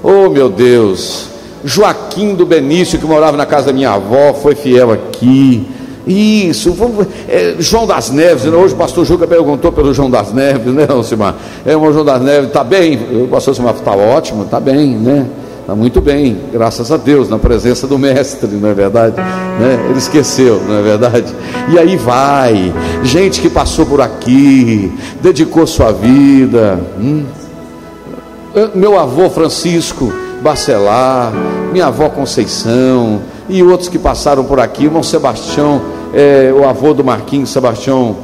Oh 0.00 0.28
meu 0.28 0.48
Deus, 0.48 1.26
Joaquim 1.64 2.36
do 2.36 2.46
Benício, 2.46 3.00
que 3.00 3.04
morava 3.04 3.36
na 3.36 3.44
casa 3.44 3.66
da 3.66 3.72
minha 3.72 3.90
avó, 3.90 4.32
foi 4.32 4.54
fiel 4.54 4.92
aqui. 4.92 5.66
Isso, 6.06 6.72
vamos, 6.72 7.08
é, 7.28 7.56
João 7.58 7.84
das 7.84 8.10
Neves, 8.10 8.44
né? 8.44 8.56
hoje 8.56 8.74
o 8.74 8.76
pastor 8.76 9.04
Juca 9.04 9.26
perguntou 9.26 9.72
pelo 9.72 9.92
João 9.92 10.08
das 10.08 10.32
Neves, 10.32 10.72
né, 10.72 10.86
Alcimar? 10.88 11.34
É, 11.66 11.76
o 11.76 11.92
João 11.92 12.04
das 12.04 12.22
Neves, 12.22 12.46
está 12.46 12.62
bem? 12.62 12.96
O 13.24 13.26
pastor 13.26 13.50
Alcimar 13.50 13.74
está 13.74 13.90
ótimo, 13.90 14.44
está 14.44 14.60
bem, 14.60 14.90
né? 14.90 15.26
Está 15.68 15.76
muito 15.76 16.00
bem, 16.00 16.34
graças 16.50 16.90
a 16.90 16.96
Deus, 16.96 17.28
na 17.28 17.38
presença 17.38 17.86
do 17.86 17.98
Mestre, 17.98 18.48
não 18.56 18.70
é 18.70 18.72
verdade? 18.72 19.16
Né? 19.16 19.88
Ele 19.90 19.98
esqueceu, 19.98 20.62
não 20.66 20.76
é 20.76 20.80
verdade? 20.80 21.26
E 21.70 21.78
aí 21.78 21.94
vai, 21.94 22.72
gente 23.02 23.38
que 23.38 23.50
passou 23.50 23.84
por 23.84 24.00
aqui, 24.00 24.90
dedicou 25.20 25.66
sua 25.66 25.92
vida. 25.92 26.80
Hum? 26.98 27.26
Meu 28.74 28.98
avô 28.98 29.28
Francisco 29.28 30.10
Bacelar, 30.40 31.34
minha 31.70 31.88
avó 31.88 32.08
Conceição, 32.08 33.20
e 33.46 33.62
outros 33.62 33.90
que 33.90 33.98
passaram 33.98 34.44
por 34.44 34.58
aqui, 34.58 34.84
irmão 34.84 35.02
Sebastião 35.02 35.82
é, 36.14 36.50
o 36.50 36.66
avô 36.66 36.94
do 36.94 37.04
Marquinhos, 37.04 37.50
Sebastião 37.50 38.16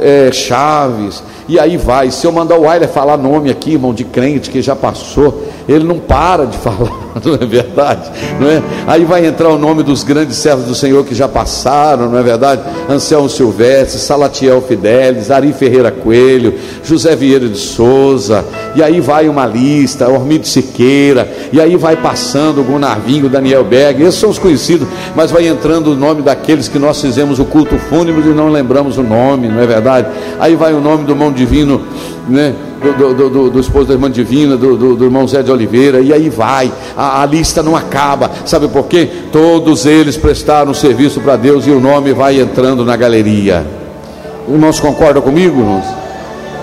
é, 0.00 0.30
Chaves, 0.32 1.22
e 1.48 1.58
aí 1.58 1.76
vai. 1.76 2.10
Se 2.10 2.26
eu 2.26 2.32
mandar 2.32 2.56
o 2.56 2.62
Weiler 2.62 2.88
falar 2.88 3.16
nome 3.16 3.50
aqui, 3.50 3.72
irmão, 3.72 3.92
de 3.92 4.04
crente 4.04 4.50
que 4.50 4.62
já 4.62 4.76
passou, 4.76 5.44
ele 5.68 5.84
não 5.84 5.98
para 5.98 6.46
de 6.46 6.56
falar, 6.58 7.07
não 7.24 7.34
é 7.34 7.46
verdade? 7.46 8.10
Não 8.38 8.48
é? 8.48 8.62
Aí 8.86 9.04
vai 9.04 9.26
entrar 9.26 9.48
o 9.48 9.58
nome 9.58 9.82
dos 9.82 10.02
grandes 10.02 10.36
servos 10.36 10.66
do 10.66 10.74
Senhor 10.74 11.04
que 11.04 11.14
já 11.14 11.28
passaram, 11.28 12.08
não 12.10 12.18
é 12.18 12.22
verdade? 12.22 12.62
Anselmo 12.88 13.28
Silvestre, 13.28 13.98
Salatiel 13.98 14.60
Fidelis, 14.62 15.30
Ari 15.30 15.52
Ferreira 15.52 15.90
Coelho, 15.90 16.54
José 16.84 17.14
Vieira 17.16 17.48
de 17.48 17.58
Souza, 17.58 18.44
e 18.74 18.82
aí 18.82 19.00
vai 19.00 19.28
uma 19.28 19.46
lista, 19.46 20.08
Ormido 20.08 20.46
Siqueira, 20.46 21.30
e 21.52 21.60
aí 21.60 21.76
vai 21.76 21.96
passando 21.96 22.60
o 22.60 22.64
Gunarvinho, 22.64 23.28
Daniel 23.28 23.64
Berg, 23.64 24.02
esses 24.02 24.20
são 24.20 24.30
os 24.30 24.38
conhecidos, 24.38 24.88
mas 25.14 25.30
vai 25.30 25.46
entrando 25.46 25.92
o 25.92 25.96
nome 25.96 26.22
daqueles 26.22 26.68
que 26.68 26.78
nós 26.78 27.00
fizemos 27.00 27.38
o 27.38 27.44
culto 27.44 27.78
fúnebre 27.78 28.28
e 28.28 28.34
não 28.34 28.48
lembramos 28.48 28.98
o 28.98 29.02
nome, 29.02 29.48
não 29.48 29.60
é 29.60 29.66
verdade? 29.66 30.08
Aí 30.38 30.54
vai 30.54 30.72
o 30.72 30.80
nome 30.80 31.04
do 31.04 31.16
mão 31.16 31.32
divino, 31.32 31.82
né? 32.28 32.54
Do, 32.78 33.14
do, 33.14 33.30
do, 33.30 33.50
do 33.50 33.60
esposo 33.60 33.88
da 33.88 33.94
irmã 33.94 34.10
Divina, 34.10 34.56
do, 34.56 35.04
irmão 35.04 35.26
Zé 35.26 35.42
de 35.42 35.50
Oliveira, 35.50 36.00
e 36.00 36.12
aí 36.12 36.28
vai, 36.28 36.72
a, 36.96 37.22
a, 37.22 37.26
lista 37.26 37.62
não 37.62 37.76
acaba, 37.76 38.30
sabe 38.44 38.68
por 38.68 38.86
quê? 38.86 39.08
Todos 39.32 39.86
eles 39.86 40.16
prestaram 40.16 40.72
serviço 40.72 41.20
para 41.20 41.36
Deus 41.36 41.66
e 41.66 41.70
o 41.70 41.80
nome 41.80 42.12
vai 42.12 42.40
entrando 42.40 42.84
na 42.84 42.96
galeria. 42.96 43.66
Irmãos, 44.48 44.80
concordam 44.80 45.22
comigo, 45.22 45.58
irmãos? 45.58 45.84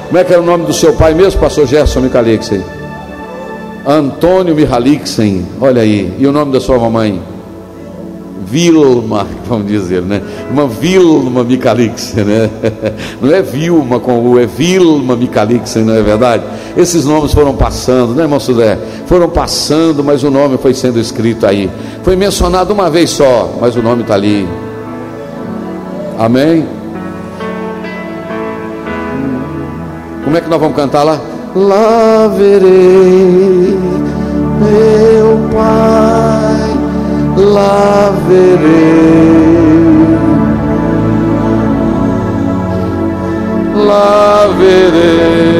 Como 0.08 0.18
é 0.18 0.24
que 0.24 0.34
era 0.34 0.42
o 0.42 0.46
nome 0.46 0.66
do 0.66 0.74
seu 0.74 0.94
pai 0.94 1.14
mesmo, 1.14 1.42
pastor 1.42 1.68
Gerson 1.68 2.00
Michalixen? 2.00 2.64
Antônio 3.86 4.56
Michalixen, 4.56 5.46
olha 5.60 5.82
aí, 5.82 6.14
e 6.18 6.26
o 6.26 6.32
nome 6.32 6.52
da 6.52 6.60
sua 6.60 6.80
mamãe? 6.80 7.35
Vilma, 8.46 9.26
vamos 9.48 9.68
dizer, 9.68 10.02
né? 10.02 10.22
Uma 10.52 10.68
Vilma 10.68 11.44
Micalixen, 11.44 12.24
né? 12.24 12.50
Não 13.22 13.34
é 13.34 13.42
Vilma 13.42 14.00
com 14.00 14.20
o, 14.20 14.40
é 14.40 14.46
Vilma 14.46 15.16
Micalixen, 15.16 15.84
não 15.84 15.96
é 15.96 16.02
verdade? 16.02 16.44
Esses 16.78 17.06
nomes 17.06 17.34
foram 17.34 17.56
passando, 17.56 18.14
né, 18.14 18.24
irmão 18.24 18.40
Sudé? 18.40 18.78
Foram 19.08 19.30
passando, 19.30 20.04
mas 20.04 20.24
o 20.24 20.30
nome 20.30 20.58
foi 20.58 20.74
sendo 20.74 21.00
escrito 21.00 21.46
aí. 21.46 21.70
Foi 22.04 22.16
mencionado 22.16 22.74
uma 22.74 22.90
vez 22.90 23.10
só, 23.10 23.58
mas 23.60 23.76
o 23.76 23.82
nome 23.82 24.02
está 24.02 24.14
ali. 24.14 24.48
Amém? 26.20 26.66
Como 30.24 30.38
é 30.38 30.42
que 30.42 30.50
nós 30.50 30.60
vamos 30.60 30.76
cantar 30.76 31.04
lá? 31.04 31.20
Lá 31.56 32.28
verei 32.28 33.78
meu 34.60 35.50
Pai 35.54 36.05
lá 37.36 38.14
verei, 38.28 39.26
lá 43.76 44.48
verei. 44.58 45.56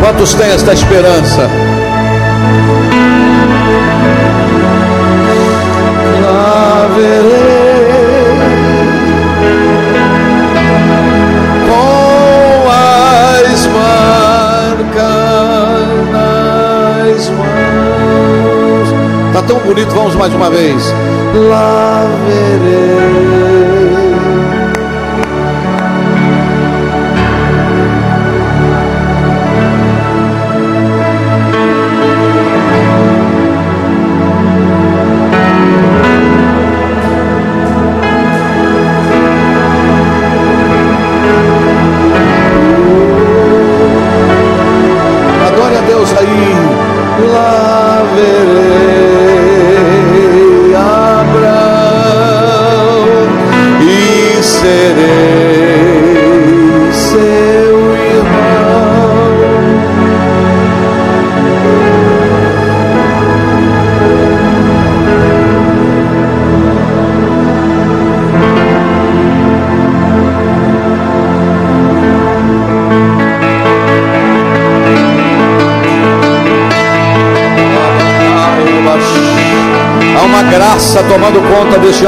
Quantos 0.00 0.34
têm 0.34 0.50
esta 0.50 0.72
esperança? 0.72 1.69
Verei 6.88 7.80
com 11.68 12.70
as 12.70 13.66
marcas 13.66 15.00
nas 16.12 17.30
mãos. 17.30 18.88
Tá 19.32 19.42
tão 19.42 19.58
bonito, 19.60 19.90
vamos 19.94 20.14
mais 20.14 20.34
uma 20.34 20.50
vez. 20.50 20.94
Lá 21.34 22.06
verei. 22.26 23.19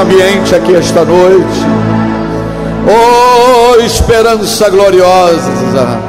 Ambiente 0.03 0.55
aqui 0.55 0.75
esta 0.75 1.05
noite. 1.05 1.61
Oh, 2.87 3.81
esperança 3.81 4.69
gloriosa. 4.69 6.01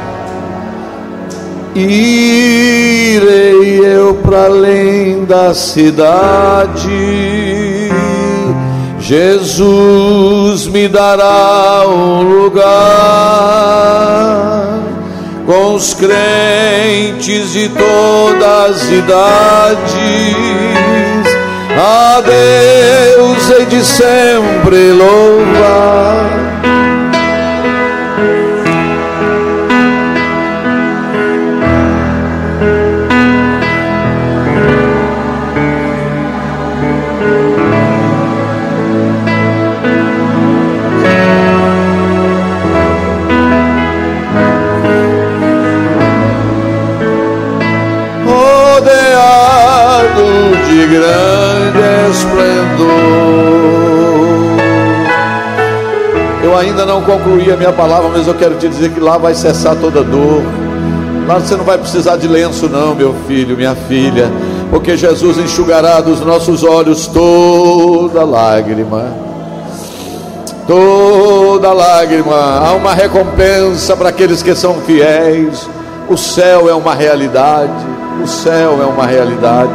Irei 1.75 3.21
eu 3.83 4.15
para 4.15 4.45
além 4.45 5.25
da 5.25 5.53
cidade. 5.53 6.89
Jesus 8.99 10.67
me 10.67 10.87
dará 10.87 11.83
um 11.87 12.21
lugar 12.23 12.63
com 15.45 15.75
os 15.75 15.93
crentes 15.93 17.51
de 17.51 17.69
todas 17.69 18.81
as 18.81 18.89
idades. 18.89 19.93
A 21.75 22.21
Deus 22.21 23.49
hei 23.49 23.65
de 23.65 23.83
sempre 23.83 24.91
louvar. 24.91 26.43
Grande 50.93 51.42
ainda 56.63 56.85
não 56.85 57.01
concluí 57.01 57.51
a 57.51 57.57
minha 57.57 57.71
palavra, 57.71 58.09
mas 58.09 58.27
eu 58.27 58.33
quero 58.33 58.55
te 58.55 58.67
dizer 58.67 58.91
que 58.91 58.99
lá 58.99 59.17
vai 59.17 59.33
cessar 59.33 59.75
toda 59.75 60.03
dor. 60.03 60.41
Lá 61.27 61.39
você 61.39 61.55
não 61.55 61.63
vai 61.63 61.77
precisar 61.77 62.17
de 62.17 62.27
lenço, 62.27 62.67
não, 62.67 62.93
meu 62.95 63.15
filho, 63.27 63.55
minha 63.55 63.75
filha, 63.75 64.29
porque 64.69 64.97
Jesus 64.97 65.37
enxugará 65.37 66.01
dos 66.01 66.19
nossos 66.21 66.63
olhos 66.63 67.07
toda 67.07 68.23
lágrima. 68.23 69.23
Toda 70.67 71.73
lágrima, 71.73 72.35
há 72.35 72.73
uma 72.73 72.93
recompensa 72.93 73.95
para 73.97 74.09
aqueles 74.09 74.41
que 74.41 74.55
são 74.55 74.75
fiéis. 74.75 75.67
O 76.09 76.17
céu 76.17 76.69
é 76.69 76.73
uma 76.73 76.93
realidade, 76.93 77.85
o 78.21 78.27
céu 78.27 78.79
é 78.81 78.85
uma 78.85 79.05
realidade. 79.05 79.71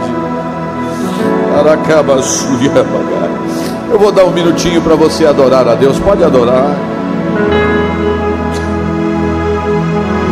Eu 3.99 4.05
vou 4.05 4.13
dar 4.13 4.27
um 4.27 4.31
minutinho 4.31 4.81
para 4.81 4.95
você 4.95 5.27
adorar 5.27 5.67
a 5.67 5.75
Deus. 5.75 5.99
Pode 5.99 6.23
adorar. 6.23 6.77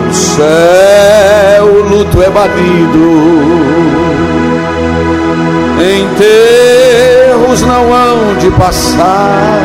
O 0.09 0.14
céu, 0.14 1.64
o 1.64 1.89
luto 1.89 2.23
é 2.23 2.31
banido. 2.31 3.43
Enterros 5.99 7.61
não 7.62 7.93
hão 7.93 8.37
de 8.39 8.53
passar. 8.53 9.59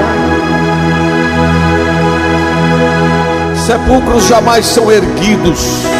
Sepulcros 3.54 4.26
jamais 4.26 4.66
são 4.66 4.92
erguidos 4.92 5.91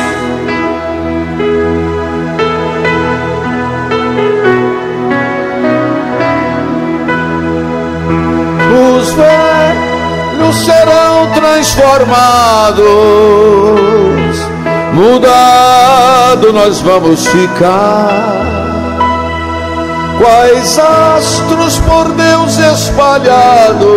os 9.02 9.14
velhos 9.14 10.56
serão 10.58 11.28
transformados, 11.34 12.82
mudado 14.94 16.54
nós 16.54 16.82
vamos 16.82 17.26
ficar. 17.28 18.52
Quais 20.20 20.78
astros 20.78 21.80
por 21.80 22.10
Deus 22.12 22.60
espalhados 22.60 23.88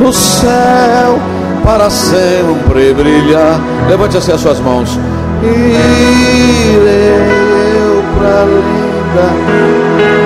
no 0.00 0.10
céu 0.10 1.18
para 1.62 1.90
sempre 1.90 2.94
brilhar. 2.94 3.60
Levante 3.88 4.16
assim 4.16 4.32
as 4.32 4.40
suas 4.40 4.58
mãos. 4.60 4.98
Irei 5.42 6.78
eu 7.76 8.02
para 8.18 8.44
linda 8.46 10.25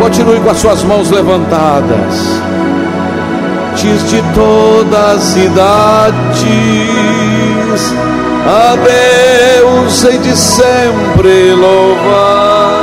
Continue 0.00 0.40
com 0.40 0.48
as 0.48 0.56
suas 0.56 0.82
mãos 0.82 1.10
levantadas. 1.10 2.40
Diz 3.76 4.08
de 4.08 4.22
todas 4.34 5.16
as 5.16 5.36
idades, 5.36 6.16
a 8.46 8.76
Deus 8.76 10.04
e 10.04 10.18
de 10.18 10.34
sempre 10.36 11.52
louvar. 11.52 12.79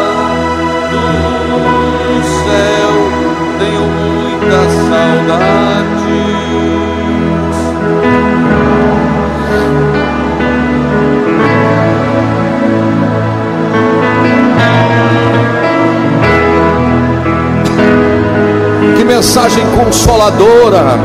Mensagem 19.08 19.64
consoladora. 19.76 21.00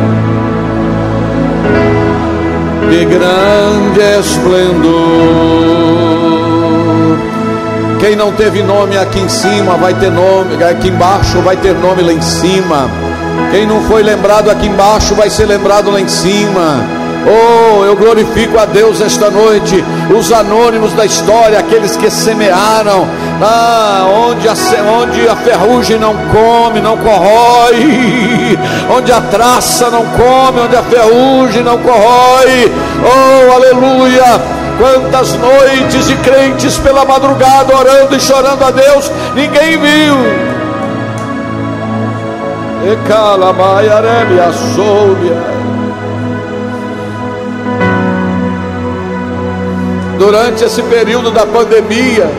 De 2.91 3.05
grande 3.07 4.01
esplendor. 4.21 4.93
Quem 8.01 8.17
não 8.17 8.33
teve 8.33 8.63
nome 8.63 8.99
aqui 8.99 9.21
em 9.21 9.29
cima 9.29 9.77
vai 9.77 9.95
ter 9.95 10.11
nome, 10.11 10.63
aqui 10.65 10.89
embaixo 10.89 11.41
vai 11.41 11.57
ter 11.57 11.73
nome 11.75 12.03
lá 12.03 12.13
em 12.13 12.21
cima. 12.21 12.91
Quem 13.53 13.65
não 13.65 13.81
foi 13.83 14.03
lembrado 14.03 14.51
aqui 14.51 14.67
embaixo 14.67 15.15
vai 15.15 15.31
ser 15.31 15.47
lembrado 15.47 15.91
lá 15.91 16.01
em 16.01 16.09
cima. 16.09 17.02
Oh, 17.25 17.85
eu 17.85 17.95
glorifico 17.95 18.59
a 18.59 18.65
Deus 18.65 19.01
esta 19.01 19.31
noite. 19.31 19.83
Os 20.17 20.33
anônimos 20.33 20.93
da 20.93 21.05
história, 21.05 21.59
aqueles 21.59 21.97
que 21.97 22.11
semearam, 22.11 23.07
ah, 23.41 24.07
onde, 24.29 24.49
a, 24.49 24.55
onde 25.01 25.29
a 25.29 25.37
ferrugem 25.37 25.99
não 25.99 26.15
come, 26.15 26.81
não 26.81 26.97
corrói, 26.97 28.59
onde 28.97 29.13
a 29.13 29.21
traça 29.21 29.91
não 29.91 30.05
come, 30.07 30.61
onde 30.61 30.77
a 30.77 30.83
ferrugem 30.83 31.63
não 31.63 31.79
corrói. 31.79 32.73
Oh, 33.05 33.53
aleluia! 33.55 34.63
Quantas 34.79 35.35
noites 35.35 36.09
de 36.09 36.17
crentes 36.17 36.79
pela 36.79 37.05
madrugada 37.05 37.77
orando 37.77 38.17
e 38.17 38.21
chorando 38.21 38.65
a 38.65 38.71
Deus, 38.71 39.11
ninguém 39.35 39.79
viu. 39.79 40.17
E 42.85 43.09
calabaiareme 43.09 44.41
a 44.41 44.53
durante 50.23 50.63
esse 50.63 50.81
período 50.85 51.33
da 51.33 51.45
pandemia, 51.45 52.31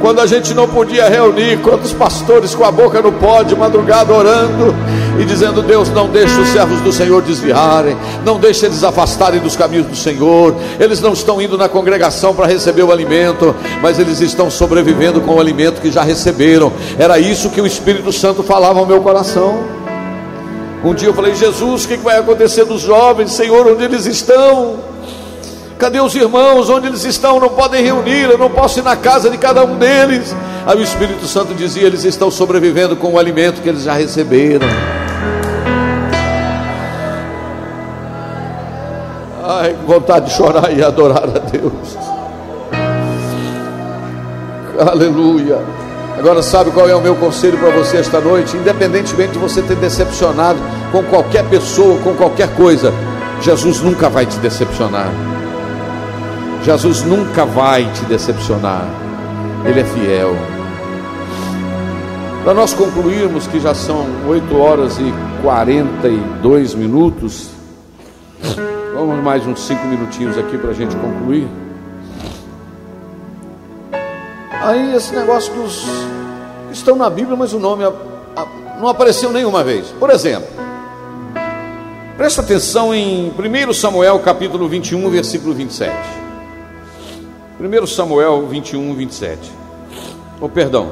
quando 0.00 0.20
a 0.20 0.26
gente 0.26 0.54
não 0.54 0.68
podia 0.68 1.08
reunir, 1.08 1.58
quantos 1.58 1.92
pastores 1.92 2.54
com 2.54 2.64
a 2.64 2.70
boca 2.70 3.02
no 3.02 3.10
pó 3.10 3.42
de 3.42 3.56
madrugada 3.56 4.14
orando 4.14 4.72
e 5.18 5.24
dizendo: 5.24 5.60
Deus, 5.60 5.90
não 5.90 6.06
deixe 6.08 6.38
os 6.38 6.46
servos 6.50 6.80
do 6.82 6.92
Senhor 6.92 7.20
desviarem, 7.20 7.96
não 8.24 8.38
deixe 8.38 8.64
eles 8.64 8.84
afastarem 8.84 9.40
dos 9.40 9.56
caminhos 9.56 9.86
do 9.86 9.96
Senhor. 9.96 10.54
Eles 10.78 11.00
não 11.00 11.14
estão 11.14 11.42
indo 11.42 11.58
na 11.58 11.68
congregação 11.68 12.32
para 12.32 12.46
receber 12.46 12.84
o 12.84 12.92
alimento, 12.92 13.56
mas 13.82 13.98
eles 13.98 14.20
estão 14.20 14.48
sobrevivendo 14.48 15.20
com 15.20 15.34
o 15.34 15.40
alimento 15.40 15.80
que 15.80 15.90
já 15.90 16.04
receberam. 16.04 16.72
Era 16.96 17.18
isso 17.18 17.50
que 17.50 17.60
o 17.60 17.66
Espírito 17.66 18.12
Santo 18.12 18.44
falava 18.44 18.78
ao 18.78 18.86
meu 18.86 19.00
coração. 19.00 19.64
Um 20.84 20.94
dia 20.94 21.08
eu 21.08 21.14
falei: 21.14 21.34
Jesus, 21.34 21.86
o 21.86 21.88
que 21.88 21.96
vai 21.96 22.18
acontecer 22.18 22.64
dos 22.64 22.82
jovens, 22.82 23.32
Senhor, 23.32 23.66
onde 23.66 23.82
eles 23.82 24.06
estão? 24.06 24.76
Cadê 25.78 26.00
os 26.00 26.14
irmãos? 26.16 26.68
Onde 26.68 26.88
eles 26.88 27.04
estão? 27.04 27.38
Não 27.38 27.50
podem 27.50 27.84
reunir, 27.84 28.24
eu 28.24 28.36
não 28.36 28.50
posso 28.50 28.80
ir 28.80 28.82
na 28.82 28.96
casa 28.96 29.30
de 29.30 29.38
cada 29.38 29.64
um 29.64 29.76
deles. 29.76 30.34
Aí 30.66 30.76
o 30.76 30.82
Espírito 30.82 31.24
Santo 31.26 31.54
dizia: 31.54 31.86
eles 31.86 32.04
estão 32.04 32.30
sobrevivendo 32.30 32.96
com 32.96 33.12
o 33.12 33.18
alimento 33.18 33.62
que 33.62 33.68
eles 33.68 33.84
já 33.84 33.92
receberam. 33.92 34.66
Ai, 39.44 39.76
vontade 39.86 40.26
de 40.26 40.32
chorar 40.32 40.76
e 40.76 40.82
adorar 40.82 41.24
a 41.24 41.38
Deus. 41.38 41.96
Aleluia. 44.80 45.58
Agora 46.18 46.42
sabe 46.42 46.72
qual 46.72 46.88
é 46.88 46.94
o 46.94 47.00
meu 47.00 47.14
conselho 47.14 47.56
para 47.56 47.70
você 47.70 47.98
esta 47.98 48.20
noite? 48.20 48.56
Independentemente 48.56 49.32
de 49.32 49.38
você 49.38 49.62
ter 49.62 49.76
decepcionado 49.76 50.58
com 50.90 51.04
qualquer 51.04 51.44
pessoa, 51.44 52.00
com 52.00 52.14
qualquer 52.14 52.48
coisa, 52.56 52.92
Jesus 53.40 53.80
nunca 53.80 54.08
vai 54.08 54.26
te 54.26 54.36
decepcionar. 54.38 55.37
Jesus 56.62 57.02
nunca 57.02 57.44
vai 57.44 57.90
te 57.92 58.04
decepcionar, 58.04 58.84
Ele 59.64 59.80
é 59.80 59.84
fiel. 59.84 60.36
Para 62.44 62.54
nós 62.54 62.72
concluirmos, 62.72 63.46
que 63.46 63.60
já 63.60 63.74
são 63.74 64.06
8 64.26 64.56
horas 64.56 64.98
e 64.98 65.12
42 65.42 66.74
minutos, 66.74 67.50
vamos 68.94 69.22
mais 69.22 69.46
uns 69.46 69.60
5 69.66 69.86
minutinhos 69.86 70.38
aqui 70.38 70.56
para 70.56 70.70
a 70.70 70.74
gente 70.74 70.94
concluir. 70.96 71.48
Aí 74.50 74.94
esse 74.94 75.14
negócio 75.14 75.52
dos 75.54 75.86
estão 76.70 76.96
na 76.96 77.08
Bíblia, 77.08 77.36
mas 77.36 77.52
o 77.52 77.58
nome 77.58 77.84
não 78.80 78.88
apareceu 78.88 79.30
nenhuma 79.32 79.64
vez. 79.64 79.88
Por 79.98 80.10
exemplo, 80.10 80.48
presta 82.16 82.42
atenção 82.42 82.94
em 82.94 83.30
1 83.30 83.72
Samuel 83.72 84.18
capítulo 84.20 84.68
21, 84.68 85.08
versículo 85.10 85.54
27. 85.54 85.94
1 87.60 87.86
Samuel 87.86 88.46
21, 88.46 88.94
27. 88.94 89.50
Oh, 90.40 90.48
perdão, 90.48 90.90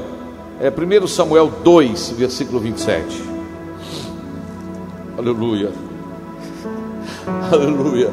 é 0.61 0.69
1 0.69 1.07
Samuel 1.07 1.49
2, 1.63 2.11
versículo 2.11 2.59
27. 2.59 3.23
Aleluia. 5.17 5.71
Aleluia. 7.53 8.11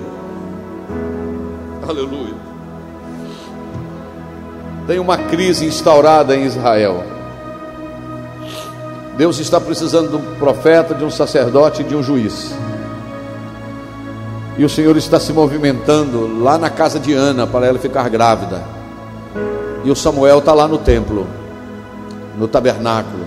Aleluia. 1.87 2.35
Tem 4.85 4.99
uma 4.99 5.17
crise 5.17 5.65
instaurada 5.65 6.35
em 6.35 6.43
Israel. 6.43 7.03
Deus 9.17 9.39
está 9.39 9.59
precisando 9.59 10.09
de 10.09 10.15
um 10.15 10.35
profeta, 10.35 10.93
de 10.93 11.03
um 11.03 11.09
sacerdote 11.09 11.81
e 11.81 11.85
de 11.85 11.95
um 11.95 12.03
juiz. 12.03 12.53
E 14.57 14.63
o 14.63 14.69
Senhor 14.69 14.95
está 14.97 15.19
se 15.19 15.33
movimentando 15.33 16.41
lá 16.41 16.57
na 16.57 16.69
casa 16.69 16.99
de 16.99 17.13
Ana 17.13 17.47
para 17.47 17.65
ela 17.65 17.79
ficar 17.79 18.07
grávida. 18.09 18.63
E 19.83 19.89
o 19.89 19.95
Samuel 19.95 20.39
está 20.39 20.53
lá 20.53 20.67
no 20.67 20.77
templo, 20.77 21.27
no 22.37 22.47
tabernáculo. 22.47 23.25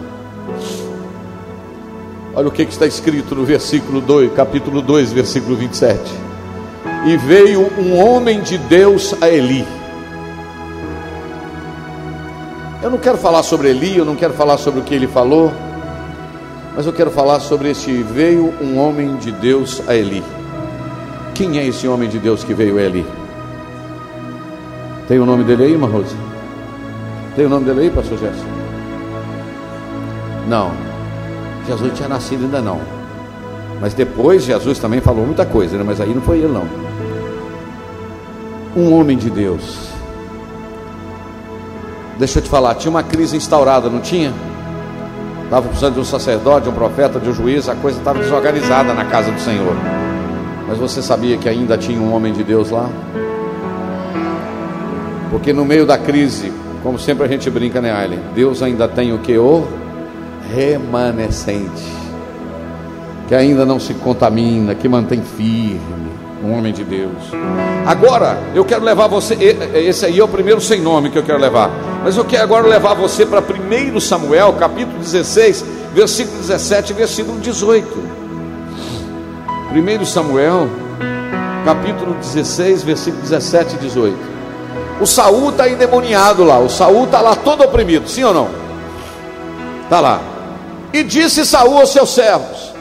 Olha 2.35 2.49
o 2.49 2.51
que, 2.51 2.63
está 2.63 2.87
escrito 2.87 3.35
no 3.35 3.45
versículo 3.45 4.01
2, 4.01 4.35
capítulo 4.35 4.81
2, 4.81 5.13
versículo 5.13 5.57
27. 5.57 6.01
E 7.07 7.17
veio 7.17 7.73
um 7.79 7.99
homem 7.99 8.41
de 8.43 8.57
Deus 8.59 9.15
a 9.21 9.29
Eli. 9.29 9.67
Eu 12.83 12.91
não 12.91 12.99
quero 12.99 13.19
falar 13.19 13.43
sobre 13.43 13.71
Eli, 13.71 13.97
eu 13.97 14.05
não 14.05 14.15
quero 14.15 14.35
falar 14.35 14.59
sobre 14.59 14.81
o 14.81 14.83
que 14.85 14.95
ele 14.95 15.09
falou. 15.09 15.53
Mas 16.77 16.87
eu 16.87 16.93
quero 16.93 17.11
falar 17.11 17.41
sobre 17.41 17.71
este 17.71 17.91
veio 18.03 18.55
um 18.61 18.79
homem 18.79 19.17
de 19.17 19.33
Deus 19.33 19.83
a 19.89 19.95
Eli. 19.97 20.23
Quem 21.37 21.59
é 21.59 21.67
esse 21.67 21.87
homem 21.87 22.09
de 22.09 22.19
Deus 22.19 22.43
que 22.43 22.55
veio 22.55 22.79
a 22.79 22.81
Eli? 22.81 23.07
Tem 25.07 25.19
o 25.19 25.27
nome 25.27 25.45
dele 25.45 25.65
aí, 25.65 25.77
Rose? 25.77 26.17
Tem 27.37 27.45
o 27.45 27.49
nome 27.51 27.67
dele 27.67 27.81
aí, 27.83 27.91
pastor 27.91 28.17
Gerson? 28.17 28.47
Não. 30.49 30.73
Jesus 31.67 31.93
tinha 31.93 32.09
nascido 32.09 32.45
ainda 32.45 32.63
não. 32.63 32.81
Mas 33.83 33.93
depois 33.93 34.45
Jesus 34.45 34.79
também 34.79 35.03
falou 35.03 35.27
muita 35.27 35.45
coisa, 35.45 35.77
né? 35.77 35.85
mas 35.87 36.01
aí 36.01 36.15
não 36.15 36.23
foi 36.23 36.39
ele 36.39 36.49
não. 36.49 36.67
Um 38.75 38.95
homem 38.95 39.19
de 39.19 39.29
Deus. 39.29 39.91
Deixa 42.19 42.39
eu 42.39 42.45
te 42.45 42.49
falar, 42.49 42.77
tinha 42.77 42.91
uma 42.91 43.03
crise 43.03 43.37
instaurada, 43.37 43.91
não 43.91 44.01
tinha? 44.01 44.33
Estava 45.45 45.69
precisando 45.69 45.95
de 45.95 46.01
um 46.01 46.05
sacerdote, 46.05 46.63
de 46.63 46.71
um 46.71 46.75
profeta, 46.75 47.21
de 47.21 47.29
um 47.29 47.35
juiz, 47.35 47.69
a 47.69 47.75
coisa 47.75 47.99
estava 47.99 48.21
desorganizada 48.21 48.95
na 48.95 49.05
casa 49.05 49.31
do 49.31 49.39
Senhor. 49.39 49.77
Mas 50.69 50.79
você 50.79 51.01
sabia 51.01 51.37
que 51.37 51.49
ainda 51.49 51.79
tinha 51.79 52.01
um 52.01 52.13
homem 52.13 52.33
de 52.33 52.43
Deus 52.43 52.71
lá? 52.71 52.91
Porque 55.31 55.53
no 55.53 55.65
meio 55.65 55.87
da 55.87 55.97
crise, 55.97 56.53
como 56.83 56.99
sempre 56.99 57.25
a 57.25 57.29
gente 57.29 57.49
brinca, 57.51 57.81
né, 57.81 57.93
Aileen? 57.93 58.21
Deus 58.35 58.63
ainda 58.63 58.89
tem 58.89 59.13
o 59.13 59.19
que? 59.19 59.37
O 59.39 59.67
remanescente, 60.55 61.85
que 63.29 63.35
ainda 63.35 63.65
não 63.65 63.81
se 63.81 63.95
contamina, 63.95 64.75
que 64.75 64.89
mantém 64.89 65.21
firme, 65.21 66.11
um 66.45 66.57
homem 66.57 66.73
de 66.73 66.85
Deus. 66.85 67.13
Agora, 67.85 68.39
eu 68.55 68.65
quero 68.65 68.85
levar 68.85 69.09
você, 69.09 69.35
esse 69.75 70.07
aí 70.07 70.19
é 70.19 70.25
o 70.25 70.29
primeiro 70.29 70.61
sem 70.61 70.81
nome 70.81 71.11
que 71.11 71.19
eu 71.19 71.23
quero 71.23 71.41
levar. 71.41 71.71
Mas 72.05 72.17
eu 72.17 72.25
quero 72.25 72.45
agora 72.45 72.67
levar 72.67 72.95
você 72.95 73.27
para 73.27 73.41
1 73.41 73.99
Samuel, 74.01 74.53
capítulo 74.55 74.99
16, 74.99 75.65
versículo 75.93 76.39
17 76.39 76.93
e 76.93 76.95
versículo 76.95 77.41
18. 77.41 78.26
1 79.77 80.07
Samuel, 80.07 80.71
capítulo 81.63 82.15
16, 82.15 82.83
versículo 82.83 83.23
17 83.23 83.75
e 83.75 83.79
18. 83.81 84.19
O 85.03 85.07
Saul 85.07 85.51
está 85.51 85.69
endemoniado 85.69 86.45
lá, 86.45 86.59
o 86.59 86.71
Saul 86.71 87.05
está 87.05 87.21
lá 87.21 87.37
todo 87.37 87.63
oprimido, 87.63 88.09
sim 88.09 88.25
ou 88.25 88.33
não? 88.33 88.49
Está 89.85 90.01
lá. 90.01 90.21
E 90.95 91.03
disse 91.03 91.45
Saul 91.45 91.79
aos 91.79 91.91
seus 91.91 92.09
servos: 92.09 92.73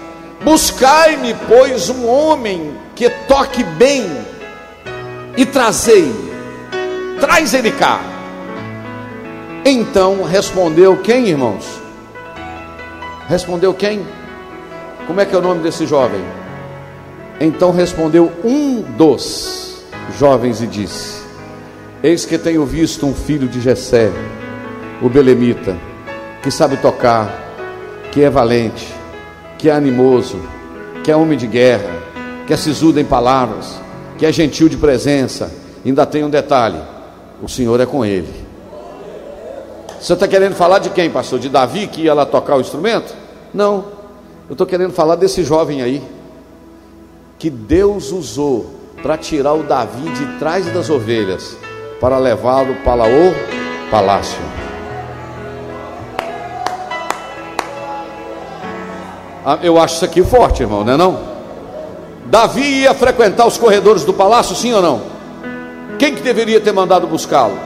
Buscai-me, 0.42 1.36
pois, 1.50 1.90
um 1.90 2.08
homem 2.08 2.74
que 2.96 3.10
toque 3.28 3.62
bem, 3.62 4.10
e 5.36 5.46
trazei, 5.46 6.10
traz 7.20 7.54
ele 7.54 7.72
cá. 7.72 8.00
Então 9.66 10.24
respondeu 10.24 10.96
quem, 11.02 11.28
irmãos? 11.28 11.66
Respondeu 13.28 13.74
quem? 13.74 14.08
Como 15.08 15.20
é 15.20 15.26
que 15.26 15.36
é 15.36 15.38
o 15.38 15.42
nome 15.42 15.62
desse 15.62 15.86
jovem? 15.86 16.45
Então 17.40 17.72
respondeu 17.72 18.32
um 18.44 18.82
dos 18.82 19.84
jovens 20.18 20.62
e 20.62 20.68
disse: 20.68 21.22
Eis 22.02 22.26
que 22.26 22.38
tenho 22.38 22.66
visto 22.66 23.06
um 23.06 23.14
filho 23.14 23.48
de 23.48 23.60
Jessé, 23.60 24.10
o 25.02 25.10
belemita, 25.10 25.78
que 26.42 26.50
sabe 26.50 26.78
tocar, 26.78 27.30
que 28.12 28.24
é 28.24 28.30
valente, 28.30 28.88
que 29.58 29.70
é 29.70 29.74
animoso, 29.74 30.40
que 31.04 31.12
é 31.12 31.16
homem 31.16 31.38
de 31.38 31.48
guerra, 31.48 31.92
que 32.48 32.54
é 32.54 32.58
sisudo 32.58 33.00
em 33.00 33.06
palavras, 33.06 33.80
que 34.18 34.26
é 34.26 34.32
gentil 34.32 34.70
de 34.70 34.78
presença. 34.78 35.52
Ainda 35.86 36.06
tem 36.06 36.24
um 36.24 36.30
detalhe: 36.30 36.80
o 37.44 37.50
Senhor 37.50 37.80
é 37.82 37.86
com 37.86 38.06
ele. 38.06 38.46
Você 40.00 40.14
está 40.14 40.28
querendo 40.28 40.56
falar 40.56 40.80
de 40.80 40.90
quem, 40.90 41.10
pastor? 41.10 41.40
De 41.40 41.50
Davi 41.50 41.88
que 41.88 42.04
ia 42.04 42.14
lá 42.14 42.26
tocar 42.26 42.56
o 42.56 42.62
instrumento? 42.62 43.14
Não. 43.54 43.94
Eu 44.48 44.54
estou 44.54 44.68
querendo 44.68 44.94
falar 44.94 45.16
desse 45.16 45.44
jovem 45.44 45.82
aí, 45.82 46.02
que 47.38 47.50
Deus 47.50 48.12
usou 48.12 48.72
para 49.02 49.18
tirar 49.18 49.54
o 49.54 49.64
Davi 49.64 50.10
de 50.10 50.40
trás 50.40 50.66
das 50.74 50.90
ovelhas, 50.90 51.58
para 52.00 52.18
levá-lo 52.18 52.76
para 52.84 53.04
o 53.04 53.34
palácio. 53.92 54.40
Ah, 59.46 59.60
eu 59.62 59.80
acho 59.80 59.96
isso 59.96 60.06
aqui 60.06 60.24
forte, 60.24 60.64
irmão, 60.64 60.84
não 60.84 60.94
é 60.94 60.98
não? 60.98 61.20
Davi 62.26 62.82
ia 62.82 62.94
frequentar 62.96 63.46
os 63.46 63.58
corredores 63.58 64.04
do 64.04 64.12
palácio, 64.12 64.56
sim 64.56 64.74
ou 64.74 64.82
não? 64.82 65.02
Quem 66.00 66.16
que 66.16 66.22
deveria 66.22 66.60
ter 66.60 66.72
mandado 66.72 67.06
buscá-lo? 67.06 67.58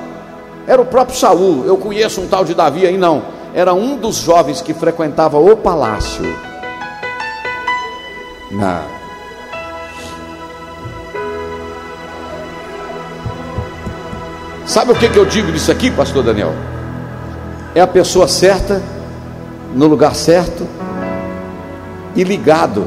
Era 0.68 0.82
o 0.82 0.86
próprio 0.86 1.18
Saul. 1.18 1.66
Eu 1.66 1.78
conheço 1.78 2.22
um 2.22 2.28
tal 2.28 2.44
de 2.44 2.54
Davi 2.54 2.86
aí 2.86 2.98
não. 2.98 3.24
Era 3.56 3.74
um 3.74 3.96
dos 3.96 4.18
jovens 4.18 4.62
que 4.62 4.74
frequentava 4.74 5.40
o 5.40 5.56
palácio. 5.56 6.24
Não. 8.52 8.99
Sabe 14.70 14.92
o 14.92 14.96
que, 14.96 15.10
que 15.10 15.18
eu 15.18 15.26
digo 15.26 15.52
disso 15.52 15.72
aqui, 15.72 15.90
pastor 15.90 16.22
Daniel? 16.22 16.54
É 17.74 17.82
a 17.82 17.88
pessoa 17.88 18.28
certa, 18.28 18.80
no 19.74 19.88
lugar 19.88 20.14
certo 20.14 20.68
e 22.16 22.24
ligado. 22.24 22.86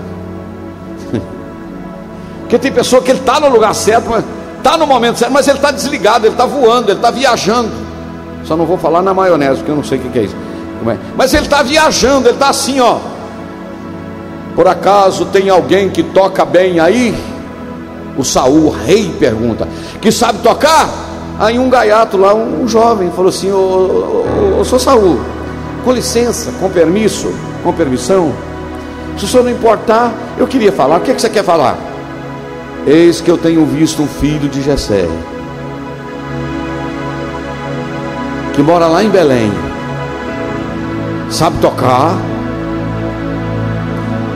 Porque 2.43 2.57
tem 2.57 2.71
pessoa 2.71 3.03
que 3.03 3.11
ele 3.11 3.19
está 3.19 3.41
no 3.41 3.49
lugar 3.49 3.75
certo, 3.75 4.25
está 4.59 4.77
no 4.77 4.87
momento 4.87 5.19
certo, 5.19 5.33
mas 5.33 5.49
ele 5.49 5.59
está 5.59 5.73
desligado, 5.73 6.25
ele 6.25 6.35
está 6.35 6.47
voando, 6.47 6.89
ele 6.89 6.99
está 6.99 7.11
viajando. 7.11 7.73
Só 8.45 8.57
não 8.57 8.65
vou 8.65 8.79
falar 8.79 9.03
na 9.03 9.13
maionese, 9.13 9.57
porque 9.57 9.73
eu 9.73 9.77
não 9.77 9.83
sei 9.83 9.99
o 9.99 10.03
que, 10.03 10.19
é 10.21 10.23
isso. 10.23 10.37
É? 10.87 10.97
Mas 11.17 11.35
ele 11.35 11.47
está 11.47 11.65
viajando, 11.65 12.29
ele 12.29 12.37
está 12.37 12.51
assim, 12.51 12.79
ó. 12.79 13.01
Por 14.55 14.69
acaso 14.69 15.27
tem 15.27 15.51
alguém 15.51 15.91
que 15.91 16.05
toca 16.05 16.45
bem 16.45 16.79
aí? 16.79 17.13
O 18.17 18.23
Saul, 18.23 18.71
rei, 18.71 19.13
pergunta: 19.19 19.67
Que 20.01 20.13
sabe 20.13 20.39
tocar? 20.45 21.11
Aí 21.39 21.59
um 21.59 21.69
gaiato 21.69 22.17
lá, 22.17 22.35
um 22.35 22.69
jovem, 22.69 23.11
falou 23.11 23.29
assim: 23.31 23.51
Ô, 23.51 23.57
ô, 23.57 24.59
ô, 24.59 24.61
ô 24.61 24.65
com 25.85 25.93
licença, 25.93 26.53
com 26.61 26.71
permisso, 26.71 27.33
com 27.63 27.73
permissão. 27.73 28.33
Se 29.19 29.25
o 29.25 29.29
senhor 29.29 29.45
não 29.45 29.51
importar, 29.51 30.13
eu 30.39 30.47
queria 30.47 30.73
falar. 30.73 30.99
O 30.99 31.01
que, 31.01 31.11
é 31.11 31.15
que 31.15 31.21
você 31.21 31.29
quer 31.29 31.45
falar? 31.45 31.77
Eis 32.87 33.21
que 33.21 33.31
eu 33.31 33.39
tenho 33.39 33.65
visto 33.65 34.03
um 34.03 34.09
filho 34.09 34.49
de 34.49 34.61
Jessé, 34.63 35.07
que 38.55 38.63
mora 38.63 38.87
lá 38.87 39.05
em 39.05 39.09
Belém, 39.09 39.53
sabe 41.31 41.59
tocar, 41.59 42.17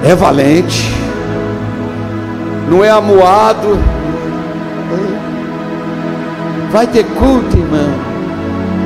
é 0.05 0.15
valente, 0.15 0.93
não 2.71 2.85
é 2.85 2.91
amuado. 2.91 3.79
Vai 6.71 6.87
ter 6.87 7.05
culto, 7.05 7.57
irmão. 7.57 7.91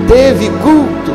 Teve 0.09 0.51
culto. 0.63 1.13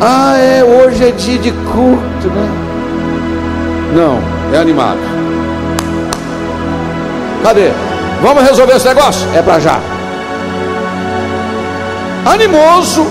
Ah, 0.00 0.36
é, 0.36 0.62
hoje 0.62 1.08
é 1.08 1.10
dia 1.10 1.38
de 1.38 1.50
culto, 1.50 2.28
né? 2.28 2.48
Não, 3.94 4.20
é 4.54 4.60
animado. 4.60 4.98
Cadê? 7.42 7.70
Vamos 8.22 8.42
resolver 8.42 8.74
esse 8.74 8.86
negócio? 8.86 9.26
É 9.34 9.40
para 9.40 9.58
já. 9.60 9.80
Animoso, 12.26 13.06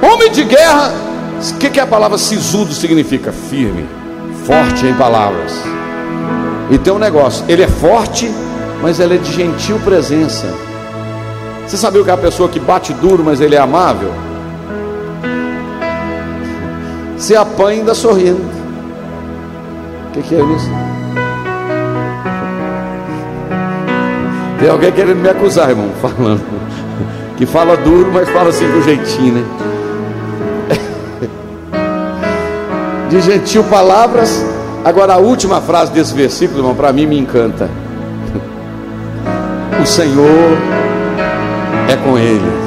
homem 0.00 0.30
de 0.30 0.44
guerra. 0.44 0.92
O 1.38 1.58
que, 1.58 1.68
que 1.68 1.80
a 1.80 1.86
palavra 1.86 2.16
sisudo 2.16 2.72
significa? 2.72 3.32
Firme, 3.50 3.86
forte 4.46 4.86
em 4.86 4.94
palavras. 4.94 5.52
E 6.70 6.78
tem 6.78 6.92
um 6.92 6.98
negócio: 6.98 7.44
ele 7.48 7.62
é 7.62 7.68
forte, 7.68 8.30
mas 8.82 9.00
ele 9.00 9.14
é 9.14 9.18
de 9.18 9.32
gentil 9.32 9.78
presença. 9.80 10.46
Você 11.66 11.76
sabia 11.76 12.04
que 12.04 12.10
é 12.10 12.12
a 12.12 12.16
pessoa 12.16 12.48
que 12.48 12.60
bate 12.60 12.92
duro, 12.94 13.24
mas 13.24 13.40
ele 13.40 13.56
é 13.56 13.58
amável? 13.58 14.12
Se 17.16 17.34
apanha 17.34 17.80
ainda 17.80 17.94
sorrindo. 17.94 18.40
O 20.08 20.12
que, 20.12 20.22
que 20.22 20.34
é 20.34 20.38
isso? 20.38 20.70
Tem 24.60 24.68
alguém 24.68 24.92
querendo 24.92 25.18
me 25.18 25.28
acusar, 25.28 25.70
irmão, 25.70 25.90
falando. 26.00 26.42
Que 27.36 27.44
fala 27.44 27.76
duro, 27.76 28.10
mas 28.12 28.28
fala 28.28 28.50
assim 28.50 28.70
com 28.70 28.80
jeitinho, 28.82 29.34
né? 29.34 29.44
De 33.10 33.20
gentil 33.20 33.64
palavras. 33.64 34.44
Agora 34.84 35.14
a 35.14 35.18
última 35.18 35.60
frase 35.60 35.90
desse 35.90 36.14
versículo, 36.14 36.60
irmão, 36.60 36.74
para 36.74 36.92
mim 36.92 37.06
me 37.06 37.18
encanta. 37.18 37.68
Senhor 39.86 40.58
é 41.88 41.96
com 41.96 42.18
ele. 42.18 42.66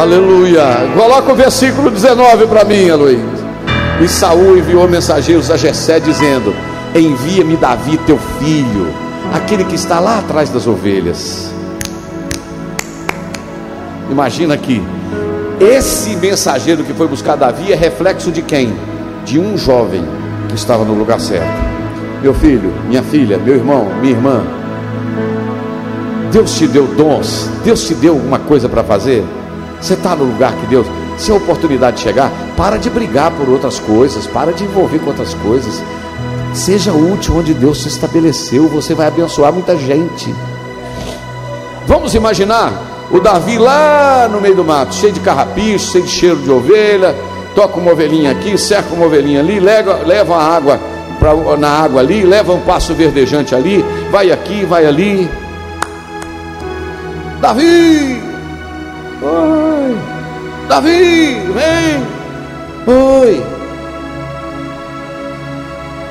Aleluia. 0.00 0.62
Coloca 0.94 1.32
o 1.32 1.34
versículo 1.34 1.90
19 1.90 2.46
para 2.46 2.64
mim, 2.64 2.88
Aloysio. 2.88 3.26
E 4.00 4.08
Saul 4.08 4.58
enviou 4.58 4.88
mensageiros 4.88 5.50
a 5.50 5.56
Jessé 5.56 5.98
dizendo: 5.98 6.54
Envia-me 6.94 7.56
Davi, 7.56 7.98
teu 8.06 8.18
filho, 8.38 8.94
aquele 9.34 9.64
que 9.64 9.74
está 9.74 9.98
lá 9.98 10.18
atrás 10.18 10.50
das 10.50 10.66
ovelhas. 10.66 11.50
Imagina 14.08 14.54
aqui, 14.54 14.82
esse 15.58 16.14
mensageiro 16.16 16.84
que 16.84 16.94
foi 16.94 17.08
buscar 17.08 17.34
Davi 17.34 17.72
é 17.72 17.76
reflexo 17.76 18.30
de 18.30 18.40
quem? 18.40 18.72
De 19.24 19.38
um 19.38 19.58
jovem 19.58 20.04
que 20.48 20.54
estava 20.54 20.84
no 20.84 20.94
lugar 20.94 21.18
certo. 21.18 21.66
Meu 22.22 22.32
filho, 22.34 22.72
minha 22.86 23.02
filha, 23.02 23.36
meu 23.36 23.56
irmão, 23.56 23.88
minha 24.00 24.12
irmã. 24.12 24.42
Deus 26.36 26.52
te 26.52 26.66
deu 26.66 26.86
dons, 26.88 27.48
Deus 27.64 27.84
te 27.84 27.94
deu 27.94 28.12
alguma 28.12 28.38
coisa 28.38 28.68
para 28.68 28.84
fazer. 28.84 29.24
Você 29.80 29.94
está 29.94 30.14
no 30.14 30.24
lugar 30.24 30.52
que 30.52 30.66
Deus, 30.66 30.86
se 31.16 31.30
a 31.30 31.34
oportunidade 31.34 31.98
chegar, 31.98 32.30
para 32.54 32.76
de 32.76 32.90
brigar 32.90 33.30
por 33.30 33.48
outras 33.48 33.78
coisas, 33.78 34.26
para 34.26 34.52
de 34.52 34.64
envolver 34.64 34.98
com 34.98 35.06
outras 35.06 35.32
coisas. 35.32 35.82
Seja 36.52 36.92
útil 36.92 37.38
onde 37.38 37.54
Deus 37.54 37.80
se 37.80 37.88
estabeleceu, 37.88 38.68
você 38.68 38.94
vai 38.94 39.06
abençoar 39.06 39.50
muita 39.50 39.78
gente. 39.78 40.34
Vamos 41.86 42.14
imaginar 42.14 42.70
o 43.10 43.18
Davi 43.18 43.56
lá 43.56 44.28
no 44.30 44.38
meio 44.38 44.56
do 44.56 44.62
mato, 44.62 44.94
cheio 44.94 45.14
de 45.14 45.20
carrapicho, 45.20 45.90
cheio 45.92 46.04
de 46.04 46.10
cheiro 46.10 46.36
de 46.36 46.50
ovelha, 46.50 47.16
toca 47.54 47.80
uma 47.80 47.92
ovelhinha 47.92 48.32
aqui, 48.32 48.58
cerca 48.58 48.94
uma 48.94 49.06
ovelhinha 49.06 49.40
ali, 49.40 49.58
leva, 49.58 50.00
leva 50.04 50.36
a 50.36 50.54
água 50.54 50.78
pra, 51.18 51.34
na 51.56 51.70
água 51.70 52.02
ali, 52.02 52.26
leva 52.26 52.52
um 52.52 52.60
passo 52.60 52.92
verdejante 52.92 53.54
ali, 53.54 53.82
vai 54.10 54.30
aqui, 54.30 54.66
vai 54.66 54.84
ali. 54.84 55.45
Davi, 57.40 58.22
Oi, 59.22 59.96
Davi, 60.68 61.40
vem. 61.54 62.06
Oi. 62.86 63.42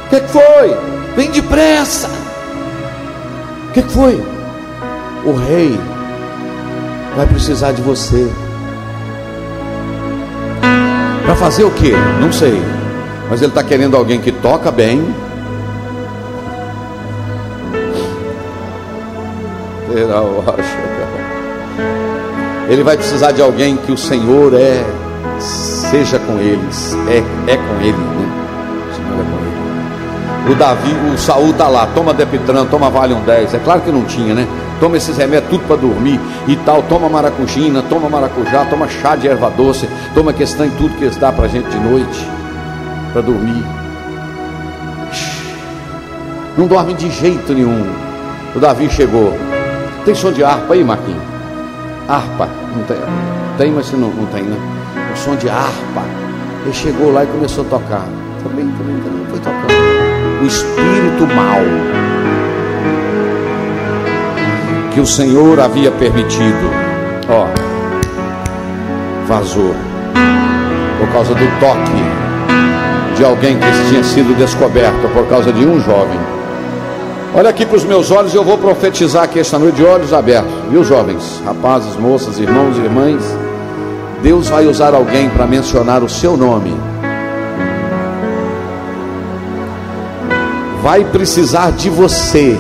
O 0.06 0.10
que, 0.10 0.20
que 0.20 0.28
foi? 0.28 0.78
Vem 1.16 1.32
depressa. 1.32 2.10
O 3.70 3.72
que, 3.74 3.82
que 3.84 3.92
foi? 3.92 4.24
O 5.24 5.34
rei 5.34 5.80
vai 7.16 7.28
precisar 7.28 7.74
de 7.74 7.82
você. 7.82 8.28
Para 11.26 11.36
fazer 11.36 11.64
o 11.64 11.72
que? 11.72 11.92
Não 12.20 12.32
sei. 12.32 12.62
Mas 13.30 13.42
ele 13.42 13.52
está 13.52 13.64
querendo 13.64 13.96
alguém 13.96 14.20
que 14.20 14.32
toca 14.32 14.72
bem. 14.72 15.14
Ele 22.68 22.84
vai 22.84 22.98
precisar 22.98 23.32
de 23.32 23.42
alguém 23.42 23.78
que 23.78 23.92
o 23.92 23.98
Senhor 23.98 24.54
é, 24.54 24.84
seja 25.40 26.18
com 26.20 26.40
eles, 26.40 26.98
é, 27.08 27.52
é 27.52 27.58
com 27.58 27.82
ele, 27.82 27.92
né? 27.92 28.28
O 28.90 28.96
Senhor 28.96 29.14
é 29.14 29.24
com 29.24 30.48
ele. 30.48 30.52
O 30.52 30.56
Davi, 30.56 30.96
o 31.14 31.18
Saul 31.18 31.52
está 31.52 31.68
lá, 31.68 31.88
toma 31.94 32.14
Depitran, 32.14 32.66
toma 32.66 32.90
Valium 32.90 33.22
10. 33.22 33.54
É 33.54 33.60
claro 33.60 33.82
que 33.82 33.92
não 33.92 34.04
tinha, 34.04 34.34
né? 34.34 34.48
Toma 34.80 34.98
esses 34.98 35.18
remédios 35.18 35.50
tudo 35.50 35.66
para 35.68 35.76
dormir 35.76 36.20
e 36.48 36.56
tal. 36.58 36.84
Toma 36.84 37.08
maracujina, 37.08 37.82
toma 37.84 38.10
maracujá, 38.10 38.66
toma 38.66 38.88
chá 38.88 39.16
de 39.16 39.28
erva 39.28 39.50
doce, 39.50 39.88
toma 40.14 40.34
questão 40.34 40.66
em 40.66 40.72
tudo 40.72 40.96
que 40.98 41.04
eles 41.04 41.18
dão 41.18 41.34
para 41.34 41.48
gente 41.48 41.70
de 41.70 41.80
noite, 41.80 42.28
para 43.14 43.22
dormir. 43.22 43.64
Não 46.58 46.68
dorme 46.68 46.94
de 46.94 47.10
jeito 47.10 47.54
nenhum. 47.54 47.86
O 48.56 48.60
Davi 48.60 48.90
chegou. 48.90 49.34
Tem 50.06 50.14
som 50.14 50.32
de 50.32 50.44
harpa 50.44 50.74
aí, 50.76 50.84
Marquinhos? 50.84 51.36
harpa. 52.08 52.48
Não 52.76 52.84
tem, 52.84 52.98
tem 53.58 53.72
mas 53.72 53.92
não, 53.92 54.10
não 54.10 54.26
tem, 54.28 54.44
né? 54.44 54.58
O 55.14 55.18
som 55.18 55.36
de 55.36 55.50
harpa. 55.50 56.04
Ele 56.64 56.74
chegou 56.74 57.12
lá 57.12 57.24
e 57.24 57.28
começou 57.28 57.66
a 57.66 57.70
tocar. 57.70 58.06
Também, 58.44 58.68
também, 58.78 58.98
também 59.02 59.26
foi 59.30 59.40
tocando. 59.40 60.42
O 60.42 60.46
espírito 60.46 61.28
mal 61.36 61.62
que 64.94 65.00
o 65.00 65.06
Senhor 65.06 65.60
havia 65.60 65.92
permitido, 65.92 66.70
ó, 67.30 67.48
vazou 69.28 69.76
por 71.00 71.08
causa 71.12 71.34
do 71.34 71.60
toque 71.60 73.16
de 73.18 73.26
alguém 73.26 73.58
que 73.58 73.90
tinha 73.90 74.04
sido 74.04 74.38
descoberto 74.38 75.12
por 75.14 75.28
causa 75.28 75.52
de 75.52 75.66
um 75.66 75.80
jovem. 75.82 76.35
Olha 77.38 77.50
aqui 77.50 77.66
para 77.66 77.76
os 77.76 77.84
meus 77.84 78.12
olhos, 78.12 78.34
eu 78.34 78.46
vou 78.46 78.58
profetizar 78.58 79.24
aqui 79.24 79.42
esta 79.42 79.60
noite 79.60 79.76
de 79.76 79.84
olhos 79.84 80.14
abertos. 80.14 80.50
Viu, 80.70 80.86
jovens, 80.86 81.42
rapazes, 81.44 81.98
moças, 81.98 82.40
irmãos 82.40 82.78
e 82.78 82.80
irmãs? 82.80 83.22
Deus 84.24 84.48
vai 84.48 84.66
usar 84.66 84.94
alguém 84.94 85.30
para 85.30 85.46
mencionar 85.46 86.02
o 86.02 86.08
seu 86.08 86.38
nome. 86.38 86.74
Vai 90.82 91.04
precisar 91.04 91.74
de 91.74 91.90
você. 91.90 92.58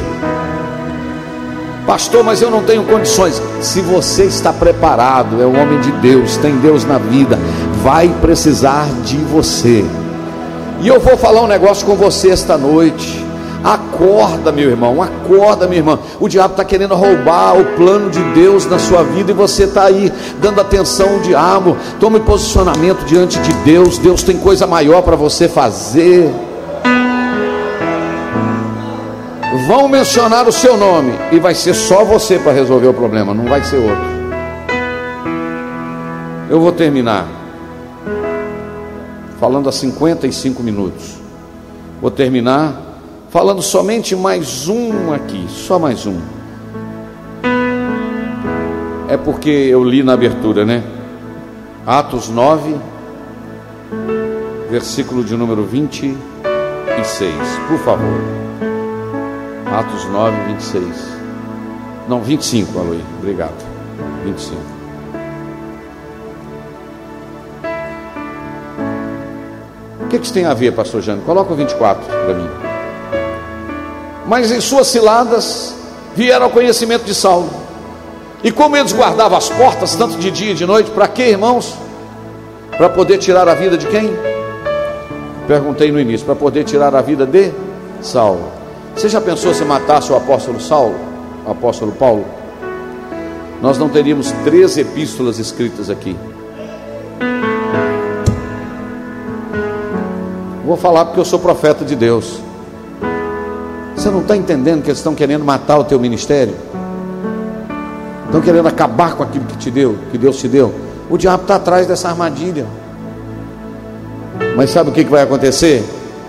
Pastor, 1.87 2.21
mas 2.21 2.41
eu 2.41 2.51
não 2.51 2.61
tenho 2.63 2.83
condições. 2.83 3.41
Se 3.61 3.79
você 3.79 4.25
está 4.25 4.51
preparado, 4.51 5.41
é 5.41 5.45
um 5.45 5.57
homem 5.57 5.79
de 5.79 5.91
Deus, 5.93 6.35
tem 6.35 6.53
Deus 6.57 6.83
na 6.83 6.97
vida, 6.97 7.39
vai 7.81 8.09
precisar 8.19 8.89
de 9.05 9.15
você. 9.15 9.85
E 10.81 10.87
eu 10.89 10.99
vou 10.99 11.15
falar 11.15 11.43
um 11.43 11.47
negócio 11.47 11.85
com 11.85 11.95
você 11.95 12.29
esta 12.29 12.57
noite. 12.57 13.24
Acorda, 13.95 14.51
meu 14.51 14.69
irmão, 14.69 15.01
acorda, 15.01 15.67
minha 15.67 15.79
irmã. 15.79 15.97
O 16.19 16.27
diabo 16.27 16.51
está 16.53 16.65
querendo 16.65 16.93
roubar 16.95 17.57
o 17.57 17.63
plano 17.77 18.09
de 18.09 18.21
Deus 18.33 18.65
na 18.65 18.77
sua 18.77 19.03
vida 19.03 19.31
e 19.31 19.33
você 19.33 19.63
está 19.63 19.85
aí 19.85 20.11
dando 20.41 20.59
atenção 20.59 21.13
ao 21.13 21.19
diabo. 21.19 21.77
Tome 21.97 22.19
posicionamento 22.19 23.05
diante 23.05 23.39
de 23.39 23.53
Deus. 23.63 23.97
Deus 23.97 24.21
tem 24.21 24.37
coisa 24.37 24.67
maior 24.67 25.01
para 25.01 25.15
você 25.15 25.47
fazer. 25.47 26.29
Vão 29.65 29.87
mencionar 29.87 30.45
o 30.45 30.51
seu 30.51 30.75
nome 30.75 31.13
e 31.31 31.39
vai 31.39 31.55
ser 31.55 31.73
só 31.73 32.03
você 32.03 32.37
para 32.37 32.51
resolver 32.51 32.87
o 32.87 32.93
problema, 32.93 33.33
não 33.33 33.45
vai 33.45 33.63
ser 33.63 33.77
outro. 33.77 34.15
Eu 36.49 36.59
vou 36.59 36.73
terminar 36.73 37.25
falando 39.39 39.69
há 39.69 39.71
55 39.71 40.61
minutos. 40.61 41.15
Vou 42.01 42.11
terminar 42.11 42.84
falando 43.35 43.61
somente 43.61 44.15
mais 44.15 44.69
um 44.69 45.11
aqui, 45.11 45.45
só 45.49 45.77
mais 45.77 46.07
um. 46.07 46.17
É 49.09 49.17
porque 49.17 49.49
eu 49.49 49.83
li 49.83 50.01
na 50.01 50.13
abertura, 50.13 50.63
né? 50.63 50.81
Atos 51.85 52.29
9, 52.29 52.77
versículo 54.69 55.21
de 55.21 55.35
número 55.35 55.65
26, 55.65 56.17
por 57.67 57.77
favor. 57.79 58.21
Atos 59.65 60.05
9, 60.05 60.53
26. 60.53 60.85
Não, 62.07 62.21
25, 62.21 62.79
Aloy, 62.79 63.01
obrigado. 63.19 63.65
25. 64.23 64.61
O 69.99 70.07
que, 70.07 70.19
que 70.19 70.23
isso 70.23 70.33
tem 70.33 70.45
a 70.45 70.53
ver, 70.53 70.71
pastor 70.71 71.01
Jânio? 71.01 71.25
Coloca 71.25 71.51
o 71.51 71.55
24 71.57 72.05
para 72.05 72.33
mim. 72.33 72.64
Mas 74.27 74.51
em 74.51 74.59
suas 74.59 74.87
ciladas 74.87 75.75
vieram 76.15 76.45
ao 76.45 76.51
conhecimento 76.51 77.03
de 77.03 77.13
Saulo. 77.13 77.49
E 78.43 78.51
como 78.51 78.77
eles 78.77 78.93
guardavam 78.93 79.37
as 79.37 79.49
portas, 79.49 79.95
tanto 79.95 80.17
de 80.17 80.31
dia 80.31 80.51
e 80.51 80.55
de 80.55 80.65
noite, 80.65 80.91
para 80.91 81.07
quê, 81.07 81.29
irmãos? 81.29 81.75
Para 82.77 82.89
poder 82.89 83.17
tirar 83.17 83.47
a 83.47 83.53
vida 83.53 83.77
de 83.77 83.87
quem? 83.87 84.15
Perguntei 85.47 85.91
no 85.91 85.99
início, 85.99 86.25
para 86.25 86.35
poder 86.35 86.63
tirar 86.63 86.95
a 86.95 87.01
vida 87.01 87.25
de 87.25 87.51
Saulo. 88.01 88.51
Você 88.95 89.09
já 89.09 89.21
pensou 89.21 89.53
se 89.53 89.63
matasse 89.63 90.11
o 90.11 90.15
apóstolo 90.15 90.59
Saulo, 90.59 90.95
o 91.45 91.51
apóstolo 91.51 91.91
Paulo? 91.91 92.25
Nós 93.61 93.77
não 93.77 93.89
teríamos 93.89 94.31
três 94.43 94.77
epístolas 94.77 95.39
escritas 95.39 95.89
aqui. 95.89 96.15
Vou 100.65 100.77
falar 100.77 101.05
porque 101.05 101.19
eu 101.19 101.25
sou 101.25 101.39
profeta 101.39 101.85
de 101.85 101.95
Deus. 101.95 102.39
Você 104.05 104.11
não 104.11 104.21
está 104.21 104.37
entendendo 104.37 104.83
que 104.83 104.89
eles 104.89 104.99
estão 104.99 105.15
querendo 105.15 105.43
matar 105.43 105.79
o 105.79 105.83
teu 105.83 105.99
ministério? 105.99 106.53
Estão 108.27 108.39
querendo 108.39 108.67
acabar 108.67 109.15
com 109.15 109.23
aquilo 109.23 109.45
que 109.45 109.57
te 109.57 109.71
deu, 109.71 109.97
que 110.11 110.17
Deus 110.19 110.37
te 110.37 110.47
deu. 110.47 110.71
O 111.09 111.17
diabo 111.17 111.41
está 111.41 111.55
atrás 111.55 111.87
dessa 111.87 112.09
armadilha. 112.09 112.67
Mas 114.55 114.69
sabe 114.69 114.91
o 114.91 114.93
que, 114.93 115.03
que 115.03 115.09
vai 115.09 115.23
acontecer? 115.23 115.83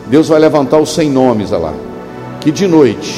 Deus 0.07 0.27
vai 0.27 0.41
levantar 0.41 0.79
os 0.79 0.95
sem 0.95 1.11
nomes 1.11 1.51
lá. 1.51 1.75
Que 2.41 2.51
de 2.51 2.67
noite 2.67 3.15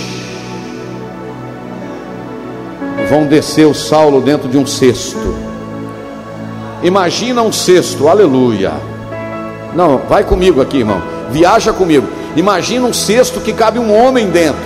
vão 3.09 3.29
descer 3.29 3.65
o 3.65 3.75
Saulo 3.75 4.21
dentro 4.21 4.49
de 4.49 4.59
um 4.59 4.67
cesto. 4.67 5.37
Imagina 6.83 7.43
um 7.43 7.53
cesto, 7.53 8.09
aleluia. 8.09 8.73
Não, 9.73 9.99
vai 9.99 10.25
comigo 10.25 10.61
aqui, 10.61 10.79
irmão. 10.79 11.01
Viaja 11.31 11.73
comigo. 11.73 12.09
Imagina 12.39 12.87
um 12.87 12.93
cesto 12.93 13.41
que 13.41 13.53
cabe 13.53 13.81
um 13.81 13.93
homem 13.93 14.31
dentro. 14.31 14.63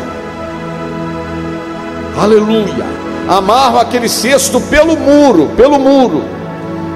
Aleluia. 2.20 2.84
Amarra 3.26 3.80
aquele 3.80 4.10
cesto 4.10 4.60
pelo 4.60 4.94
muro, 4.94 5.48
pelo 5.56 5.78
muro. 5.78 6.22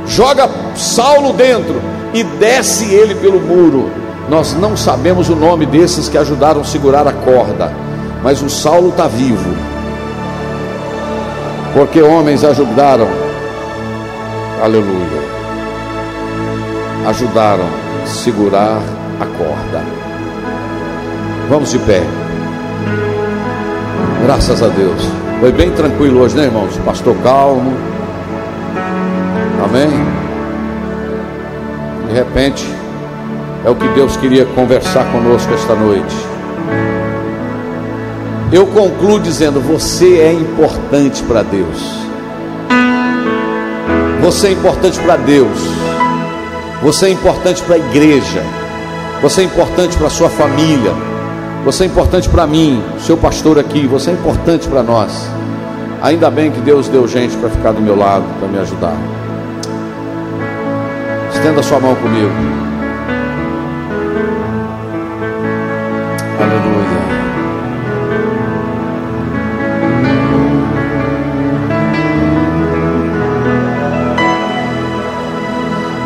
Joga 0.07 0.47
Saulo 0.77 1.33
dentro 1.33 1.81
e 2.13 2.23
desce 2.23 2.93
ele 2.93 3.15
pelo 3.15 3.41
muro. 3.41 3.91
Nós 4.29 4.53
não 4.53 4.77
sabemos 4.77 5.31
o 5.31 5.35
nome 5.35 5.65
desses 5.65 6.11
que 6.11 6.19
ajudaram 6.19 6.61
a 6.61 6.65
segurar 6.65 7.09
a 7.09 7.13
corda, 7.13 7.73
mas 8.23 8.43
o 8.43 8.51
Saulo 8.51 8.91
está 8.91 9.09
vivo. 9.09 9.57
Porque 11.73 12.03
homens 12.03 12.45
ajudaram. 12.45 13.09
Aleluia. 14.63 15.23
Ajudaram 17.07 17.65
a 18.05 18.07
segurar 18.07 18.83
a 19.19 19.25
corda. 19.39 20.06
Vamos 21.49 21.71
de 21.71 21.79
pé. 21.79 22.03
Graças 24.25 24.63
a 24.63 24.67
Deus. 24.67 25.01
Foi 25.39 25.53
bem 25.53 25.71
tranquilo 25.71 26.21
hoje, 26.21 26.37
né, 26.37 26.45
irmãos? 26.45 26.77
Pastor 26.85 27.15
calmo. 27.23 27.73
Amém. 29.65 29.91
De 32.09 32.15
repente, 32.15 32.67
é 33.65 33.71
o 33.71 33.77
que 33.77 33.87
Deus 33.89 34.17
queria 34.17 34.45
conversar 34.45 35.05
conosco 35.13 35.53
esta 35.55 35.75
noite. 35.75 36.17
Eu 38.53 38.67
concluo 38.67 39.21
dizendo: 39.21 39.61
você 39.61 40.19
é 40.19 40.33
importante 40.33 41.23
para 41.23 41.43
Deus. 41.43 42.07
Você 44.21 44.49
é 44.49 44.53
importante 44.53 44.99
para 44.99 45.17
Deus. 45.17 45.59
Você 46.83 47.07
é 47.07 47.11
importante 47.11 47.63
para 47.63 47.77
a 47.77 47.79
igreja. 47.79 48.43
Você 49.23 49.43
é 49.43 49.45
importante 49.45 49.97
para 49.97 50.09
a 50.09 50.11
sua 50.11 50.29
família. 50.29 50.93
Você 51.65 51.85
é 51.85 51.87
importante 51.87 52.29
para 52.29 52.47
mim, 52.47 52.83
seu 52.99 53.17
pastor 53.17 53.59
aqui. 53.59 53.87
Você 53.87 54.11
é 54.11 54.13
importante 54.13 54.69
para 54.69 54.83
nós. 54.83 55.29
Ainda 56.03 56.31
bem 56.31 56.51
que 56.51 56.61
Deus 56.61 56.89
deu 56.89 57.09
gente 57.09 57.37
para 57.37 57.49
ficar 57.51 57.73
do 57.73 57.81
meu 57.81 57.97
lado, 57.97 58.25
para 58.39 58.49
me 58.49 58.59
ajudar. 58.59 58.97
Estenda 61.33 61.63
sua 61.63 61.81
mão 61.81 61.95
comigo. 61.97 62.31
Aleluia. 66.39 66.97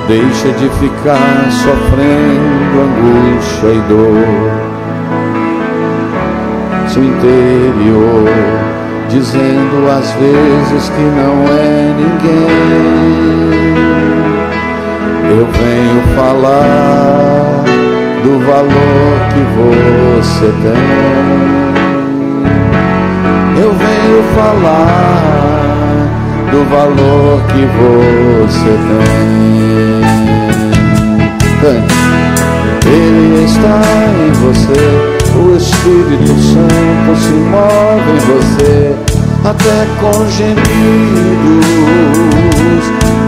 Deixa 0.09 0.49
de 0.53 0.69
ficar 0.79 1.51
sofrendo 1.53 2.81
angústia 2.81 3.69
e 3.69 3.81
dor. 3.89 4.70
Seu 6.93 7.05
interior, 7.05 8.29
dizendo 9.09 9.89
às 9.89 10.11
vezes 10.15 10.89
que 10.89 11.03
não 11.03 11.47
é 11.47 11.95
ninguém. 11.97 12.91
Eu 15.31 15.47
venho 15.47 16.03
falar 16.17 17.63
do 18.25 18.41
valor 18.45 19.13
que 19.31 19.43
você 19.57 20.49
tem. 20.63 20.89
Eu 23.63 23.71
venho 23.73 24.23
falar 24.35 25.31
do 26.51 26.61
valor 26.71 27.41
que 27.53 27.63
você 27.79 28.73
tem. 28.91 29.81
Ele 32.85 33.45
está 33.45 33.81
em 34.27 34.33
você, 34.33 35.20
o 35.41 35.57
Espírito 35.57 36.37
Santo 36.39 37.17
se 37.19 37.33
move 37.33 38.11
em 38.13 38.21
você, 38.27 38.95
até 39.45 39.87
com 40.01 40.29
gemidos 40.29 40.61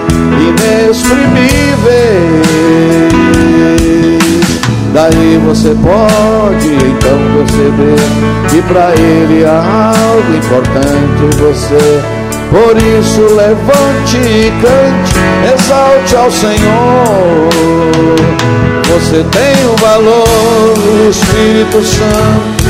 inexprimíveis. 0.40 2.44
Daí 4.94 5.38
você 5.44 5.74
pode 5.82 6.68
então 6.68 7.18
perceber 7.36 8.00
que 8.48 8.62
para 8.62 8.94
ele 8.94 9.44
há 9.44 9.92
algo 9.92 10.36
importante 10.36 11.24
em 11.24 11.30
você. 11.36 12.23
Por 12.50 12.76
isso 12.76 13.20
levante 13.34 14.16
e 14.16 14.52
cante, 14.62 15.14
exalte 15.54 16.16
ao 16.16 16.30
Senhor. 16.30 17.48
Você 18.92 19.24
tem 19.24 19.66
o 19.66 19.76
valor 19.76 20.74
do 20.74 21.10
Espírito 21.10 21.82
Santo. 21.82 22.64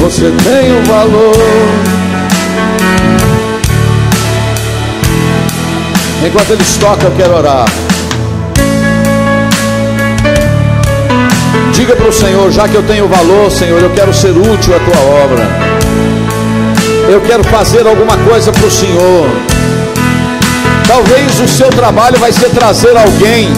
Você 0.00 0.32
tem 0.42 0.78
o 0.78 0.82
valor. 0.84 1.94
Enquanto 6.26 6.50
eles 6.52 6.76
tocam, 6.78 7.10
eu 7.10 7.16
quero 7.16 7.36
orar. 7.36 7.66
Diga 11.72 11.96
para 11.96 12.08
o 12.08 12.12
Senhor, 12.12 12.50
já 12.50 12.68
que 12.68 12.74
eu 12.74 12.82
tenho 12.84 13.08
valor, 13.08 13.50
Senhor, 13.50 13.82
eu 13.82 13.90
quero 13.90 14.12
ser 14.14 14.30
útil 14.30 14.74
à 14.74 14.78
tua 14.78 15.00
obra. 15.24 15.63
Eu 17.08 17.20
quero 17.20 17.44
fazer 17.44 17.86
alguma 17.86 18.16
coisa 18.18 18.50
para 18.50 18.66
o 18.66 18.70
Senhor. 18.70 19.28
Talvez 20.88 21.38
o 21.40 21.48
seu 21.48 21.68
trabalho 21.68 22.18
vai 22.18 22.32
ser 22.32 22.50
trazer 22.50 22.96
alguém, 22.96 23.48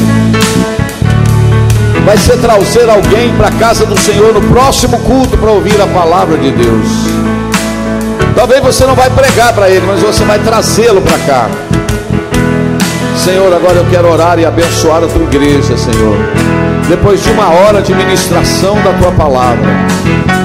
vai 2.05 2.17
ser 2.17 2.39
trazer 2.39 2.89
alguém 2.89 3.35
para 3.37 3.49
a 3.49 3.53
casa 3.53 3.85
do 3.85 3.99
Senhor 3.99 4.33
no 4.33 4.41
próximo 4.43 4.99
culto 5.01 5.37
para 5.37 5.51
ouvir 5.51 5.81
a 5.81 5.87
palavra 5.87 6.37
de 6.39 6.51
Deus. 6.51 6.87
Talvez 8.35 8.63
você 8.63 8.85
não 8.85 8.95
vai 8.95 9.11
pregar 9.11 9.53
para 9.53 9.69
ele, 9.71 9.85
mas 9.87 10.01
você 10.01 10.25
vai 10.25 10.39
trazê-lo 10.39 11.01
para 11.01 11.19
cá. 11.19 11.49
Senhor, 13.17 13.53
agora 13.53 13.77
eu 13.77 13.87
quero 13.91 14.11
orar 14.11 14.39
e 14.39 14.45
abençoar 14.45 15.03
a 15.03 15.07
tua 15.07 15.23
igreja, 15.23 15.77
Senhor. 15.77 16.17
Depois 16.89 17.21
de 17.21 17.31
uma 17.31 17.49
hora 17.49 17.83
de 17.83 17.93
ministração 17.93 18.77
da 18.77 18.93
tua 18.93 19.11
palavra, 19.11 19.67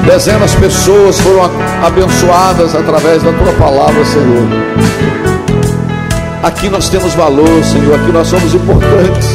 dezenas 0.08 0.52
de 0.52 0.58
pessoas 0.58 1.20
foram 1.20 1.52
abençoadas 1.86 2.74
através 2.74 3.22
da 3.22 3.32
tua 3.32 3.54
palavra, 3.54 4.04
Senhor. 4.04 4.48
Aqui 6.42 6.68
nós 6.68 6.90
temos 6.90 7.14
valor, 7.14 7.64
Senhor, 7.64 7.94
aqui 7.94 8.12
nós 8.12 8.28
somos 8.28 8.56
importantes, 8.56 9.30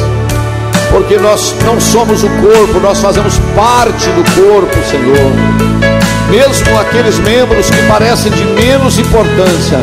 porque 0.91 1.17
nós 1.17 1.55
não 1.65 1.79
somos 1.79 2.23
o 2.23 2.29
corpo, 2.29 2.77
nós 2.81 2.99
fazemos 2.99 3.39
parte 3.55 4.09
do 4.09 4.23
corpo, 4.35 4.75
Senhor. 4.91 5.31
Mesmo 6.29 6.77
aqueles 6.77 7.17
membros 7.19 7.69
que 7.69 7.81
parecem 7.87 8.29
de 8.33 8.43
menos 8.43 8.99
importância, 8.99 9.79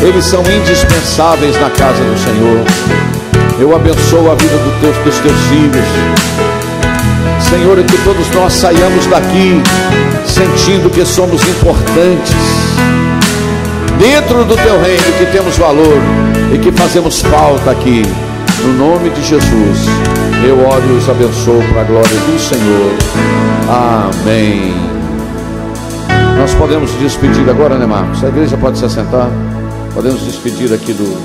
eles 0.00 0.24
são 0.24 0.42
indispensáveis 0.42 1.60
na 1.60 1.70
casa 1.70 2.04
do 2.04 2.16
Senhor. 2.16 2.64
Eu 3.58 3.74
abençoo 3.74 4.30
a 4.30 4.36
vida 4.36 4.56
do 4.56 4.80
teu, 4.80 4.92
dos 5.02 5.18
teus 5.18 5.40
filhos. 5.48 6.47
Senhor, 7.40 7.76
que 7.84 7.98
todos 8.04 8.28
nós 8.34 8.52
saiamos 8.52 9.06
daqui 9.06 9.62
sentindo 10.26 10.90
que 10.90 11.04
somos 11.04 11.42
importantes 11.48 12.34
dentro 13.98 14.44
do 14.44 14.56
teu 14.56 14.80
reino, 14.80 15.12
que 15.18 15.26
temos 15.26 15.56
valor 15.56 15.98
e 16.52 16.58
que 16.58 16.70
fazemos 16.72 17.20
falta 17.20 17.70
aqui. 17.70 18.02
No 18.64 18.72
nome 18.72 19.10
de 19.10 19.22
Jesus. 19.22 19.86
Eu 20.46 20.66
oro 20.66 20.82
e 20.88 20.96
os 20.96 21.08
abençoo 21.08 21.62
para 21.70 21.80
a 21.80 21.84
glória 21.84 22.08
do 22.08 22.38
Senhor. 22.38 22.92
Amém. 23.68 24.74
Nós 26.38 26.54
podemos 26.54 26.92
despedir 26.92 27.48
agora, 27.48 27.76
né, 27.76 27.86
Marcos? 27.86 28.22
A 28.22 28.28
igreja 28.28 28.56
pode 28.56 28.78
se 28.78 28.84
assentar. 28.84 29.28
Podemos 29.92 30.20
despedir 30.22 30.72
aqui 30.72 30.92
do. 30.92 31.18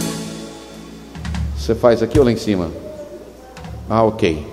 Você 1.58 1.76
faz 1.76 2.02
aqui 2.02 2.18
ou 2.18 2.26
lá 2.26 2.32
em 2.32 2.38
cima? 2.38 2.70
Ah, 3.90 4.04
ok. 4.04 4.53